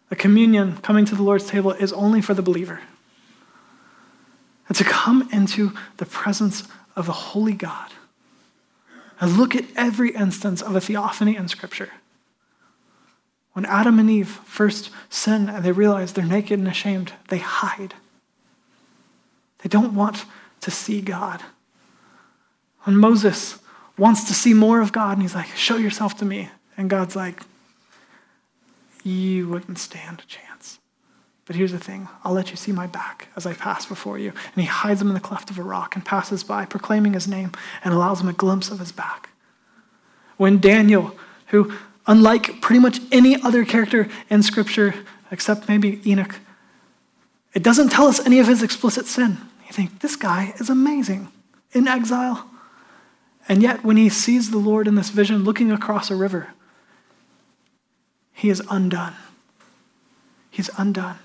A 0.09 0.15
communion, 0.15 0.77
coming 0.77 1.05
to 1.05 1.15
the 1.15 1.23
Lord's 1.23 1.47
table, 1.47 1.71
is 1.71 1.93
only 1.93 2.21
for 2.21 2.33
the 2.33 2.41
believer. 2.41 2.81
And 4.71 4.77
to 4.77 4.85
come 4.85 5.27
into 5.33 5.73
the 5.97 6.05
presence 6.05 6.63
of 6.95 7.09
a 7.09 7.11
holy 7.11 7.51
God 7.51 7.91
and 9.19 9.35
look 9.35 9.53
at 9.53 9.65
every 9.75 10.11
instance 10.11 10.61
of 10.61 10.77
a 10.77 10.79
theophany 10.79 11.35
in 11.35 11.49
Scripture 11.49 11.89
when 13.51 13.65
Adam 13.65 13.99
and 13.99 14.09
Eve 14.09 14.29
first 14.29 14.89
sin 15.09 15.49
and 15.49 15.65
they 15.65 15.73
realize 15.73 16.13
they're 16.13 16.23
naked 16.23 16.57
and 16.57 16.69
ashamed, 16.69 17.11
they 17.27 17.39
hide. 17.39 17.95
They 19.57 19.67
don't 19.67 19.93
want 19.93 20.23
to 20.61 20.71
see 20.71 21.01
God. 21.01 21.41
When 22.83 22.95
Moses 22.95 23.59
wants 23.97 24.23
to 24.29 24.33
see 24.33 24.53
more 24.53 24.79
of 24.79 24.93
God 24.93 25.17
and 25.17 25.21
he's 25.21 25.35
like, 25.35 25.53
Show 25.53 25.75
yourself 25.75 26.15
to 26.19 26.23
me. 26.23 26.47
And 26.77 26.89
God's 26.89 27.17
like, 27.17 27.41
You 29.03 29.49
wouldn't 29.49 29.79
stand 29.79 30.21
a 30.21 30.27
chance. 30.27 30.50
But 31.51 31.57
here's 31.57 31.73
the 31.73 31.79
thing 31.79 32.07
I'll 32.23 32.31
let 32.31 32.49
you 32.49 32.55
see 32.55 32.71
my 32.71 32.87
back 32.87 33.27
as 33.35 33.45
I 33.45 33.53
pass 33.53 33.85
before 33.85 34.17
you. 34.17 34.29
And 34.29 34.55
he 34.55 34.63
hides 34.63 35.01
him 35.01 35.09
in 35.09 35.13
the 35.15 35.19
cleft 35.19 35.49
of 35.49 35.59
a 35.59 35.61
rock 35.61 35.97
and 35.97 36.05
passes 36.05 36.45
by, 36.45 36.63
proclaiming 36.63 37.11
his 37.11 37.27
name, 37.27 37.51
and 37.83 37.93
allows 37.93 38.21
him 38.21 38.29
a 38.29 38.31
glimpse 38.31 38.71
of 38.71 38.79
his 38.79 38.93
back. 38.93 39.31
When 40.37 40.61
Daniel, 40.61 41.13
who 41.47 41.73
unlike 42.07 42.61
pretty 42.61 42.79
much 42.79 43.01
any 43.11 43.35
other 43.41 43.65
character 43.65 44.07
in 44.29 44.43
Scripture, 44.43 44.95
except 45.29 45.67
maybe 45.67 45.99
Enoch. 46.09 46.39
It 47.53 47.63
doesn't 47.63 47.89
tell 47.89 48.07
us 48.07 48.25
any 48.25 48.39
of 48.39 48.47
his 48.47 48.63
explicit 48.63 49.05
sin. 49.05 49.37
You 49.67 49.73
think, 49.73 49.99
this 49.99 50.15
guy 50.15 50.53
is 50.57 50.69
amazing 50.69 51.27
in 51.73 51.85
exile. 51.85 52.49
And 53.49 53.61
yet, 53.61 53.83
when 53.83 53.97
he 53.97 54.07
sees 54.07 54.51
the 54.51 54.57
Lord 54.57 54.87
in 54.87 54.95
this 54.95 55.09
vision 55.09 55.43
looking 55.43 55.69
across 55.69 56.09
a 56.09 56.15
river, 56.15 56.53
he 58.31 58.49
is 58.49 58.63
undone. 58.69 59.15
He's 60.49 60.69
undone. 60.77 61.19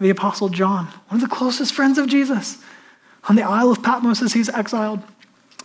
The 0.00 0.10
Apostle 0.10 0.48
John, 0.48 0.86
one 1.08 1.20
of 1.22 1.28
the 1.28 1.34
closest 1.34 1.74
friends 1.74 1.98
of 1.98 2.08
Jesus, 2.08 2.58
on 3.28 3.36
the 3.36 3.42
Isle 3.42 3.70
of 3.70 3.82
Patmos 3.82 4.22
as 4.22 4.32
he's 4.32 4.48
exiled, 4.48 5.02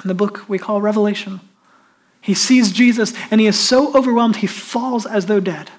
in 0.03 0.07
the 0.09 0.13
book 0.13 0.47
we 0.49 0.59
call 0.59 0.81
Revelation. 0.81 1.39
He 2.19 2.33
sees 2.33 2.71
Jesus 2.71 3.13
and 3.31 3.39
he 3.39 3.47
is 3.47 3.57
so 3.57 3.95
overwhelmed 3.95 4.37
he 4.37 4.47
falls 4.47 5.05
as 5.05 5.27
though 5.27 5.39
dead. 5.39 5.71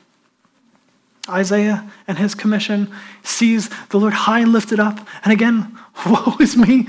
Isaiah 1.28 1.90
and 2.06 2.18
his 2.18 2.34
commission 2.34 2.92
sees 3.22 3.68
the 3.88 3.98
Lord 3.98 4.12
high 4.12 4.40
and 4.40 4.52
lifted 4.52 4.80
up. 4.80 5.06
And 5.24 5.32
again, 5.32 5.76
woe 6.06 6.36
is 6.40 6.56
me. 6.56 6.88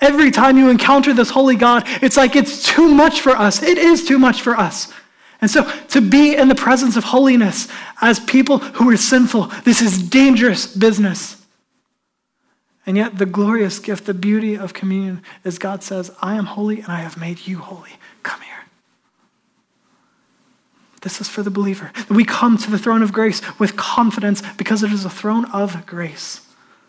Every 0.00 0.30
time 0.30 0.56
you 0.56 0.70
encounter 0.70 1.12
this 1.12 1.30
holy 1.30 1.56
God, 1.56 1.84
it's 2.02 2.16
like 2.16 2.36
it's 2.36 2.62
too 2.62 2.94
much 2.94 3.20
for 3.20 3.32
us. 3.32 3.62
It 3.62 3.78
is 3.78 4.04
too 4.04 4.18
much 4.18 4.40
for 4.40 4.56
us. 4.56 4.92
And 5.44 5.50
so 5.50 5.70
to 5.88 6.00
be 6.00 6.34
in 6.34 6.48
the 6.48 6.54
presence 6.54 6.96
of 6.96 7.04
holiness 7.04 7.68
as 8.00 8.18
people 8.18 8.60
who 8.60 8.88
are 8.88 8.96
sinful, 8.96 9.48
this 9.64 9.82
is 9.82 10.02
dangerous 10.08 10.66
business. 10.66 11.36
And 12.86 12.96
yet, 12.96 13.18
the 13.18 13.26
glorious 13.26 13.78
gift, 13.78 14.06
the 14.06 14.14
beauty 14.14 14.56
of 14.56 14.72
communion 14.72 15.22
is 15.44 15.58
God 15.58 15.82
says, 15.82 16.10
I 16.22 16.36
am 16.36 16.46
holy 16.46 16.80
and 16.80 16.88
I 16.88 17.00
have 17.00 17.18
made 17.18 17.46
you 17.46 17.58
holy. 17.58 17.90
Come 18.22 18.40
here. 18.40 18.64
This 21.02 21.20
is 21.20 21.28
for 21.28 21.42
the 21.42 21.50
believer. 21.50 21.92
We 22.08 22.24
come 22.24 22.56
to 22.56 22.70
the 22.70 22.78
throne 22.78 23.02
of 23.02 23.12
grace 23.12 23.42
with 23.58 23.76
confidence 23.76 24.42
because 24.56 24.82
it 24.82 24.92
is 24.92 25.04
a 25.04 25.10
throne 25.10 25.44
of 25.52 25.84
grace. 25.84 26.40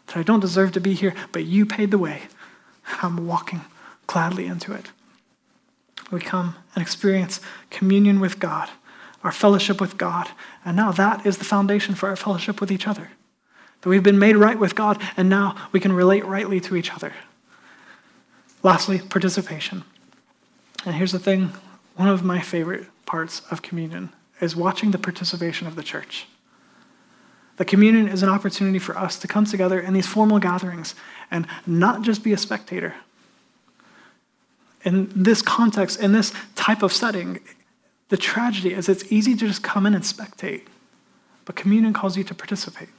That 0.07 0.15
I 0.15 0.23
don't 0.23 0.39
deserve 0.39 0.71
to 0.71 0.79
be 0.79 0.93
here, 0.93 1.13
but 1.33 1.43
you 1.43 1.65
paid 1.65 1.91
the 1.91 1.97
way. 1.97 2.21
I'm 3.01 3.27
walking 3.27 3.65
gladly 4.07 4.45
into 4.45 4.71
it. 4.71 4.91
We 6.11 6.19
come 6.19 6.55
and 6.75 6.81
experience 6.81 7.41
communion 7.69 8.19
with 8.19 8.39
God, 8.39 8.69
our 9.23 9.31
fellowship 9.31 9.81
with 9.81 9.97
God, 9.97 10.29
and 10.63 10.77
now 10.77 10.91
that 10.91 11.25
is 11.25 11.37
the 11.37 11.45
foundation 11.45 11.95
for 11.95 12.09
our 12.09 12.15
fellowship 12.15 12.61
with 12.61 12.71
each 12.71 12.87
other. 12.87 13.09
That 13.81 13.89
we've 13.89 14.03
been 14.03 14.19
made 14.19 14.35
right 14.35 14.57
with 14.57 14.75
God, 14.75 15.01
and 15.17 15.29
now 15.29 15.55
we 15.71 15.79
can 15.79 15.93
relate 15.93 16.25
rightly 16.25 16.59
to 16.61 16.75
each 16.75 16.93
other. 16.93 17.13
Lastly, 18.63 18.99
participation. 18.99 19.83
And 20.85 20.95
here's 20.95 21.11
the 21.11 21.19
thing 21.19 21.53
one 21.95 22.09
of 22.09 22.23
my 22.23 22.41
favorite 22.41 22.87
parts 23.05 23.41
of 23.51 23.61
communion 23.61 24.09
is 24.41 24.55
watching 24.55 24.91
the 24.91 24.97
participation 24.97 25.67
of 25.67 25.75
the 25.75 25.83
church. 25.83 26.27
The 27.57 27.65
communion 27.65 28.07
is 28.07 28.21
an 28.21 28.29
opportunity 28.29 28.79
for 28.79 28.97
us 28.97 29.17
to 29.19 29.27
come 29.27 29.45
together 29.45 29.79
in 29.79 29.93
these 29.93 30.07
formal 30.07 30.39
gatherings 30.39 30.93
and 31.31 31.47
not 31.65 32.01
just 32.01 32.23
be 32.23 32.33
a 32.33 32.37
spectator. 32.37 32.95
In 34.85 35.09
this 35.13 35.41
context, 35.41 35.99
in 35.99 36.13
this 36.13 36.31
type 36.55 36.83
of 36.83 36.93
setting, 36.93 37.39
the 38.09 38.17
tragedy 38.17 38.73
is 38.73 38.87
it's 38.87 39.11
easy 39.11 39.35
to 39.35 39.47
just 39.47 39.63
come 39.63 39.85
in 39.85 39.93
and 39.93 40.03
spectate, 40.03 40.61
but 41.43 41.55
communion 41.55 41.91
calls 41.91 42.15
you 42.15 42.23
to 42.23 42.33
participate. 42.33 42.89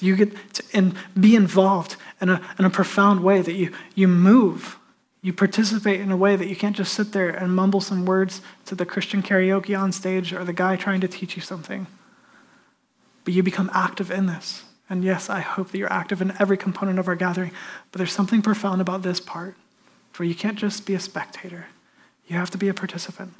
You 0.00 0.16
get 0.16 0.54
to 0.54 0.62
and 0.72 0.94
be 1.18 1.36
involved 1.36 1.96
in 2.22 2.30
a, 2.30 2.40
in 2.58 2.64
a 2.64 2.70
profound 2.70 3.22
way, 3.22 3.42
that 3.42 3.52
you, 3.52 3.70
you 3.94 4.08
move 4.08 4.78
you 5.22 5.32
participate 5.32 6.00
in 6.00 6.10
a 6.10 6.16
way 6.16 6.36
that 6.36 6.48
you 6.48 6.56
can't 6.56 6.74
just 6.74 6.94
sit 6.94 7.12
there 7.12 7.28
and 7.28 7.54
mumble 7.54 7.80
some 7.80 8.06
words 8.06 8.40
to 8.64 8.74
the 8.74 8.86
Christian 8.86 9.22
karaoke 9.22 9.78
on 9.78 9.92
stage 9.92 10.32
or 10.32 10.44
the 10.44 10.52
guy 10.52 10.76
trying 10.76 11.00
to 11.02 11.08
teach 11.08 11.36
you 11.36 11.42
something. 11.42 11.86
But 13.24 13.34
you 13.34 13.42
become 13.42 13.70
active 13.74 14.10
in 14.10 14.26
this. 14.26 14.64
And 14.88 15.04
yes, 15.04 15.28
I 15.28 15.40
hope 15.40 15.70
that 15.70 15.78
you're 15.78 15.92
active 15.92 16.22
in 16.22 16.32
every 16.40 16.56
component 16.56 16.98
of 16.98 17.06
our 17.06 17.14
gathering, 17.14 17.52
but 17.92 17.98
there's 17.98 18.12
something 18.12 18.40
profound 18.42 18.80
about 18.80 19.02
this 19.02 19.20
part 19.20 19.56
where 20.16 20.28
you 20.28 20.34
can't 20.34 20.58
just 20.58 20.86
be 20.86 20.94
a 20.94 21.00
spectator, 21.00 21.66
you 22.26 22.36
have 22.36 22.50
to 22.50 22.58
be 22.58 22.68
a 22.68 22.74
participant. 22.74 23.34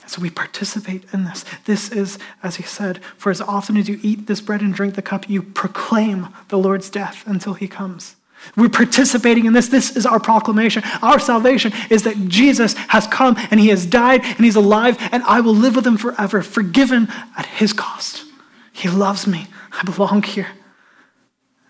And 0.00 0.10
so 0.10 0.20
we 0.20 0.30
participate 0.30 1.04
in 1.12 1.24
this. 1.24 1.44
This 1.64 1.90
is, 1.90 2.18
as 2.42 2.56
he 2.56 2.64
said, 2.64 3.02
for 3.16 3.30
as 3.30 3.40
often 3.40 3.76
as 3.76 3.88
you 3.88 4.00
eat 4.02 4.26
this 4.26 4.40
bread 4.40 4.60
and 4.60 4.74
drink 4.74 4.94
the 4.94 5.02
cup, 5.02 5.30
you 5.30 5.42
proclaim 5.42 6.28
the 6.48 6.58
Lord's 6.58 6.90
death 6.90 7.22
until 7.26 7.54
he 7.54 7.68
comes. 7.68 8.16
We're 8.56 8.68
participating 8.68 9.46
in 9.46 9.52
this. 9.52 9.68
This 9.68 9.96
is 9.96 10.04
our 10.04 10.18
proclamation. 10.18 10.82
Our 11.00 11.20
salvation 11.20 11.72
is 11.90 12.02
that 12.02 12.28
Jesus 12.28 12.74
has 12.74 13.06
come 13.06 13.36
and 13.50 13.60
he 13.60 13.68
has 13.68 13.86
died 13.86 14.24
and 14.24 14.38
he's 14.40 14.56
alive 14.56 14.98
and 15.12 15.22
I 15.22 15.40
will 15.40 15.54
live 15.54 15.76
with 15.76 15.86
him 15.86 15.96
forever, 15.96 16.42
forgiven 16.42 17.08
at 17.36 17.46
his 17.46 17.72
cost. 17.72 18.24
He 18.72 18.88
loves 18.88 19.28
me. 19.28 19.46
I 19.70 19.84
belong 19.84 20.24
here. 20.24 20.48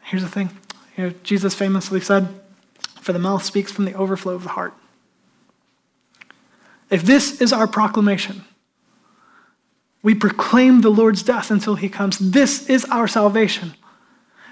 Here's 0.03 0.23
the 0.23 0.29
thing 0.29 0.51
you 0.97 1.05
know, 1.05 1.15
Jesus 1.23 1.55
famously 1.55 2.01
said, 2.01 2.29
For 3.03 3.13
the 3.13 3.19
mouth 3.19 3.43
speaks 3.43 3.73
from 3.73 3.85
the 3.85 3.95
overflow 3.95 4.35
of 4.35 4.45
the 4.45 4.51
heart. 4.51 4.75
If 6.89 7.03
this 7.03 7.41
is 7.41 7.53
our 7.53 7.67
proclamation, 7.67 8.45
we 10.05 10.15
proclaim 10.15 10.83
the 10.83 10.91
Lord's 10.91 11.25
death 11.25 11.51
until 11.51 11.75
he 11.75 11.89
comes. 11.89 12.17
This 12.19 12.69
is 12.71 12.85
our 12.85 13.09
salvation. 13.09 13.75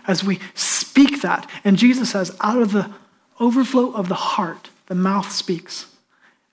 As 0.09 0.25
we 0.25 0.41
speak 0.55 1.23
that, 1.23 1.49
and 1.63 1.77
Jesus 1.77 2.11
says, 2.11 2.37
out 2.41 2.61
of 2.61 2.73
the 2.73 2.91
overflow 3.39 3.93
of 3.93 4.09
the 4.09 4.17
heart, 4.17 4.71
the 4.87 4.97
mouth 4.97 5.31
speaks. 5.31 5.87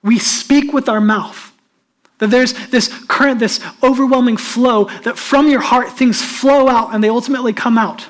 We 0.00 0.20
speak 0.20 0.72
with 0.72 0.88
our 0.88 1.00
mouth. 1.00 1.52
That 2.18 2.30
there's 2.30 2.52
this 2.68 2.94
current, 3.06 3.40
this 3.40 3.60
overwhelming 3.82 4.36
flow, 4.36 4.84
that 5.02 5.18
from 5.18 5.48
your 5.48 5.60
heart 5.60 5.90
things 5.90 6.22
flow 6.22 6.68
out 6.68 6.94
and 6.94 7.02
they 7.02 7.08
ultimately 7.08 7.52
come 7.52 7.76
out. 7.76 8.06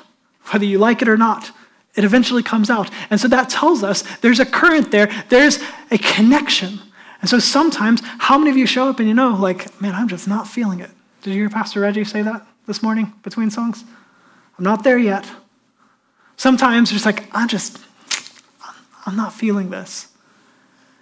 Whether 0.51 0.65
you 0.65 0.77
like 0.77 1.01
it 1.01 1.09
or 1.09 1.17
not, 1.17 1.51
it 1.95 2.03
eventually 2.03 2.43
comes 2.43 2.69
out. 2.69 2.89
And 3.09 3.19
so 3.19 3.27
that 3.27 3.49
tells 3.49 3.83
us 3.83 4.03
there's 4.17 4.39
a 4.39 4.45
current 4.45 4.91
there, 4.91 5.07
there's 5.29 5.59
a 5.91 5.97
connection. 5.97 6.79
And 7.21 7.29
so 7.29 7.39
sometimes, 7.39 8.01
how 8.19 8.37
many 8.37 8.49
of 8.49 8.57
you 8.57 8.65
show 8.65 8.89
up 8.89 8.99
and 8.99 9.07
you 9.07 9.13
know, 9.13 9.31
like, 9.33 9.81
man, 9.81 9.93
I'm 9.93 10.07
just 10.07 10.27
not 10.27 10.47
feeling 10.47 10.79
it? 10.79 10.91
Did 11.21 11.33
you 11.33 11.41
hear 11.41 11.49
Pastor 11.49 11.81
Reggie 11.81 12.05
say 12.05 12.21
that 12.21 12.45
this 12.65 12.81
morning 12.81 13.13
between 13.23 13.49
songs? 13.49 13.83
I'm 14.57 14.63
not 14.63 14.83
there 14.83 14.97
yet. 14.97 15.29
Sometimes 16.37 16.91
it's 16.93 17.05
like, 17.05 17.27
I'm 17.35 17.49
just, 17.49 17.79
I'm 19.05 19.17
not 19.17 19.33
feeling 19.33 19.69
this. 19.69 20.07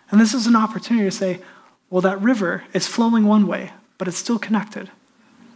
And 0.10 0.20
this 0.20 0.34
is 0.34 0.48
an 0.48 0.56
opportunity 0.56 1.06
to 1.06 1.12
say, 1.12 1.42
well, 1.90 2.02
that 2.02 2.22
river 2.22 2.64
is 2.74 2.88
flowing 2.88 3.26
one 3.26 3.46
way, 3.46 3.72
but 3.98 4.08
it's 4.08 4.18
still 4.18 4.40
connected. 4.40 4.90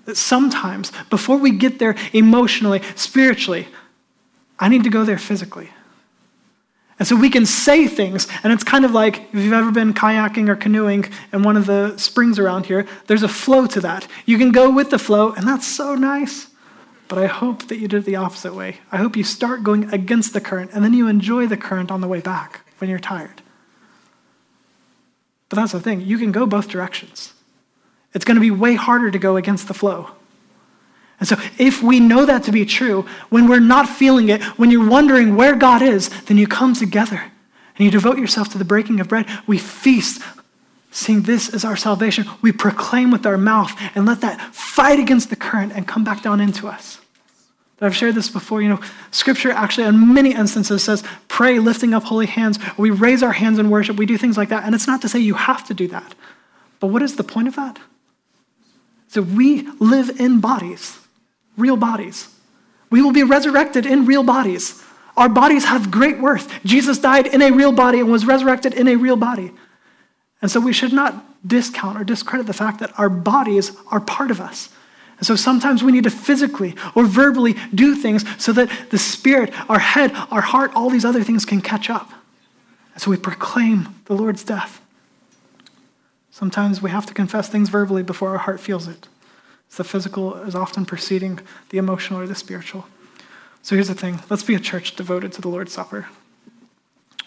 That 0.06 0.18
sometimes, 0.18 0.92
before 1.10 1.38
we 1.38 1.52
get 1.52 1.80
there 1.80 1.96
emotionally, 2.14 2.82
spiritually, 2.96 3.68
I 4.62 4.70
need 4.70 4.84
to 4.84 4.89
go 4.89 5.03
there 5.03 5.18
physically. 5.18 5.72
And 6.99 7.07
so 7.07 7.16
we 7.16 7.32
can 7.32 7.47
say 7.47 7.88
things, 7.88 8.28
and 8.43 8.53
it's 8.53 8.64
kind 8.64 8.86
of 8.86 8.91
like 8.91 9.24
if 9.34 9.36
you've 9.36 9.53
ever 9.53 9.72
been 9.72 9.91
kayaking 9.91 10.47
or 10.47 10.55
canoeing 10.55 11.05
in 11.34 11.41
one 11.41 11.57
of 11.57 11.66
the 11.66 11.97
springs 11.97 12.38
around 12.38 12.68
here, 12.68 12.86
there's 13.07 13.24
a 13.24 13.28
flow 13.28 13.66
to 13.66 13.82
that. 13.82 14.07
You 14.28 14.38
can 14.38 14.51
go 14.51 14.70
with 14.70 14.91
the 14.91 14.99
flow, 14.99 15.32
and 15.32 15.47
that's 15.47 15.66
so 15.66 15.95
nice. 15.95 16.49
But 17.07 17.18
I 17.18 17.26
hope 17.26 17.68
that 17.70 17.80
you 17.80 17.88
did 17.88 18.03
it 18.03 18.05
the 18.05 18.18
opposite 18.18 18.53
way. 18.53 18.78
I 18.91 18.97
hope 18.97 19.18
you 19.18 19.24
start 19.24 19.64
going 19.64 19.91
against 19.91 20.34
the 20.34 20.39
current, 20.39 20.70
and 20.74 20.86
then 20.86 20.93
you 20.93 21.07
enjoy 21.07 21.47
the 21.47 21.57
current 21.57 21.89
on 21.89 22.01
the 22.01 22.07
way 22.07 22.22
back 22.22 22.62
when 22.78 22.88
you're 22.88 22.99
tired. 22.99 23.41
But 25.49 25.55
that's 25.55 25.72
the 25.72 25.82
thing, 25.82 26.01
you 26.01 26.20
can 26.20 26.32
go 26.32 26.45
both 26.45 26.70
directions. 26.70 27.34
It's 28.14 28.26
going 28.26 28.36
to 28.36 28.41
be 28.41 28.51
way 28.51 28.76
harder 28.76 29.09
to 29.09 29.18
go 29.18 29.38
against 29.38 29.68
the 29.68 29.74
flow. 29.74 30.12
And 31.22 31.30
so, 31.30 31.38
if 31.57 31.82
we 31.82 32.01
know 32.01 32.26
that 32.26 32.43
to 32.43 32.51
be 32.51 32.65
true, 32.65 33.05
when 33.30 33.47
we're 33.47 33.59
not 33.61 33.88
feeling 33.88 34.28
it, 34.28 34.43
when 34.57 34.72
you're 34.72 34.89
wondering 34.89 35.38
where 35.38 35.55
God 35.55 35.82
is, 35.82 36.09
then 36.24 36.38
you 36.38 36.47
come 36.47 36.74
together 36.74 37.32
and 37.78 37.86
you 37.86 37.91
devote 37.91 38.17
yourself 38.17 38.49
to 38.49 38.57
the 38.57 38.65
breaking 38.65 38.99
of 38.99 39.07
bread. 39.07 39.28
We 39.47 39.57
feast, 39.57 40.22
seeing 40.89 41.22
this 41.22 41.53
as 41.53 41.63
our 41.63 41.78
salvation. 41.78 42.26
We 42.41 42.51
proclaim 42.51 43.11
with 43.11 43.26
our 43.26 43.38
mouth 43.38 43.72
and 43.95 44.05
let 44.05 44.22
that 44.22 44.41
fight 44.53 44.99
against 44.99 45.30
the 45.30 45.36
current 45.36 45.74
and 45.74 45.88
come 45.88 46.03
back 46.03 46.24
down 46.24 46.41
into 46.41 46.67
us. 46.67 46.99
I've 47.80 47.95
shared 47.95 48.15
this 48.15 48.30
before. 48.30 48.61
You 48.61 48.69
know, 48.69 48.80
Scripture 49.09 49.51
actually, 49.51 49.88
in 49.88 50.13
many 50.13 50.34
instances, 50.34 50.84
says 50.84 51.03
pray 51.28 51.59
lifting 51.59 51.93
up 51.93 52.03
holy 52.03 52.28
hands. 52.28 52.59
We 52.78 52.91
raise 52.91 53.24
our 53.24 53.32
hands 53.32 53.57
in 53.57 53.69
worship. 53.69 53.97
We 53.97 54.05
do 54.05 54.17
things 54.17 54.38
like 54.38 54.49
that. 54.49 54.65
And 54.65 54.76
it's 54.76 54.88
not 54.88 55.01
to 55.03 55.09
say 55.09 55.19
you 55.19 55.34
have 55.34 55.63
to 55.67 55.74
do 55.74 55.88
that. 55.88 56.13
But 56.80 56.88
what 56.88 57.01
is 57.01 57.15
the 57.15 57.24
point 57.24 57.47
of 57.47 57.55
that? 57.55 57.80
So 59.07 59.22
we 59.22 59.67
live 59.80 60.22
in 60.22 60.39
bodies, 60.39 60.99
real 61.58 61.78
bodies. 61.78 62.30
We 62.89 63.02
will 63.02 63.12
be 63.12 63.24
resurrected 63.24 63.86
in 63.86 64.06
real 64.06 64.24
bodies. 64.24 64.84
Our 65.18 65.30
bodies 65.30 65.66
have 65.66 65.91
great 65.91 66.20
worth. 66.20 66.64
Jesus 66.64 66.97
died 66.97 67.28
in 67.28 67.41
a 67.41 67.52
real 67.52 67.72
body 67.72 67.99
and 67.99 68.12
was 68.12 68.26
resurrected 68.26 68.74
in 68.74 68.88
a 68.88 68.95
real 68.95 69.16
body. 69.16 69.52
And 70.41 70.49
so 70.49 70.60
we 70.60 70.74
should 70.74 70.93
not 70.93 71.47
discount 71.47 71.99
or 71.99 72.04
discredit 72.04 72.47
the 72.47 72.54
fact 72.54 72.80
that 72.80 72.97
our 72.99 73.10
bodies 73.10 73.76
are 73.89 73.99
part 73.99 74.32
of 74.32 74.39
us. 74.39 74.70
And 75.18 75.28
so 75.28 75.36
sometimes 75.36 75.84
we 75.84 75.91
need 75.91 76.06
to 76.06 76.10
physically 76.10 76.76
or 76.95 77.06
verbally 77.06 77.56
do 77.76 77.95
things 77.95 78.26
so 78.43 78.52
that 78.54 78.72
the 78.89 78.97
spirit, 78.97 79.54
our 79.70 79.80
head, 79.80 80.12
our 80.32 80.41
heart, 80.41 80.72
all 80.74 80.89
these 80.89 81.06
other 81.06 81.24
things 81.24 81.45
can 81.45 81.62
catch 81.62 81.89
up. 81.89 82.12
And 82.93 83.02
so 83.02 83.12
we 83.12 83.18
proclaim 83.18 83.95
the 84.06 84.16
Lord's 84.16 84.43
death. 84.43 84.82
Sometimes 86.32 86.82
we 86.82 86.89
have 86.89 87.06
to 87.06 87.14
confess 87.14 87.49
things 87.49 87.70
verbally 87.70 88.02
before 88.02 88.30
our 88.30 88.39
heart 88.39 88.60
feels 88.60 88.88
it. 88.88 89.08
The 89.76 89.84
physical 89.84 90.36
is 90.36 90.55
often 90.55 90.86
preceding 90.86 91.39
the 91.69 91.78
emotional 91.78 92.19
or 92.19 92.28
the 92.28 92.36
spiritual. 92.36 92.86
So 93.61 93.76
here's 93.76 93.88
the 93.88 93.95
thing 93.95 94.19
let's 94.30 94.43
be 94.43 94.55
a 94.55 94.59
church 94.59 94.95
devoted 94.95 95.32
to 95.34 95.41
the 95.41 95.49
Lord's 95.49 95.72
Supper. 95.72 96.07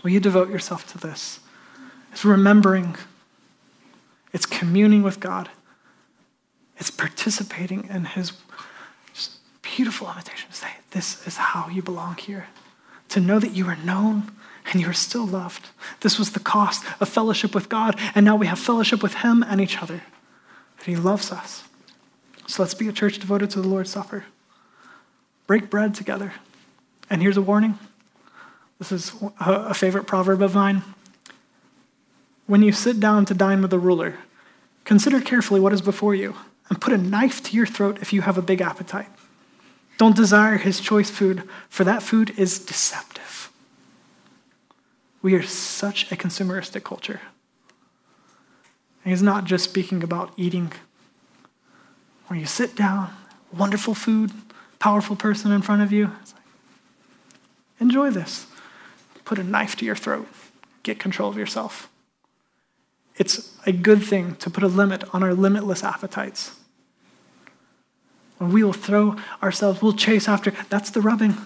Will 0.02 0.10
you 0.10 0.20
devote 0.20 0.50
yourself 0.50 0.86
to 0.92 0.98
this? 0.98 1.40
It's 2.12 2.24
remembering, 2.24 2.96
it's 4.32 4.46
communing 4.46 5.02
with 5.02 5.20
God. 5.20 5.48
It's 6.76 6.90
participating 6.90 7.88
in 7.88 8.04
his 8.04 8.32
beautiful 9.62 10.08
invitation 10.08 10.50
to 10.50 10.56
say, 10.56 10.68
This 10.90 11.26
is 11.26 11.36
how 11.36 11.68
you 11.68 11.82
belong 11.82 12.16
here. 12.16 12.48
To 13.10 13.20
know 13.20 13.38
that 13.38 13.52
you 13.52 13.66
are 13.68 13.76
known 13.76 14.30
and 14.70 14.80
you 14.80 14.88
are 14.88 14.94
still 14.94 15.26
loved. 15.26 15.68
This 16.00 16.18
was 16.18 16.32
the 16.32 16.40
cost 16.40 16.84
of 17.00 17.08
fellowship 17.08 17.54
with 17.54 17.68
God, 17.68 17.98
and 18.14 18.24
now 18.24 18.36
we 18.36 18.46
have 18.46 18.58
fellowship 18.58 19.02
with 19.02 19.14
him 19.14 19.42
and 19.42 19.60
each 19.60 19.82
other. 19.82 20.02
That 20.78 20.86
he 20.86 20.96
loves 20.96 21.32
us. 21.32 21.64
So 22.46 22.62
let's 22.62 22.74
be 22.74 22.88
a 22.88 22.92
church 22.92 23.18
devoted 23.18 23.50
to 23.50 23.60
the 23.60 23.68
Lord's 23.68 23.90
Supper. 23.90 24.24
Break 25.46 25.70
bread 25.70 25.94
together. 25.94 26.34
And 27.10 27.22
here's 27.22 27.36
a 27.36 27.42
warning 27.42 27.78
this 28.78 28.92
is 28.92 29.12
a 29.40 29.74
favorite 29.74 30.06
proverb 30.06 30.42
of 30.42 30.54
mine. 30.54 30.82
When 32.46 32.62
you 32.62 32.72
sit 32.72 33.00
down 33.00 33.24
to 33.26 33.34
dine 33.34 33.62
with 33.62 33.72
a 33.72 33.78
ruler, 33.78 34.18
consider 34.84 35.20
carefully 35.20 35.60
what 35.60 35.72
is 35.72 35.80
before 35.80 36.14
you 36.14 36.34
and 36.68 36.80
put 36.80 36.92
a 36.92 36.98
knife 36.98 37.42
to 37.44 37.56
your 37.56 37.66
throat 37.66 37.98
if 38.02 38.12
you 38.12 38.22
have 38.22 38.36
a 38.36 38.42
big 38.42 38.60
appetite. 38.60 39.08
Don't 39.96 40.16
desire 40.16 40.56
his 40.56 40.80
choice 40.80 41.08
food, 41.08 41.48
for 41.68 41.84
that 41.84 42.02
food 42.02 42.36
is 42.38 42.58
deceptive. 42.58 43.50
We 45.22 45.34
are 45.34 45.42
such 45.42 46.10
a 46.10 46.16
consumeristic 46.16 46.84
culture. 46.84 47.20
And 49.04 49.12
he's 49.12 49.22
not 49.22 49.44
just 49.44 49.64
speaking 49.64 50.02
about 50.02 50.32
eating, 50.36 50.72
where 52.26 52.38
you 52.38 52.46
sit 52.46 52.74
down, 52.74 53.14
wonderful 53.52 53.94
food, 53.94 54.32
powerful 54.78 55.16
person 55.16 55.52
in 55.52 55.62
front 55.62 55.82
of 55.82 55.92
you. 55.92 56.06
Like, 56.06 56.42
enjoy 57.80 58.10
this. 58.10 58.46
Put 59.24 59.38
a 59.38 59.42
knife 59.44 59.76
to 59.76 59.84
your 59.84 59.96
throat, 59.96 60.28
get 60.82 60.98
control 60.98 61.30
of 61.30 61.36
yourself. 61.36 61.88
It's 63.16 63.56
a 63.64 63.72
good 63.72 64.02
thing 64.02 64.36
to 64.36 64.50
put 64.50 64.62
a 64.62 64.68
limit 64.68 65.04
on 65.14 65.22
our 65.22 65.34
limitless 65.34 65.84
appetites. 65.84 66.56
When 68.38 68.52
we 68.52 68.64
will 68.64 68.72
throw 68.72 69.16
ourselves, 69.42 69.80
we'll 69.80 69.92
chase 69.92 70.28
after, 70.28 70.52
that's 70.68 70.90
the 70.90 71.00
rubbing. 71.00 71.36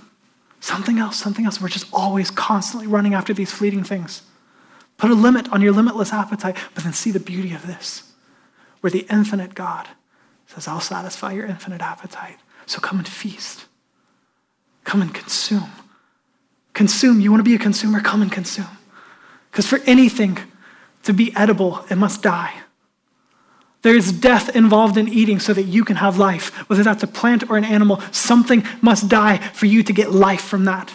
Something 0.60 0.98
else, 0.98 1.16
something 1.16 1.44
else. 1.44 1.60
We're 1.60 1.68
just 1.68 1.92
always 1.92 2.30
constantly 2.30 2.88
running 2.88 3.14
after 3.14 3.32
these 3.32 3.52
fleeting 3.52 3.84
things. 3.84 4.22
Put 4.96 5.10
a 5.10 5.14
limit 5.14 5.52
on 5.52 5.60
your 5.60 5.72
limitless 5.72 6.12
appetite, 6.12 6.56
but 6.74 6.82
then 6.82 6.92
see 6.92 7.12
the 7.12 7.20
beauty 7.20 7.52
of 7.52 7.66
this, 7.66 8.12
where 8.80 8.90
the 8.90 9.06
infinite 9.10 9.54
God 9.54 9.86
says, 10.48 10.66
I'll 10.66 10.80
satisfy 10.80 11.32
your 11.32 11.46
infinite 11.46 11.80
appetite. 11.80 12.38
So 12.66 12.80
come 12.80 12.98
and 12.98 13.08
feast. 13.08 13.66
Come 14.84 15.02
and 15.02 15.14
consume. 15.14 15.70
Consume. 16.72 17.20
You 17.20 17.30
want 17.30 17.40
to 17.40 17.44
be 17.44 17.54
a 17.54 17.58
consumer? 17.58 18.00
Come 18.00 18.22
and 18.22 18.32
consume. 18.32 18.78
Because 19.50 19.66
for 19.66 19.80
anything 19.86 20.38
to 21.04 21.12
be 21.12 21.34
edible, 21.36 21.84
it 21.90 21.96
must 21.96 22.22
die. 22.22 22.54
There 23.82 23.94
is 23.94 24.12
death 24.12 24.54
involved 24.56 24.96
in 24.96 25.08
eating 25.08 25.38
so 25.38 25.52
that 25.54 25.64
you 25.64 25.84
can 25.84 25.96
have 25.96 26.18
life. 26.18 26.52
Whether 26.68 26.82
that's 26.82 27.02
a 27.02 27.06
plant 27.06 27.48
or 27.48 27.56
an 27.56 27.64
animal, 27.64 28.00
something 28.10 28.66
must 28.80 29.08
die 29.08 29.38
for 29.38 29.66
you 29.66 29.82
to 29.82 29.92
get 29.92 30.12
life 30.12 30.42
from 30.42 30.64
that. 30.64 30.92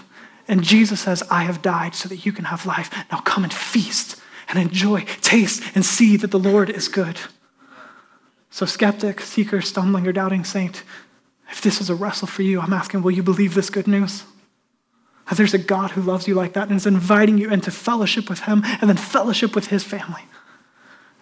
And 0.47 0.63
Jesus 0.63 1.01
says, 1.01 1.23
I 1.31 1.43
have 1.43 1.61
died 1.61 1.95
so 1.95 2.09
that 2.09 2.25
you 2.25 2.33
can 2.33 2.45
have 2.45 2.65
life. 2.65 2.91
Now 3.11 3.19
come 3.19 3.43
and 3.43 3.53
feast 3.53 4.19
and 4.49 4.59
enjoy, 4.59 5.05
taste, 5.21 5.63
and 5.73 5.85
see 5.85 6.17
that 6.17 6.31
the 6.31 6.39
Lord 6.39 6.69
is 6.69 6.87
good. 6.89 7.17
So, 8.53 8.67
skeptic, 8.67 9.19
seeker, 9.19 9.61
stumbling, 9.61 10.05
or 10.05 10.11
doubting 10.11 10.43
saint, 10.43 10.83
If 11.49 11.59
this 11.61 11.81
is 11.81 11.89
a 11.89 11.95
wrestle 11.95 12.27
for 12.27 12.43
you, 12.43 12.61
I'm 12.61 12.71
asking, 12.71 13.01
will 13.01 13.09
you 13.09 13.23
believe 13.23 13.55
this 13.55 13.71
good 13.71 13.87
news? 13.87 14.25
That 15.27 15.37
there's 15.37 15.55
a 15.55 15.57
God 15.57 15.91
who 15.91 16.03
loves 16.03 16.27
you 16.27 16.35
like 16.35 16.53
that 16.53 16.67
and 16.67 16.77
is 16.77 16.85
inviting 16.85 17.39
you 17.39 17.49
into 17.49 17.71
fellowship 17.71 18.29
with 18.29 18.41
Him 18.41 18.61
and 18.63 18.87
then 18.87 18.95
fellowship 18.95 19.55
with 19.55 19.67
His 19.69 19.83
family. 19.83 20.21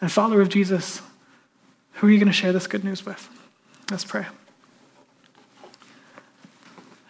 And, 0.01 0.11
follower 0.11 0.41
of 0.41 0.49
Jesus, 0.49 1.01
who 1.93 2.07
are 2.07 2.09
you 2.09 2.17
going 2.17 2.27
to 2.27 2.33
share 2.33 2.51
this 2.51 2.67
good 2.67 2.83
news 2.83 3.05
with? 3.05 3.29
Let's 3.89 4.03
pray. 4.03 4.25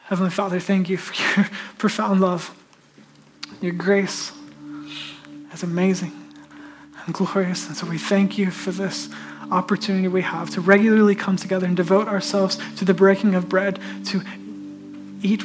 Heavenly 0.04 0.30
Father, 0.30 0.60
thank 0.60 0.88
you 0.88 0.98
for 0.98 1.16
your 1.40 1.50
profound 1.80 2.22
love. 2.22 2.56
Your 3.60 3.74
grace 3.74 4.32
is 5.52 5.64
amazing 5.64 6.14
and 7.08 7.16
glorious. 7.16 7.66
And 7.66 7.76
so 7.76 7.88
we 7.88 7.98
thank 7.98 8.38
you 8.38 8.52
for 8.52 8.70
this 8.70 9.10
opportunity 9.52 10.08
we 10.08 10.22
have 10.22 10.50
to 10.52 10.62
regularly 10.62 11.16
come 11.16 11.36
together 11.36 11.68
and 11.68 11.76
devote 11.76 12.08
ourselves 12.08 12.58
to 12.78 12.86
the 12.86 12.94
breaking 12.94 13.36
of 13.36 13.50
bread, 13.50 13.80
to 14.06 14.22
eat 15.22 15.44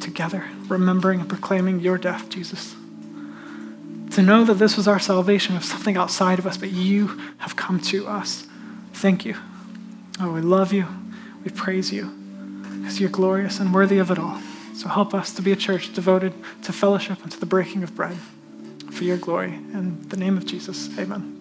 together, 0.00 0.44
remembering 0.68 1.20
and 1.20 1.28
proclaiming 1.28 1.80
your 1.80 1.98
death, 1.98 2.28
Jesus. 2.28 2.74
To 4.12 4.22
know 4.22 4.44
that 4.44 4.54
this 4.54 4.76
was 4.76 4.88
our 4.88 4.98
salvation 4.98 5.56
of 5.56 5.64
something 5.64 5.96
outside 5.96 6.38
of 6.38 6.46
us, 6.46 6.56
but 6.56 6.70
you 6.70 7.20
have 7.38 7.56
come 7.56 7.80
to 7.82 8.06
us. 8.06 8.46
Thank 8.92 9.24
you. 9.24 9.36
Oh, 10.20 10.32
we 10.32 10.40
love 10.40 10.72
you. 10.72 10.86
We 11.44 11.50
praise 11.50 11.92
you 11.92 12.06
because 12.80 13.00
you're 13.00 13.10
glorious 13.10 13.60
and 13.60 13.72
worthy 13.72 13.98
of 13.98 14.10
it 14.10 14.18
all. 14.18 14.40
So 14.74 14.88
help 14.88 15.14
us 15.14 15.32
to 15.34 15.42
be 15.42 15.52
a 15.52 15.56
church 15.56 15.92
devoted 15.92 16.32
to 16.62 16.72
fellowship 16.72 17.22
and 17.22 17.30
to 17.32 17.38
the 17.38 17.46
breaking 17.46 17.82
of 17.82 17.94
bread 17.94 18.16
for 18.90 19.04
your 19.04 19.16
glory. 19.16 19.52
In 19.52 20.08
the 20.08 20.16
name 20.16 20.36
of 20.36 20.46
Jesus, 20.46 20.96
amen. 20.98 21.39